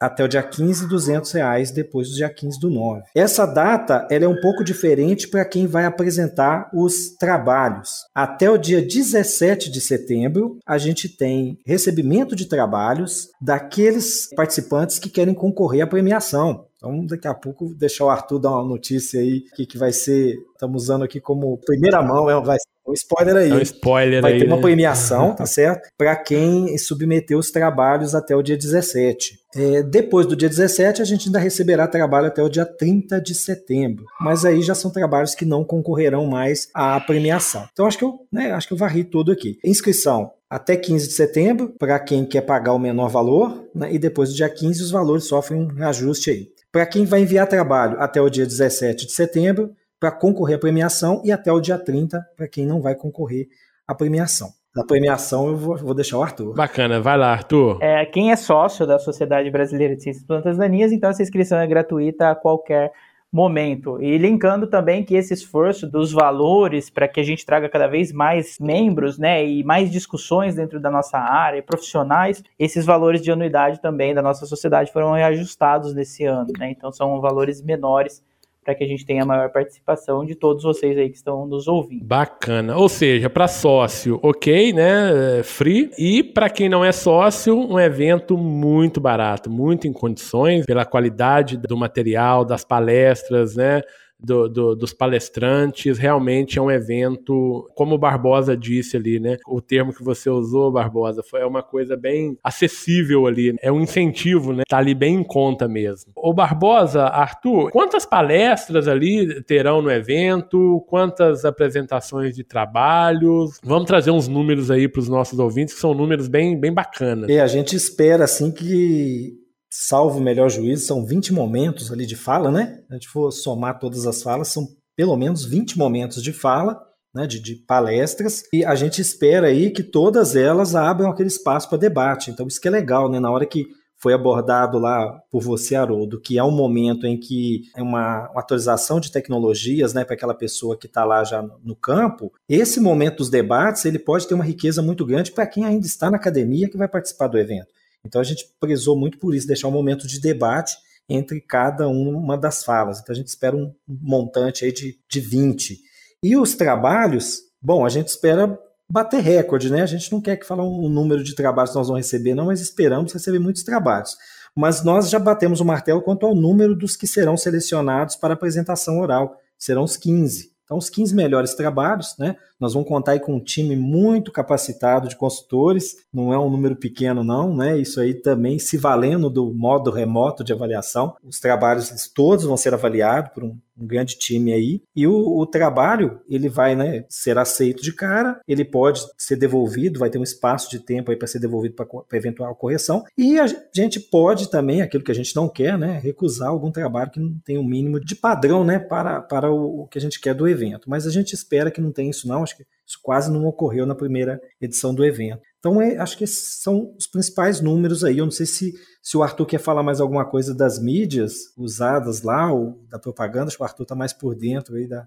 até 0.00 0.24
o 0.24 0.28
dia 0.28 0.42
15, 0.42 0.86
200 0.86 1.32
reais 1.32 1.70
depois 1.70 2.08
do 2.08 2.14
dia 2.14 2.30
15 2.30 2.60
do 2.60 2.70
9. 2.70 3.02
Essa 3.14 3.44
data 3.44 4.06
ela 4.10 4.24
é 4.24 4.28
um 4.28 4.40
pouco 4.40 4.62
diferente 4.62 5.28
para 5.28 5.44
quem 5.44 5.66
vai 5.66 5.84
apresentar 5.84 6.70
os 6.72 7.10
trabalhos. 7.18 8.04
Até 8.14 8.50
o 8.50 8.56
dia 8.56 8.80
17 8.80 9.70
de 9.70 9.80
setembro, 9.80 10.58
a 10.66 10.78
gente 10.78 11.08
tem 11.08 11.58
recebimento 11.66 12.36
de 12.36 12.46
trabalhos 12.46 13.28
daqueles 13.40 14.28
participantes 14.34 14.98
que 14.98 15.10
querem 15.10 15.34
concorrer 15.34 15.82
à 15.82 15.86
premiação. 15.86 16.66
Então, 16.76 17.04
daqui 17.06 17.26
a 17.26 17.34
pouco, 17.34 17.74
deixar 17.74 18.04
o 18.04 18.08
Arthur 18.08 18.38
dar 18.38 18.50
uma 18.50 18.64
notícia 18.64 19.20
aí, 19.20 19.40
que, 19.56 19.66
que 19.66 19.76
vai 19.76 19.92
ser, 19.92 20.36
estamos 20.52 20.84
usando 20.84 21.02
aqui 21.02 21.20
como 21.20 21.58
primeira 21.58 22.00
mão, 22.00 22.30
é, 22.30 22.40
vai 22.40 22.56
ser 22.56 22.68
um 22.88 22.94
spoiler 22.94 23.36
aí. 23.36 23.50
É 23.50 23.54
um 23.54 23.60
spoiler 23.60 24.22
vai 24.22 24.32
aí. 24.32 24.38
ter 24.40 24.46
uma 24.46 24.56
né? 24.56 24.62
premiação, 24.62 25.34
tá 25.34 25.46
certo? 25.46 25.88
Para 25.96 26.16
quem 26.16 26.76
submeter 26.78 27.36
os 27.36 27.50
trabalhos 27.50 28.14
até 28.14 28.34
o 28.34 28.42
dia 28.42 28.56
17. 28.56 29.38
É, 29.54 29.82
depois 29.82 30.26
do 30.26 30.36
dia 30.36 30.48
17, 30.48 31.00
a 31.00 31.04
gente 31.04 31.28
ainda 31.28 31.38
receberá 31.38 31.86
trabalho 31.86 32.26
até 32.26 32.42
o 32.42 32.48
dia 32.48 32.66
30 32.66 33.20
de 33.20 33.34
setembro. 33.34 34.04
Mas 34.20 34.44
aí 34.44 34.62
já 34.62 34.74
são 34.74 34.90
trabalhos 34.90 35.34
que 35.34 35.44
não 35.44 35.64
concorrerão 35.64 36.26
mais 36.26 36.68
à 36.74 37.00
premiação. 37.00 37.66
Então, 37.72 37.86
acho 37.86 37.98
que 37.98 38.04
eu, 38.04 38.20
né, 38.32 38.52
acho 38.52 38.68
que 38.68 38.74
eu 38.74 38.78
varri 38.78 39.04
tudo 39.04 39.32
aqui. 39.32 39.58
Inscrição 39.64 40.32
até 40.50 40.76
15 40.76 41.08
de 41.08 41.14
setembro, 41.14 41.74
para 41.78 41.98
quem 41.98 42.24
quer 42.24 42.40
pagar 42.40 42.72
o 42.72 42.78
menor 42.78 43.08
valor, 43.08 43.68
né, 43.74 43.92
e 43.92 43.98
depois 43.98 44.30
do 44.30 44.36
dia 44.36 44.48
15 44.48 44.82
os 44.82 44.90
valores 44.90 45.24
sofrem 45.24 45.60
um 45.60 45.66
reajuste 45.66 46.30
aí. 46.30 46.48
Para 46.70 46.86
quem 46.86 47.04
vai 47.04 47.22
enviar 47.22 47.46
trabalho 47.46 47.98
até 47.98 48.20
o 48.20 48.28
dia 48.28 48.46
17 48.46 49.06
de 49.06 49.12
setembro, 49.12 49.72
para 50.00 50.10
concorrer 50.10 50.56
à 50.56 50.60
premiação, 50.60 51.20
e 51.24 51.32
até 51.32 51.52
o 51.52 51.60
dia 51.60 51.78
30 51.78 52.24
para 52.36 52.48
quem 52.48 52.66
não 52.66 52.80
vai 52.80 52.94
concorrer 52.94 53.48
à 53.86 53.94
premiação. 53.94 54.48
Da 54.74 54.84
premiação 54.84 55.48
eu 55.48 55.56
vou, 55.56 55.76
vou, 55.76 55.94
deixar 55.94 56.18
o 56.18 56.22
Arthur. 56.22 56.54
Bacana, 56.54 57.00
vai 57.00 57.16
lá, 57.16 57.32
Arthur. 57.32 57.78
É, 57.80 58.04
quem 58.06 58.30
é 58.30 58.36
sócio 58.36 58.86
da 58.86 58.98
Sociedade 58.98 59.50
Brasileira 59.50 59.96
de 59.96 60.02
Ciências 60.02 60.24
Plantas 60.24 60.56
Daninhas, 60.56 60.92
então 60.92 61.10
essa 61.10 61.22
inscrição 61.22 61.58
é 61.58 61.66
gratuita 61.66 62.30
a 62.30 62.34
qualquer 62.34 62.92
momento. 63.32 64.00
E 64.00 64.16
linkando 64.16 64.66
também 64.66 65.04
que 65.04 65.14
esse 65.14 65.34
esforço 65.34 65.86
dos 65.86 66.12
valores 66.12 66.88
para 66.88 67.08
que 67.08 67.20
a 67.20 67.22
gente 67.22 67.44
traga 67.44 67.68
cada 67.68 67.86
vez 67.86 68.12
mais 68.12 68.58
membros, 68.58 69.18
né, 69.18 69.44
e 69.44 69.62
mais 69.64 69.90
discussões 69.90 70.54
dentro 70.54 70.80
da 70.80 70.90
nossa 70.90 71.18
área, 71.18 71.62
profissionais, 71.62 72.42
esses 72.58 72.86
valores 72.86 73.20
de 73.20 73.30
anuidade 73.30 73.80
também 73.80 74.14
da 74.14 74.22
nossa 74.22 74.46
sociedade 74.46 74.92
foram 74.92 75.12
reajustados 75.12 75.94
nesse 75.94 76.24
ano, 76.24 76.52
né? 76.58 76.70
Então 76.70 76.90
são 76.90 77.20
valores 77.20 77.62
menores 77.62 78.22
para 78.68 78.74
que 78.74 78.84
a 78.84 78.86
gente 78.86 79.06
tenha 79.06 79.24
maior 79.24 79.48
participação 79.50 80.26
de 80.26 80.34
todos 80.34 80.62
vocês 80.62 80.98
aí 80.98 81.08
que 81.08 81.16
estão 81.16 81.46
nos 81.46 81.66
ouvindo. 81.66 82.04
Bacana. 82.04 82.76
Ou 82.76 82.86
seja, 82.86 83.30
para 83.30 83.48
sócio, 83.48 84.20
ok, 84.22 84.74
né? 84.74 85.38
É, 85.38 85.42
free. 85.42 85.90
E 85.96 86.22
para 86.22 86.50
quem 86.50 86.68
não 86.68 86.84
é 86.84 86.92
sócio, 86.92 87.58
um 87.58 87.80
evento 87.80 88.36
muito 88.36 89.00
barato, 89.00 89.48
muito 89.48 89.88
em 89.88 89.92
condições, 89.92 90.66
pela 90.66 90.84
qualidade 90.84 91.56
do 91.56 91.78
material, 91.78 92.44
das 92.44 92.62
palestras, 92.62 93.56
né? 93.56 93.80
Do, 94.18 94.48
do, 94.48 94.74
dos 94.74 94.92
palestrantes. 94.92 95.98
Realmente 95.98 96.58
é 96.58 96.62
um 96.62 96.70
evento, 96.70 97.68
como 97.74 97.94
o 97.94 97.98
Barbosa 97.98 98.56
disse 98.56 98.96
ali, 98.96 99.20
né? 99.20 99.36
O 99.46 99.60
termo 99.60 99.92
que 99.92 100.02
você 100.02 100.28
usou, 100.28 100.72
Barbosa, 100.72 101.22
foi 101.22 101.44
uma 101.44 101.62
coisa 101.62 101.96
bem 101.96 102.36
acessível 102.42 103.26
ali. 103.26 103.54
É 103.62 103.70
um 103.70 103.80
incentivo, 103.80 104.52
né? 104.52 104.62
Tá 104.68 104.78
ali 104.78 104.94
bem 104.94 105.16
em 105.16 105.24
conta 105.24 105.68
mesmo. 105.68 106.12
O 106.16 106.32
Barbosa, 106.32 107.04
Arthur, 107.04 107.70
quantas 107.70 108.04
palestras 108.04 108.88
ali 108.88 109.42
terão 109.44 109.80
no 109.80 109.90
evento? 109.90 110.84
Quantas 110.88 111.44
apresentações 111.44 112.34
de 112.34 112.44
trabalhos? 112.44 113.58
Vamos 113.62 113.86
trazer 113.86 114.10
uns 114.10 114.28
números 114.28 114.70
aí 114.70 114.88
para 114.88 115.00
os 115.00 115.08
nossos 115.08 115.38
ouvintes, 115.38 115.74
que 115.74 115.80
são 115.80 115.94
números 115.94 116.28
bem, 116.28 116.58
bem 116.58 116.72
bacanas. 116.72 117.28
E 117.28 117.38
a 117.38 117.46
gente 117.46 117.76
espera, 117.76 118.24
assim, 118.24 118.50
que 118.50 119.47
salvo 119.70 120.18
o 120.18 120.22
melhor 120.22 120.48
juízo, 120.48 120.86
são 120.86 121.04
20 121.04 121.32
momentos 121.32 121.92
ali 121.92 122.06
de 122.06 122.16
fala, 122.16 122.50
né? 122.50 122.82
A 122.90 122.94
gente 122.94 123.08
for 123.08 123.30
somar 123.30 123.78
todas 123.78 124.06
as 124.06 124.22
falas, 124.22 124.48
são 124.48 124.66
pelo 124.96 125.16
menos 125.16 125.44
20 125.44 125.78
momentos 125.78 126.22
de 126.22 126.32
fala, 126.32 126.80
né, 127.14 127.26
de, 127.26 127.40
de, 127.40 127.54
palestras, 127.54 128.44
e 128.52 128.64
a 128.64 128.74
gente 128.74 129.00
espera 129.00 129.46
aí 129.46 129.70
que 129.70 129.82
todas 129.82 130.36
elas 130.36 130.74
abram 130.74 131.10
aquele 131.10 131.28
espaço 131.28 131.68
para 131.68 131.78
debate. 131.78 132.30
Então, 132.30 132.46
isso 132.46 132.60
que 132.60 132.68
é 132.68 132.70
legal, 132.70 133.10
né? 133.10 133.18
Na 133.18 133.30
hora 133.30 133.46
que 133.46 133.66
foi 133.98 134.12
abordado 134.12 134.78
lá 134.78 135.20
por 135.30 135.42
você, 135.42 135.74
Haroldo, 135.74 136.20
que 136.20 136.38
é 136.38 136.44
um 136.44 136.52
momento 136.52 137.06
em 137.06 137.18
que 137.18 137.62
é 137.76 137.82
uma, 137.82 138.30
uma 138.30 138.40
atualização 138.40 139.00
de 139.00 139.10
tecnologias 139.10 139.92
né, 139.92 140.04
para 140.04 140.14
aquela 140.14 140.34
pessoa 140.34 140.76
que 140.76 140.86
está 140.86 141.04
lá 141.04 141.24
já 141.24 141.42
no 141.42 141.74
campo, 141.74 142.32
esse 142.48 142.78
momento 142.78 143.18
dos 143.18 143.28
debates 143.28 143.84
ele 143.84 143.98
pode 143.98 144.28
ter 144.28 144.34
uma 144.34 144.44
riqueza 144.44 144.80
muito 144.80 145.04
grande 145.04 145.32
para 145.32 145.46
quem 145.46 145.64
ainda 145.64 145.84
está 145.84 146.10
na 146.10 146.16
academia 146.16 146.68
que 146.70 146.76
vai 146.76 146.86
participar 146.86 147.26
do 147.26 147.38
evento. 147.38 147.77
Então 148.08 148.20
a 148.20 148.24
gente 148.24 148.50
prezou 148.58 148.98
muito 148.98 149.18
por 149.18 149.34
isso, 149.34 149.46
deixar 149.46 149.68
um 149.68 149.72
momento 149.72 150.06
de 150.06 150.20
debate 150.20 150.74
entre 151.08 151.40
cada 151.40 151.88
uma 151.88 152.36
das 152.36 152.64
falas. 152.64 152.98
Então 152.98 153.12
a 153.12 153.16
gente 153.16 153.28
espera 153.28 153.56
um 153.56 153.72
montante 153.86 154.64
aí 154.64 154.72
de, 154.72 154.98
de 155.08 155.20
20. 155.20 155.78
E 156.22 156.36
os 156.36 156.54
trabalhos, 156.54 157.42
bom, 157.62 157.84
a 157.84 157.88
gente 157.88 158.08
espera 158.08 158.58
bater 158.90 159.20
recorde, 159.20 159.70
né? 159.70 159.82
A 159.82 159.86
gente 159.86 160.10
não 160.10 160.20
quer 160.20 160.36
que 160.36 160.46
fale 160.46 160.62
um 160.62 160.88
número 160.88 161.22
de 161.22 161.34
trabalhos 161.34 161.70
que 161.70 161.76
nós 161.76 161.88
vamos 161.88 162.04
receber, 162.04 162.34
não, 162.34 162.46
mas 162.46 162.60
esperamos 162.60 163.12
receber 163.12 163.38
muitos 163.38 163.62
trabalhos. 163.62 164.16
Mas 164.56 164.82
nós 164.82 165.08
já 165.08 165.18
batemos 165.18 165.60
o 165.60 165.64
martelo 165.64 166.02
quanto 166.02 166.26
ao 166.26 166.34
número 166.34 166.74
dos 166.74 166.96
que 166.96 167.06
serão 167.06 167.36
selecionados 167.36 168.16
para 168.16 168.34
apresentação 168.34 168.98
oral. 168.98 169.36
Serão 169.58 169.84
os 169.84 169.96
15. 169.96 170.50
Então, 170.68 170.76
os 170.76 170.90
15 170.90 171.14
melhores 171.14 171.54
trabalhos, 171.54 172.14
né? 172.18 172.36
Nós 172.60 172.74
vamos 172.74 172.86
contar 172.86 173.12
aí 173.12 173.20
com 173.20 173.34
um 173.34 173.40
time 173.40 173.74
muito 173.74 174.30
capacitado 174.30 175.08
de 175.08 175.16
consultores, 175.16 175.96
não 176.12 176.30
é 176.30 176.38
um 176.38 176.50
número 176.50 176.76
pequeno, 176.76 177.24
não, 177.24 177.56
né? 177.56 177.78
Isso 177.78 177.98
aí 177.98 178.12
também 178.12 178.58
se 178.58 178.76
valendo 178.76 179.30
do 179.30 179.50
modo 179.54 179.90
remoto 179.90 180.44
de 180.44 180.52
avaliação. 180.52 181.16
Os 181.24 181.40
trabalhos 181.40 181.90
todos 182.14 182.44
vão 182.44 182.58
ser 182.58 182.74
avaliados 182.74 183.32
por 183.32 183.44
um 183.44 183.56
um 183.80 183.86
grande 183.86 184.18
time 184.18 184.52
aí. 184.52 184.82
E 184.94 185.06
o, 185.06 185.38
o, 185.38 185.46
trabalho, 185.46 186.20
ele 186.28 186.48
vai 186.48 186.74
né, 186.74 187.04
ser 187.08 187.38
aceito 187.38 187.82
de 187.82 187.92
cara, 187.92 188.40
ele 188.46 188.64
pode 188.64 189.00
ser 189.16 189.36
devolvido, 189.36 189.98
vai 189.98 190.10
ter 190.10 190.18
um 190.18 190.22
espaço 190.22 190.70
de 190.70 190.80
tempo 190.80 191.10
aí 191.10 191.16
para 191.16 191.28
ser 191.28 191.38
devolvido 191.38 191.74
para 191.74 192.18
eventual 192.18 192.54
correção. 192.54 193.04
E 193.16 193.38
a 193.38 193.46
gente 193.74 194.00
pode 194.00 194.50
também, 194.50 194.82
aquilo 194.82 195.04
que 195.04 195.12
a 195.12 195.14
gente 195.14 195.34
não 195.34 195.48
quer, 195.48 195.78
né, 195.78 195.98
recusar 195.98 196.48
algum 196.48 196.70
trabalho 196.70 197.10
que 197.10 197.20
não 197.20 197.34
tem 197.44 197.58
um 197.58 197.64
mínimo 197.64 198.00
de 198.00 198.14
padrão 198.14 198.64
né, 198.64 198.78
para, 198.78 199.20
para 199.20 199.50
o, 199.50 199.82
o 199.82 199.86
que 199.86 199.98
a 199.98 200.00
gente 200.00 200.20
quer 200.20 200.34
do 200.34 200.48
evento. 200.48 200.88
Mas 200.90 201.06
a 201.06 201.10
gente 201.10 201.32
espera 201.32 201.70
que 201.70 201.80
não 201.80 201.92
tenha 201.92 202.10
isso, 202.10 202.28
não. 202.28 202.42
Acho 202.42 202.56
que 202.56 202.66
isso 202.88 202.98
quase 203.02 203.30
não 203.30 203.44
ocorreu 203.44 203.84
na 203.84 203.94
primeira 203.94 204.40
edição 204.58 204.94
do 204.94 205.04
evento. 205.04 205.42
Então, 205.58 205.82
é, 205.82 205.98
acho 205.98 206.16
que 206.16 206.24
esses 206.24 206.62
são 206.62 206.94
os 206.96 207.06
principais 207.06 207.60
números 207.60 208.02
aí. 208.02 208.16
Eu 208.16 208.24
não 208.24 208.32
sei 208.32 208.46
se, 208.46 208.72
se 209.02 209.16
o 209.16 209.22
Arthur 209.22 209.44
quer 209.44 209.58
falar 209.58 209.82
mais 209.82 210.00
alguma 210.00 210.24
coisa 210.24 210.54
das 210.54 210.78
mídias 210.78 211.54
usadas 211.58 212.22
lá, 212.22 212.50
ou 212.50 212.80
da 212.88 212.98
propaganda. 212.98 213.48
Acho 213.48 213.58
que 213.58 213.62
o 213.62 213.66
Arthur 213.66 213.82
está 213.82 213.94
mais 213.94 214.14
por 214.14 214.34
dentro 214.34 214.76
aí 214.76 214.88
da, 214.88 215.06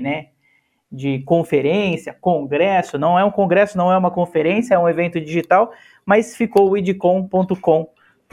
né, 0.00 0.26
de 0.90 1.20
conferência, 1.20 2.16
congresso, 2.20 2.98
não 2.98 3.18
é 3.18 3.24
um 3.24 3.30
congresso, 3.30 3.78
não 3.78 3.92
é 3.92 3.96
uma 3.96 4.10
conferência, 4.10 4.74
é 4.74 4.78
um 4.78 4.88
evento 4.88 5.20
digital, 5.20 5.72
mas 6.04 6.36
ficou 6.36 6.70
widcom.com 6.70 7.88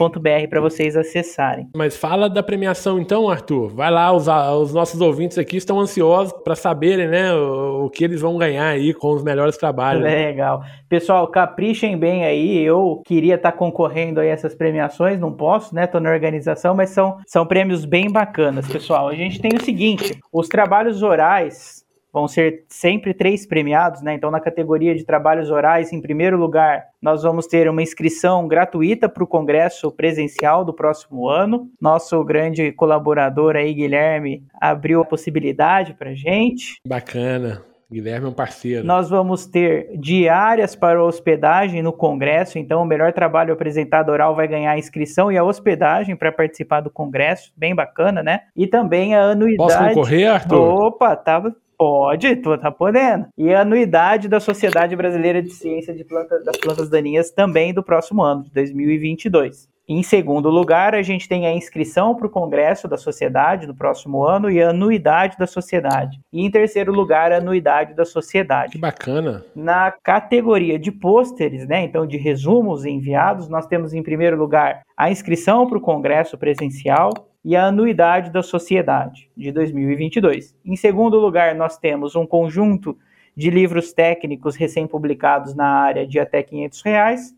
br 0.06 0.48
para 0.48 0.60
vocês 0.60 0.96
acessarem. 0.96 1.68
Mas 1.74 1.96
fala 1.96 2.30
da 2.30 2.42
premiação 2.42 3.00
então, 3.00 3.28
Arthur. 3.28 3.74
Vai 3.74 3.90
lá, 3.90 4.12
os, 4.12 4.28
os 4.28 4.72
nossos 4.72 5.00
ouvintes 5.00 5.36
aqui 5.38 5.56
estão 5.56 5.80
ansiosos 5.80 6.32
para 6.44 6.54
saberem, 6.54 7.08
né, 7.08 7.34
o, 7.34 7.86
o, 7.86 7.90
que 7.90 8.04
eles 8.04 8.20
vão 8.20 8.38
ganhar 8.38 8.68
aí 8.68 8.94
com 8.94 9.10
os 9.10 9.24
melhores 9.24 9.56
trabalhos. 9.56 10.04
Legal. 10.04 10.62
Pessoal, 10.88 11.26
caprichem 11.26 11.98
bem 11.98 12.24
aí. 12.24 12.62
Eu 12.62 13.02
queria 13.04 13.34
estar 13.34 13.50
tá 13.50 13.58
concorrendo 13.58 14.20
a 14.20 14.24
essas 14.24 14.54
premiações, 14.54 15.18
não 15.18 15.32
posso, 15.32 15.74
né? 15.74 15.86
Tô 15.86 15.98
na 15.98 16.10
organização, 16.10 16.74
mas 16.74 16.90
são, 16.90 17.18
são 17.26 17.44
prêmios 17.44 17.84
bem 17.84 18.10
bacanas, 18.10 18.68
pessoal. 18.68 19.08
A 19.08 19.14
gente 19.14 19.40
tem 19.40 19.50
o 19.54 19.64
seguinte: 19.64 20.18
os 20.32 20.46
trabalhos 20.48 21.02
orais 21.02 21.84
vão 22.18 22.28
ser 22.28 22.64
sempre 22.68 23.14
três 23.14 23.46
premiados, 23.46 24.02
né? 24.02 24.14
Então, 24.14 24.30
na 24.30 24.40
categoria 24.40 24.94
de 24.94 25.04
trabalhos 25.04 25.50
orais, 25.50 25.92
em 25.92 26.00
primeiro 26.00 26.36
lugar, 26.36 26.86
nós 27.00 27.22
vamos 27.22 27.46
ter 27.46 27.68
uma 27.68 27.82
inscrição 27.82 28.48
gratuita 28.48 29.08
para 29.08 29.22
o 29.22 29.26
congresso 29.26 29.90
presencial 29.92 30.64
do 30.64 30.74
próximo 30.74 31.28
ano. 31.28 31.68
Nosso 31.80 32.22
grande 32.24 32.72
colaborador 32.72 33.56
aí, 33.56 33.72
Guilherme, 33.72 34.42
abriu 34.60 35.00
a 35.00 35.04
possibilidade 35.04 35.94
para 35.94 36.14
gente. 36.14 36.80
Bacana. 36.86 37.62
Guilherme 37.90 38.26
é 38.26 38.28
um 38.28 38.34
parceiro. 38.34 38.86
Nós 38.86 39.08
vamos 39.08 39.46
ter 39.46 39.96
diárias 39.96 40.76
para 40.76 41.02
hospedagem 41.02 41.82
no 41.82 41.90
congresso, 41.90 42.58
então 42.58 42.82
o 42.82 42.84
melhor 42.84 43.14
trabalho 43.14 43.54
apresentado 43.54 44.10
oral 44.10 44.36
vai 44.36 44.46
ganhar 44.46 44.72
a 44.72 44.78
inscrição 44.78 45.32
e 45.32 45.38
a 45.38 45.44
hospedagem 45.44 46.14
para 46.14 46.30
participar 46.30 46.82
do 46.82 46.90
congresso, 46.90 47.50
bem 47.56 47.74
bacana, 47.74 48.22
né? 48.22 48.40
E 48.54 48.66
também 48.66 49.14
a 49.14 49.30
anuidade. 49.30 49.56
Posso 49.56 49.88
concorrer, 49.88 50.30
Arthur? 50.30 50.58
Opa, 50.58 51.16
tava 51.16 51.56
Pode, 51.78 52.34
tu 52.36 52.58
tá 52.58 52.72
podendo. 52.72 53.26
E 53.38 53.54
a 53.54 53.60
anuidade 53.60 54.28
da 54.28 54.40
Sociedade 54.40 54.96
Brasileira 54.96 55.40
de 55.40 55.50
Ciência 55.50 55.94
de 55.94 56.04
Planta, 56.04 56.42
das 56.42 56.56
Plantas 56.56 56.90
Daninhas 56.90 57.30
também 57.30 57.72
do 57.72 57.84
próximo 57.84 58.20
ano, 58.20 58.42
de 58.42 58.50
2022. 58.50 59.68
Em 59.90 60.02
segundo 60.02 60.50
lugar, 60.50 60.94
a 60.94 61.00
gente 61.00 61.26
tem 61.26 61.46
a 61.46 61.54
inscrição 61.54 62.14
para 62.14 62.26
o 62.26 62.30
Congresso 62.30 62.86
da 62.86 62.98
Sociedade 62.98 63.66
no 63.66 63.74
próximo 63.74 64.22
ano 64.22 64.50
e 64.50 64.62
a 64.62 64.68
anuidade 64.68 65.38
da 65.38 65.46
Sociedade. 65.46 66.20
E 66.30 66.44
em 66.44 66.50
terceiro 66.50 66.92
lugar, 66.92 67.32
a 67.32 67.38
anuidade 67.38 67.94
da 67.94 68.04
Sociedade. 68.04 68.72
Que 68.72 68.78
bacana. 68.78 69.46
Na 69.56 69.90
categoria 69.90 70.78
de 70.78 70.92
pôsteres, 70.92 71.66
né, 71.66 71.84
então 71.84 72.06
de 72.06 72.18
resumos 72.18 72.84
enviados, 72.84 73.48
nós 73.48 73.66
temos 73.66 73.94
em 73.94 74.02
primeiro 74.02 74.36
lugar 74.36 74.82
a 74.94 75.10
inscrição 75.10 75.66
para 75.66 75.78
o 75.78 75.80
Congresso 75.80 76.36
presencial, 76.36 77.27
e 77.44 77.54
a 77.56 77.66
anuidade 77.66 78.30
da 78.30 78.42
sociedade 78.42 79.30
de 79.36 79.52
2022. 79.52 80.56
Em 80.64 80.76
segundo 80.76 81.18
lugar, 81.18 81.54
nós 81.54 81.78
temos 81.78 82.14
um 82.16 82.26
conjunto 82.26 82.96
de 83.36 83.50
livros 83.50 83.92
técnicos 83.92 84.56
recém-publicados 84.56 85.54
na 85.54 85.66
área 85.66 86.06
de 86.06 86.18
até 86.18 86.42
500 86.42 86.82
reais 86.82 87.34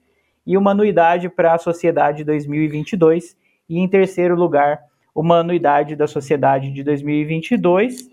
e 0.47 0.57
uma 0.57 0.71
anuidade 0.71 1.29
para 1.29 1.55
a 1.55 1.59
sociedade 1.59 2.25
2022. 2.25 3.37
E 3.69 3.79
em 3.79 3.87
terceiro 3.87 4.35
lugar, 4.35 4.81
uma 5.15 5.41
anuidade 5.41 5.95
da 5.95 6.07
sociedade 6.07 6.73
de 6.73 6.83
2022 6.83 8.09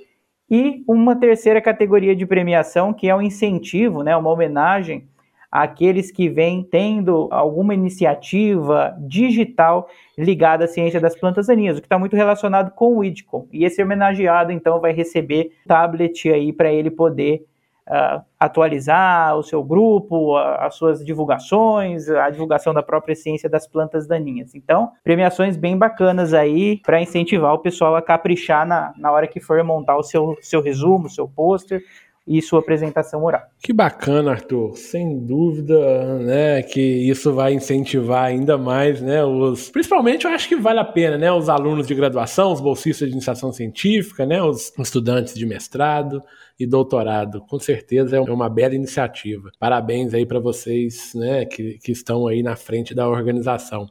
e 0.50 0.84
uma 0.88 1.16
terceira 1.16 1.62
categoria 1.62 2.16
de 2.16 2.26
premiação 2.26 2.94
que 2.94 3.10
é 3.10 3.16
um 3.16 3.22
incentivo, 3.22 4.04
né, 4.04 4.16
uma 4.16 4.30
homenagem 4.30 5.08
àqueles 5.52 6.12
que 6.12 6.30
vêm 6.30 6.64
tendo 6.64 7.28
alguma 7.32 7.74
iniciativa 7.74 8.96
digital 9.00 9.90
ligada 10.18 10.66
à 10.66 10.68
ciência 10.68 11.00
das 11.00 11.18
plantas 11.18 11.48
daninhas, 11.48 11.78
o 11.78 11.82
que 11.82 11.86
está 11.86 11.98
muito 11.98 12.16
relacionado 12.16 12.72
com 12.72 12.98
o 12.98 13.04
IDCOM. 13.04 13.48
E 13.52 13.64
esse 13.64 13.82
homenageado, 13.82 14.52
então, 14.52 14.80
vai 14.80 14.92
receber 14.92 15.52
tablet 15.68 16.30
aí 16.30 16.52
para 16.52 16.72
ele 16.72 16.92
poder 16.92 17.46
uh, 17.88 18.22
atualizar 18.40 19.38
o 19.38 19.44
seu 19.44 19.64
grupo, 19.64 20.36
as 20.38 20.76
suas 20.76 21.04
divulgações, 21.04 22.10
a 22.10 22.30
divulgação 22.30 22.74
da 22.74 22.84
própria 22.84 23.16
ciência 23.16 23.50
das 23.50 23.68
plantas 23.68 24.08
daninhas. 24.08 24.54
Então, 24.54 24.92
premiações 25.04 25.58
bem 25.58 25.78
bacanas 25.78 26.34
aí 26.34 26.80
para 26.84 27.02
incentivar 27.02 27.54
o 27.54 27.60
pessoal 27.60 27.96
a 27.96 28.02
caprichar 28.02 28.68
na, 28.68 28.94
na 28.98 29.12
hora 29.12 29.28
que 29.28 29.40
for 29.40 29.64
montar 29.64 29.98
o 29.98 30.04
seu, 30.04 30.38
seu 30.42 30.62
resumo, 30.62 31.10
seu 31.10 31.28
pôster, 31.28 31.82
e 32.28 32.42
sua 32.42 32.60
apresentação 32.60 33.24
oral. 33.24 33.44
Que 33.62 33.72
bacana, 33.72 34.32
Arthur. 34.32 34.76
Sem 34.76 35.18
dúvida, 35.20 36.20
né, 36.20 36.62
que 36.62 36.82
isso 36.82 37.34
vai 37.34 37.54
incentivar 37.54 38.26
ainda 38.26 38.58
mais, 38.58 39.02
né, 39.02 39.24
os, 39.24 39.70
principalmente 39.70 40.26
eu 40.26 40.32
acho 40.32 40.50
que 40.50 40.56
vale 40.56 40.80
a 40.80 40.86
pena, 40.86 41.18
né, 41.18 41.32
os 41.32 41.48
alunos 41.48 41.88
de 41.88 41.96
graduação, 41.96 42.52
os 42.52 42.60
bolsistas 42.60 43.08
de 43.08 43.14
iniciação 43.14 43.54
científica, 43.54 44.26
né, 44.26 44.42
os 44.44 44.74
estudantes 44.78 45.34
de 45.34 45.46
mestrado 45.46 46.22
e 46.60 46.66
doutorado. 46.66 47.42
Com 47.48 47.60
certeza 47.60 48.18
é 48.18 48.20
uma 48.20 48.50
bela 48.50 48.76
iniciativa. 48.76 49.50
Parabéns 49.60 50.14
aí 50.14 50.26
para 50.26 50.40
vocês, 50.40 51.14
né, 51.16 51.46
que, 51.46 51.78
que 51.82 51.92
estão 51.92 52.28
aí 52.28 52.44
na 52.44 52.56
frente 52.56 52.94
da 52.94 53.08
organização. 53.08 53.88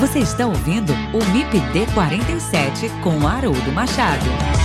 Você 0.00 0.18
está 0.18 0.46
ouvindo 0.46 0.92
o 1.14 1.32
MIPD 1.32 1.92
47 1.94 2.88
com 3.02 3.26
Haroldo 3.26 3.72
Machado. 3.72 4.61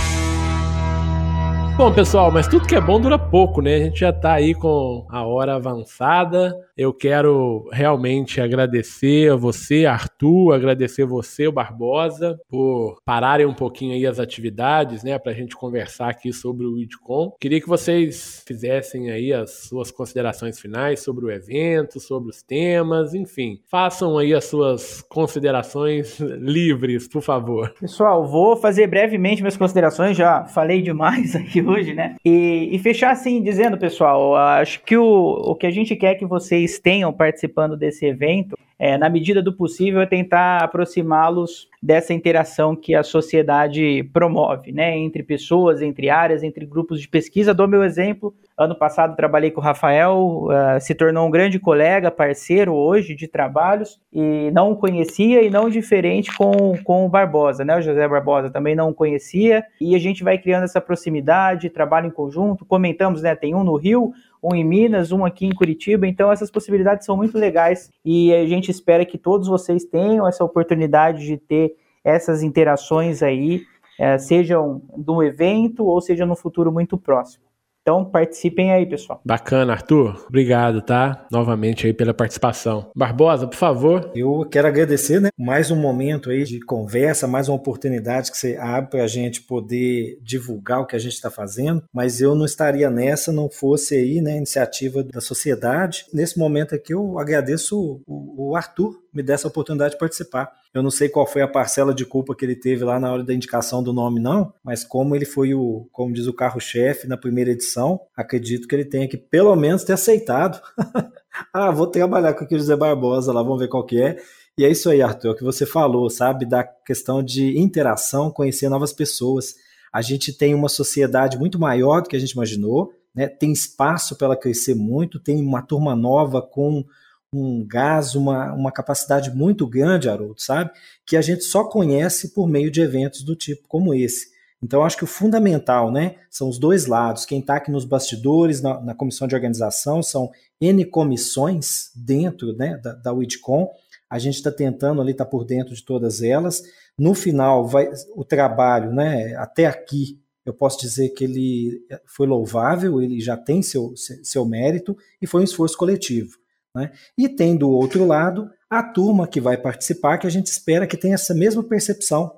Bom, 1.78 1.94
pessoal, 1.94 2.32
mas 2.32 2.48
tudo 2.48 2.66
que 2.66 2.74
é 2.74 2.80
bom 2.80 3.00
dura 3.00 3.16
pouco, 3.16 3.62
né? 3.62 3.76
A 3.76 3.78
gente 3.78 4.00
já 4.00 4.10
está 4.10 4.32
aí 4.32 4.52
com 4.52 5.06
a 5.08 5.24
hora 5.24 5.54
avançada. 5.54 6.52
Eu 6.76 6.92
quero 6.92 7.68
realmente 7.72 8.40
agradecer 8.40 9.30
a 9.32 9.36
você, 9.36 9.86
Arthur, 9.86 10.54
agradecer 10.54 11.04
você, 11.04 11.46
o 11.46 11.52
Barbosa, 11.52 12.38
por 12.48 13.00
pararem 13.04 13.46
um 13.46 13.54
pouquinho 13.54 13.94
aí 13.94 14.04
as 14.06 14.18
atividades, 14.18 15.04
né, 15.04 15.18
para 15.18 15.30
a 15.32 15.34
gente 15.34 15.56
conversar 15.56 16.08
aqui 16.08 16.32
sobre 16.32 16.66
o 16.66 16.78
IDCOM. 16.78 17.32
Queria 17.40 17.60
que 17.60 17.68
vocês 17.68 18.44
fizessem 18.46 19.10
aí 19.10 19.32
as 19.32 19.68
suas 19.68 19.90
considerações 19.90 20.60
finais 20.60 21.00
sobre 21.00 21.26
o 21.26 21.30
evento, 21.30 22.00
sobre 22.00 22.30
os 22.30 22.42
temas, 22.42 23.14
enfim, 23.14 23.60
façam 23.68 24.18
aí 24.18 24.34
as 24.34 24.44
suas 24.44 25.00
considerações 25.02 26.18
livres, 26.38 27.08
por 27.08 27.22
favor. 27.22 27.72
Pessoal, 27.80 28.26
vou 28.26 28.56
fazer 28.56 28.86
brevemente 28.88 29.42
minhas 29.42 29.56
considerações, 29.56 30.16
já 30.16 30.44
falei 30.44 30.82
demais 30.82 31.34
aqui 31.36 31.60
hoje, 31.68 31.94
né? 31.94 32.16
E, 32.24 32.68
e 32.72 32.78
fechar 32.78 33.10
assim, 33.10 33.42
dizendo, 33.42 33.76
pessoal, 33.78 34.34
acho 34.34 34.82
que 34.82 34.96
o, 34.96 35.04
o 35.04 35.54
que 35.54 35.66
a 35.66 35.70
gente 35.70 35.94
quer 35.94 36.14
que 36.14 36.24
vocês 36.24 36.78
tenham 36.78 37.12
participando 37.12 37.76
desse 37.76 38.06
evento, 38.06 38.56
é, 38.78 38.96
na 38.96 39.08
medida 39.08 39.42
do 39.42 39.52
possível, 39.52 40.00
é 40.00 40.06
tentar 40.06 40.62
aproximá-los 40.62 41.68
dessa 41.82 42.14
interação 42.14 42.76
que 42.76 42.94
a 42.94 43.02
sociedade 43.02 44.08
promove, 44.12 44.72
né? 44.72 44.96
Entre 44.96 45.22
pessoas, 45.22 45.82
entre 45.82 46.08
áreas, 46.08 46.42
entre 46.42 46.64
grupos 46.64 47.00
de 47.00 47.08
pesquisa. 47.08 47.54
Dou 47.54 47.66
meu 47.66 47.82
exemplo. 47.82 48.34
Ano 48.56 48.74
passado 48.74 49.16
trabalhei 49.16 49.50
com 49.50 49.60
o 49.60 49.64
Rafael, 49.64 50.46
uh, 50.46 50.80
se 50.80 50.94
tornou 50.94 51.26
um 51.26 51.30
grande 51.30 51.58
colega, 51.60 52.10
parceiro 52.10 52.74
hoje 52.74 53.14
de 53.14 53.28
trabalhos, 53.28 54.00
e 54.12 54.50
não 54.52 54.72
o 54.72 54.76
conhecia 54.76 55.42
e 55.42 55.50
não 55.50 55.70
diferente 55.70 56.36
com, 56.36 56.76
com 56.82 57.06
o 57.06 57.08
Barbosa, 57.08 57.64
né? 57.64 57.76
O 57.76 57.82
José 57.82 58.06
Barbosa 58.08 58.50
também 58.50 58.74
não 58.74 58.90
o 58.90 58.94
conhecia, 58.94 59.64
e 59.80 59.94
a 59.94 59.98
gente 59.98 60.24
vai 60.24 60.38
criando 60.38 60.64
essa 60.64 60.80
proximidade, 60.80 61.70
trabalho 61.70 62.08
em 62.08 62.10
conjunto, 62.10 62.64
comentamos, 62.64 63.22
né? 63.22 63.36
Tem 63.36 63.54
um 63.54 63.62
no 63.62 63.76
Rio, 63.76 64.12
um 64.50 64.54
em 64.54 64.64
Minas, 64.64 65.12
um 65.12 65.24
aqui 65.24 65.46
em 65.46 65.54
Curitiba. 65.54 66.06
Então 66.06 66.30
essas 66.32 66.50
possibilidades 66.50 67.04
são 67.04 67.16
muito 67.16 67.36
legais 67.36 67.90
e 68.04 68.32
a 68.34 68.46
gente 68.46 68.70
espera 68.70 69.04
que 69.04 69.18
todos 69.18 69.48
vocês 69.48 69.84
tenham 69.84 70.26
essa 70.26 70.44
oportunidade 70.44 71.24
de 71.26 71.36
ter 71.36 71.76
essas 72.04 72.42
interações 72.42 73.22
aí, 73.22 73.62
é, 73.98 74.16
sejam 74.16 74.80
no 74.96 75.22
evento 75.22 75.84
ou 75.84 76.00
seja 76.00 76.24
no 76.24 76.36
futuro 76.36 76.72
muito 76.72 76.96
próximo. 76.96 77.47
Então 77.88 78.04
participem 78.04 78.70
aí, 78.70 78.84
pessoal. 78.84 79.18
Bacana, 79.24 79.72
Arthur. 79.72 80.26
Obrigado, 80.28 80.82
tá? 80.82 81.26
Novamente 81.32 81.86
aí 81.86 81.94
pela 81.94 82.12
participação. 82.12 82.90
Barbosa, 82.94 83.46
por 83.46 83.56
favor. 83.56 84.12
Eu 84.14 84.46
quero 84.50 84.68
agradecer, 84.68 85.22
né? 85.22 85.30
Mais 85.38 85.70
um 85.70 85.76
momento 85.76 86.28
aí 86.28 86.44
de 86.44 86.60
conversa, 86.60 87.26
mais 87.26 87.48
uma 87.48 87.56
oportunidade 87.56 88.30
que 88.30 88.36
você 88.36 88.58
abre 88.58 88.90
para 88.90 89.04
a 89.04 89.06
gente 89.06 89.40
poder 89.40 90.18
divulgar 90.20 90.80
o 90.80 90.86
que 90.86 90.96
a 90.96 90.98
gente 90.98 91.14
está 91.14 91.30
fazendo. 91.30 91.82
Mas 91.90 92.20
eu 92.20 92.34
não 92.34 92.44
estaria 92.44 92.90
nessa 92.90 93.32
não 93.32 93.48
fosse 93.48 93.94
aí, 93.94 94.20
né, 94.20 94.36
iniciativa 94.36 95.02
da 95.02 95.22
sociedade. 95.22 96.04
Nesse 96.12 96.38
momento 96.38 96.74
aqui 96.74 96.92
eu 96.92 97.18
agradeço 97.18 98.02
o, 98.06 98.50
o 98.50 98.54
Arthur 98.54 98.98
me 99.12 99.22
desse 99.22 99.46
a 99.46 99.48
oportunidade 99.48 99.94
de 99.94 99.98
participar. 99.98 100.50
Eu 100.72 100.82
não 100.82 100.90
sei 100.90 101.08
qual 101.08 101.26
foi 101.26 101.42
a 101.42 101.48
parcela 101.48 101.94
de 101.94 102.04
culpa 102.04 102.34
que 102.34 102.44
ele 102.44 102.54
teve 102.54 102.84
lá 102.84 103.00
na 103.00 103.12
hora 103.12 103.24
da 103.24 103.34
indicação 103.34 103.82
do 103.82 103.92
nome, 103.92 104.20
não, 104.20 104.52
mas 104.62 104.84
como 104.84 105.16
ele 105.16 105.24
foi 105.24 105.54
o, 105.54 105.88
como 105.92 106.12
diz 106.12 106.26
o 106.26 106.32
carro-chefe 106.32 107.06
na 107.06 107.16
primeira 107.16 107.50
edição, 107.50 108.00
acredito 108.16 108.68
que 108.68 108.74
ele 108.74 108.84
tenha 108.84 109.08
que 109.08 109.16
pelo 109.16 109.54
menos 109.56 109.84
ter 109.84 109.94
aceitado. 109.94 110.60
ah, 111.52 111.70
vou 111.70 111.86
trabalhar 111.86 112.34
com 112.34 112.44
o 112.44 112.58
José 112.58 112.76
Barbosa 112.76 113.32
lá, 113.32 113.42
vamos 113.42 113.58
ver 113.58 113.68
qual 113.68 113.84
que 113.84 114.00
é. 114.00 114.18
E 114.58 114.64
é 114.64 114.70
isso 114.70 114.90
aí, 114.90 115.00
Arthur, 115.00 115.34
é 115.34 115.34
que 115.36 115.44
você 115.44 115.64
falou, 115.64 116.10
sabe, 116.10 116.44
da 116.44 116.64
questão 116.64 117.22
de 117.22 117.58
interação, 117.58 118.28
conhecer 118.28 118.68
novas 118.68 118.92
pessoas. 118.92 119.54
A 119.92 120.02
gente 120.02 120.32
tem 120.32 120.52
uma 120.52 120.68
sociedade 120.68 121.38
muito 121.38 121.58
maior 121.60 122.02
do 122.02 122.08
que 122.08 122.16
a 122.16 122.18
gente 122.18 122.32
imaginou, 122.32 122.92
né? 123.14 123.28
tem 123.28 123.52
espaço 123.52 124.16
para 124.16 124.26
ela 124.26 124.36
crescer 124.36 124.74
muito, 124.74 125.20
tem 125.20 125.40
uma 125.40 125.62
turma 125.62 125.94
nova 125.94 126.42
com 126.42 126.84
um 127.32 127.66
gás, 127.66 128.14
uma, 128.14 128.52
uma 128.54 128.72
capacidade 128.72 129.30
muito 129.34 129.66
grande, 129.66 130.08
Haroldo, 130.08 130.40
sabe? 130.40 130.70
Que 131.04 131.16
a 131.16 131.22
gente 131.22 131.44
só 131.44 131.64
conhece 131.64 132.32
por 132.32 132.48
meio 132.48 132.70
de 132.70 132.80
eventos 132.80 133.22
do 133.22 133.36
tipo 133.36 133.68
como 133.68 133.94
esse. 133.94 134.38
Então, 134.62 134.82
acho 134.82 134.96
que 134.96 135.04
o 135.04 135.08
fundamental, 135.08 135.92
né, 135.92 136.16
são 136.28 136.48
os 136.48 136.58
dois 136.58 136.86
lados. 136.86 137.24
Quem 137.24 137.38
está 137.38 137.56
aqui 137.56 137.70
nos 137.70 137.84
bastidores, 137.84 138.60
na, 138.60 138.80
na, 138.80 138.94
comissão 138.94 139.28
de 139.28 139.34
organização, 139.34 140.02
são 140.02 140.30
N 140.60 140.84
comissões 140.84 141.92
dentro 141.94 142.52
né, 142.56 142.76
da, 142.82 142.92
da 142.92 143.12
WIDCOM. 143.12 143.68
A 144.10 144.18
gente 144.18 144.34
está 144.36 144.50
tentando 144.50 145.00
ali 145.00 145.12
estar 145.12 145.26
tá 145.26 145.30
por 145.30 145.44
dentro 145.44 145.74
de 145.74 145.84
todas 145.84 146.22
elas. 146.22 146.62
No 146.98 147.14
final, 147.14 147.68
vai, 147.68 147.88
o 148.16 148.24
trabalho, 148.24 148.90
né, 148.92 149.34
até 149.36 149.66
aqui, 149.66 150.18
eu 150.44 150.52
posso 150.52 150.80
dizer 150.80 151.10
que 151.10 151.24
ele 151.24 151.86
foi 152.06 152.26
louvável, 152.26 153.00
ele 153.00 153.20
já 153.20 153.36
tem 153.36 153.62
seu, 153.62 153.92
seu 153.96 154.46
mérito 154.46 154.96
e 155.20 155.26
foi 155.26 155.42
um 155.42 155.44
esforço 155.44 155.76
coletivo. 155.76 156.37
Né? 156.74 156.92
E 157.16 157.28
tem 157.28 157.56
do 157.56 157.70
outro 157.70 158.04
lado 158.06 158.50
a 158.68 158.82
turma 158.82 159.26
que 159.26 159.40
vai 159.40 159.56
participar, 159.56 160.18
que 160.18 160.26
a 160.26 160.30
gente 160.30 160.46
espera 160.46 160.86
que 160.86 160.96
tenha 160.96 161.14
essa 161.14 161.34
mesma 161.34 161.62
percepção 161.62 162.32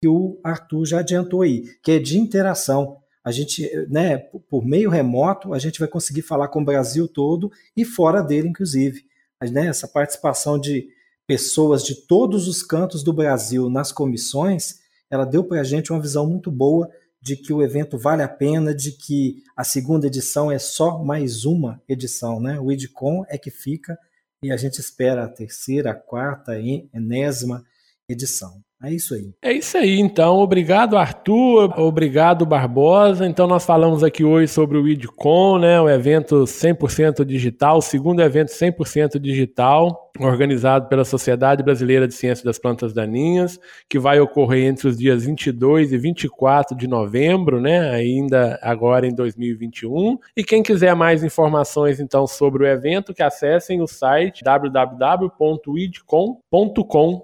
que 0.00 0.08
o 0.08 0.38
Arthur 0.44 0.84
já 0.84 1.00
adiantou 1.00 1.42
aí, 1.42 1.64
que 1.82 1.92
é 1.92 1.98
de 1.98 2.18
interação. 2.18 2.98
A 3.24 3.32
gente, 3.32 3.68
né, 3.88 4.18
por 4.48 4.64
meio 4.64 4.90
remoto, 4.90 5.52
a 5.52 5.58
gente 5.58 5.78
vai 5.78 5.88
conseguir 5.88 6.22
falar 6.22 6.48
com 6.48 6.60
o 6.60 6.64
Brasil 6.64 7.08
todo 7.08 7.50
e 7.76 7.84
fora 7.84 8.22
dele, 8.22 8.48
inclusive. 8.48 9.04
Né, 9.50 9.66
essa 9.66 9.88
participação 9.88 10.58
de 10.58 10.88
pessoas 11.26 11.84
de 11.84 12.06
todos 12.06 12.46
os 12.46 12.62
cantos 12.62 13.02
do 13.02 13.12
Brasil 13.12 13.68
nas 13.68 13.90
comissões, 13.90 14.80
ela 15.10 15.24
deu 15.24 15.42
para 15.42 15.60
a 15.60 15.64
gente 15.64 15.92
uma 15.92 16.00
visão 16.00 16.26
muito 16.26 16.50
boa 16.50 16.88
de 17.26 17.34
que 17.34 17.52
o 17.52 17.60
evento 17.60 17.98
vale 17.98 18.22
a 18.22 18.28
pena, 18.28 18.72
de 18.72 18.92
que 18.92 19.42
a 19.56 19.64
segunda 19.64 20.06
edição 20.06 20.48
é 20.48 20.60
só 20.60 21.02
mais 21.02 21.44
uma 21.44 21.82
edição, 21.88 22.38
né? 22.38 22.60
O 22.60 22.70
IDCOM 22.70 23.24
é 23.28 23.36
que 23.36 23.50
fica 23.50 23.98
e 24.40 24.52
a 24.52 24.56
gente 24.56 24.78
espera 24.78 25.24
a 25.24 25.28
terceira, 25.28 25.90
a 25.90 25.94
quarta, 25.94 26.52
a 26.52 26.60
enésima 26.60 27.64
edição. 28.08 28.62
É 28.82 28.92
isso 28.92 29.14
aí. 29.14 29.32
É 29.42 29.52
isso 29.52 29.76
aí, 29.78 29.98
então. 29.98 30.36
Obrigado, 30.36 30.98
Arthur. 30.98 31.78
Obrigado, 31.78 32.44
Barbosa. 32.44 33.26
Então, 33.26 33.46
nós 33.46 33.64
falamos 33.64 34.04
aqui 34.04 34.22
hoje 34.22 34.52
sobre 34.52 34.76
o 34.76 34.86
IDCOM, 34.86 35.58
né? 35.58 35.80
O 35.80 35.88
evento 35.88 36.44
100% 36.44 37.24
digital, 37.24 37.78
o 37.78 37.82
segundo 37.82 38.20
evento 38.20 38.48
100% 38.48 39.18
digital 39.18 40.06
organizado 40.24 40.88
pela 40.88 41.04
Sociedade 41.04 41.62
Brasileira 41.62 42.08
de 42.08 42.14
Ciência 42.14 42.42
das 42.44 42.58
Plantas 42.58 42.92
Daninhas, 42.92 43.60
que 43.88 43.98
vai 43.98 44.20
ocorrer 44.20 44.66
entre 44.66 44.86
os 44.88 44.96
dias 44.96 45.24
22 45.24 45.92
e 45.92 45.98
24 45.98 46.76
de 46.76 46.86
novembro, 46.86 47.60
né, 47.60 47.90
ainda 47.90 48.58
agora 48.62 49.06
em 49.06 49.14
2021. 49.14 50.18
E 50.36 50.44
quem 50.44 50.62
quiser 50.62 50.94
mais 50.94 51.24
informações 51.24 51.98
então 52.00 52.26
sobre 52.26 52.64
o 52.64 52.66
evento, 52.66 53.14
que 53.14 53.22
acessem 53.22 53.80
o 53.82 53.86
site 53.86 54.42
www.idcom.com. 54.44 55.26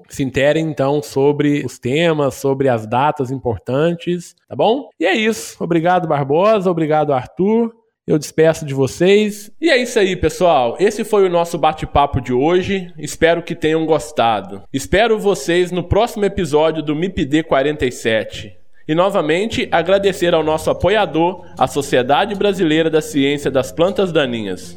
Se 0.09 0.23
interem 0.23 0.69
então 0.69 1.03
os 1.65 1.79
temas, 1.79 2.35
sobre 2.35 2.69
as 2.69 2.87
datas 2.87 3.31
importantes, 3.31 4.35
tá 4.49 4.57
bom? 4.57 4.89
E 4.99 5.05
é 5.05 5.15
isso. 5.15 5.63
Obrigado 5.63 6.09
Barbosa, 6.09 6.71
obrigado 6.71 7.13
Arthur. 7.13 7.73
Eu 8.05 8.19
despeço 8.19 8.67
de 8.67 8.75
vocês. 8.75 9.51
E 9.61 9.71
é 9.71 9.77
isso 9.77 9.97
aí, 9.99 10.17
pessoal. 10.17 10.77
Esse 10.81 11.05
foi 11.05 11.25
o 11.25 11.31
nosso 11.31 11.57
bate-papo 11.57 12.21
de 12.21 12.33
hoje. 12.33 12.93
Espero 12.99 13.43
que 13.43 13.55
tenham 13.55 13.87
gostado. 13.87 14.63
Espero 14.73 15.19
vocês 15.19 15.71
no 15.71 15.85
próximo 15.85 16.25
episódio 16.25 16.83
do 16.83 16.97
MIPD 16.97 17.45
47. 17.45 18.57
E 18.89 18.95
novamente 18.95 19.69
agradecer 19.71 20.35
ao 20.35 20.43
nosso 20.43 20.69
apoiador, 20.69 21.47
a 21.57 21.69
Sociedade 21.69 22.35
Brasileira 22.35 22.91
da 22.91 23.01
Ciência 23.01 23.51
das 23.51 23.71
Plantas 23.71 24.11
Daninhas. 24.11 24.77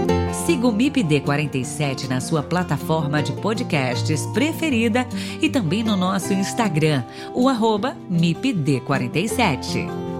Siga 0.51 0.67
o 0.67 0.73
MIPD47 0.73 2.09
na 2.09 2.19
sua 2.19 2.43
plataforma 2.43 3.23
de 3.23 3.31
podcasts 3.31 4.25
preferida 4.33 5.07
e 5.41 5.49
também 5.49 5.81
no 5.81 5.95
nosso 5.95 6.33
Instagram, 6.33 7.05
o 7.33 7.47
arroba 7.47 7.95
MIPD47. 8.11 10.10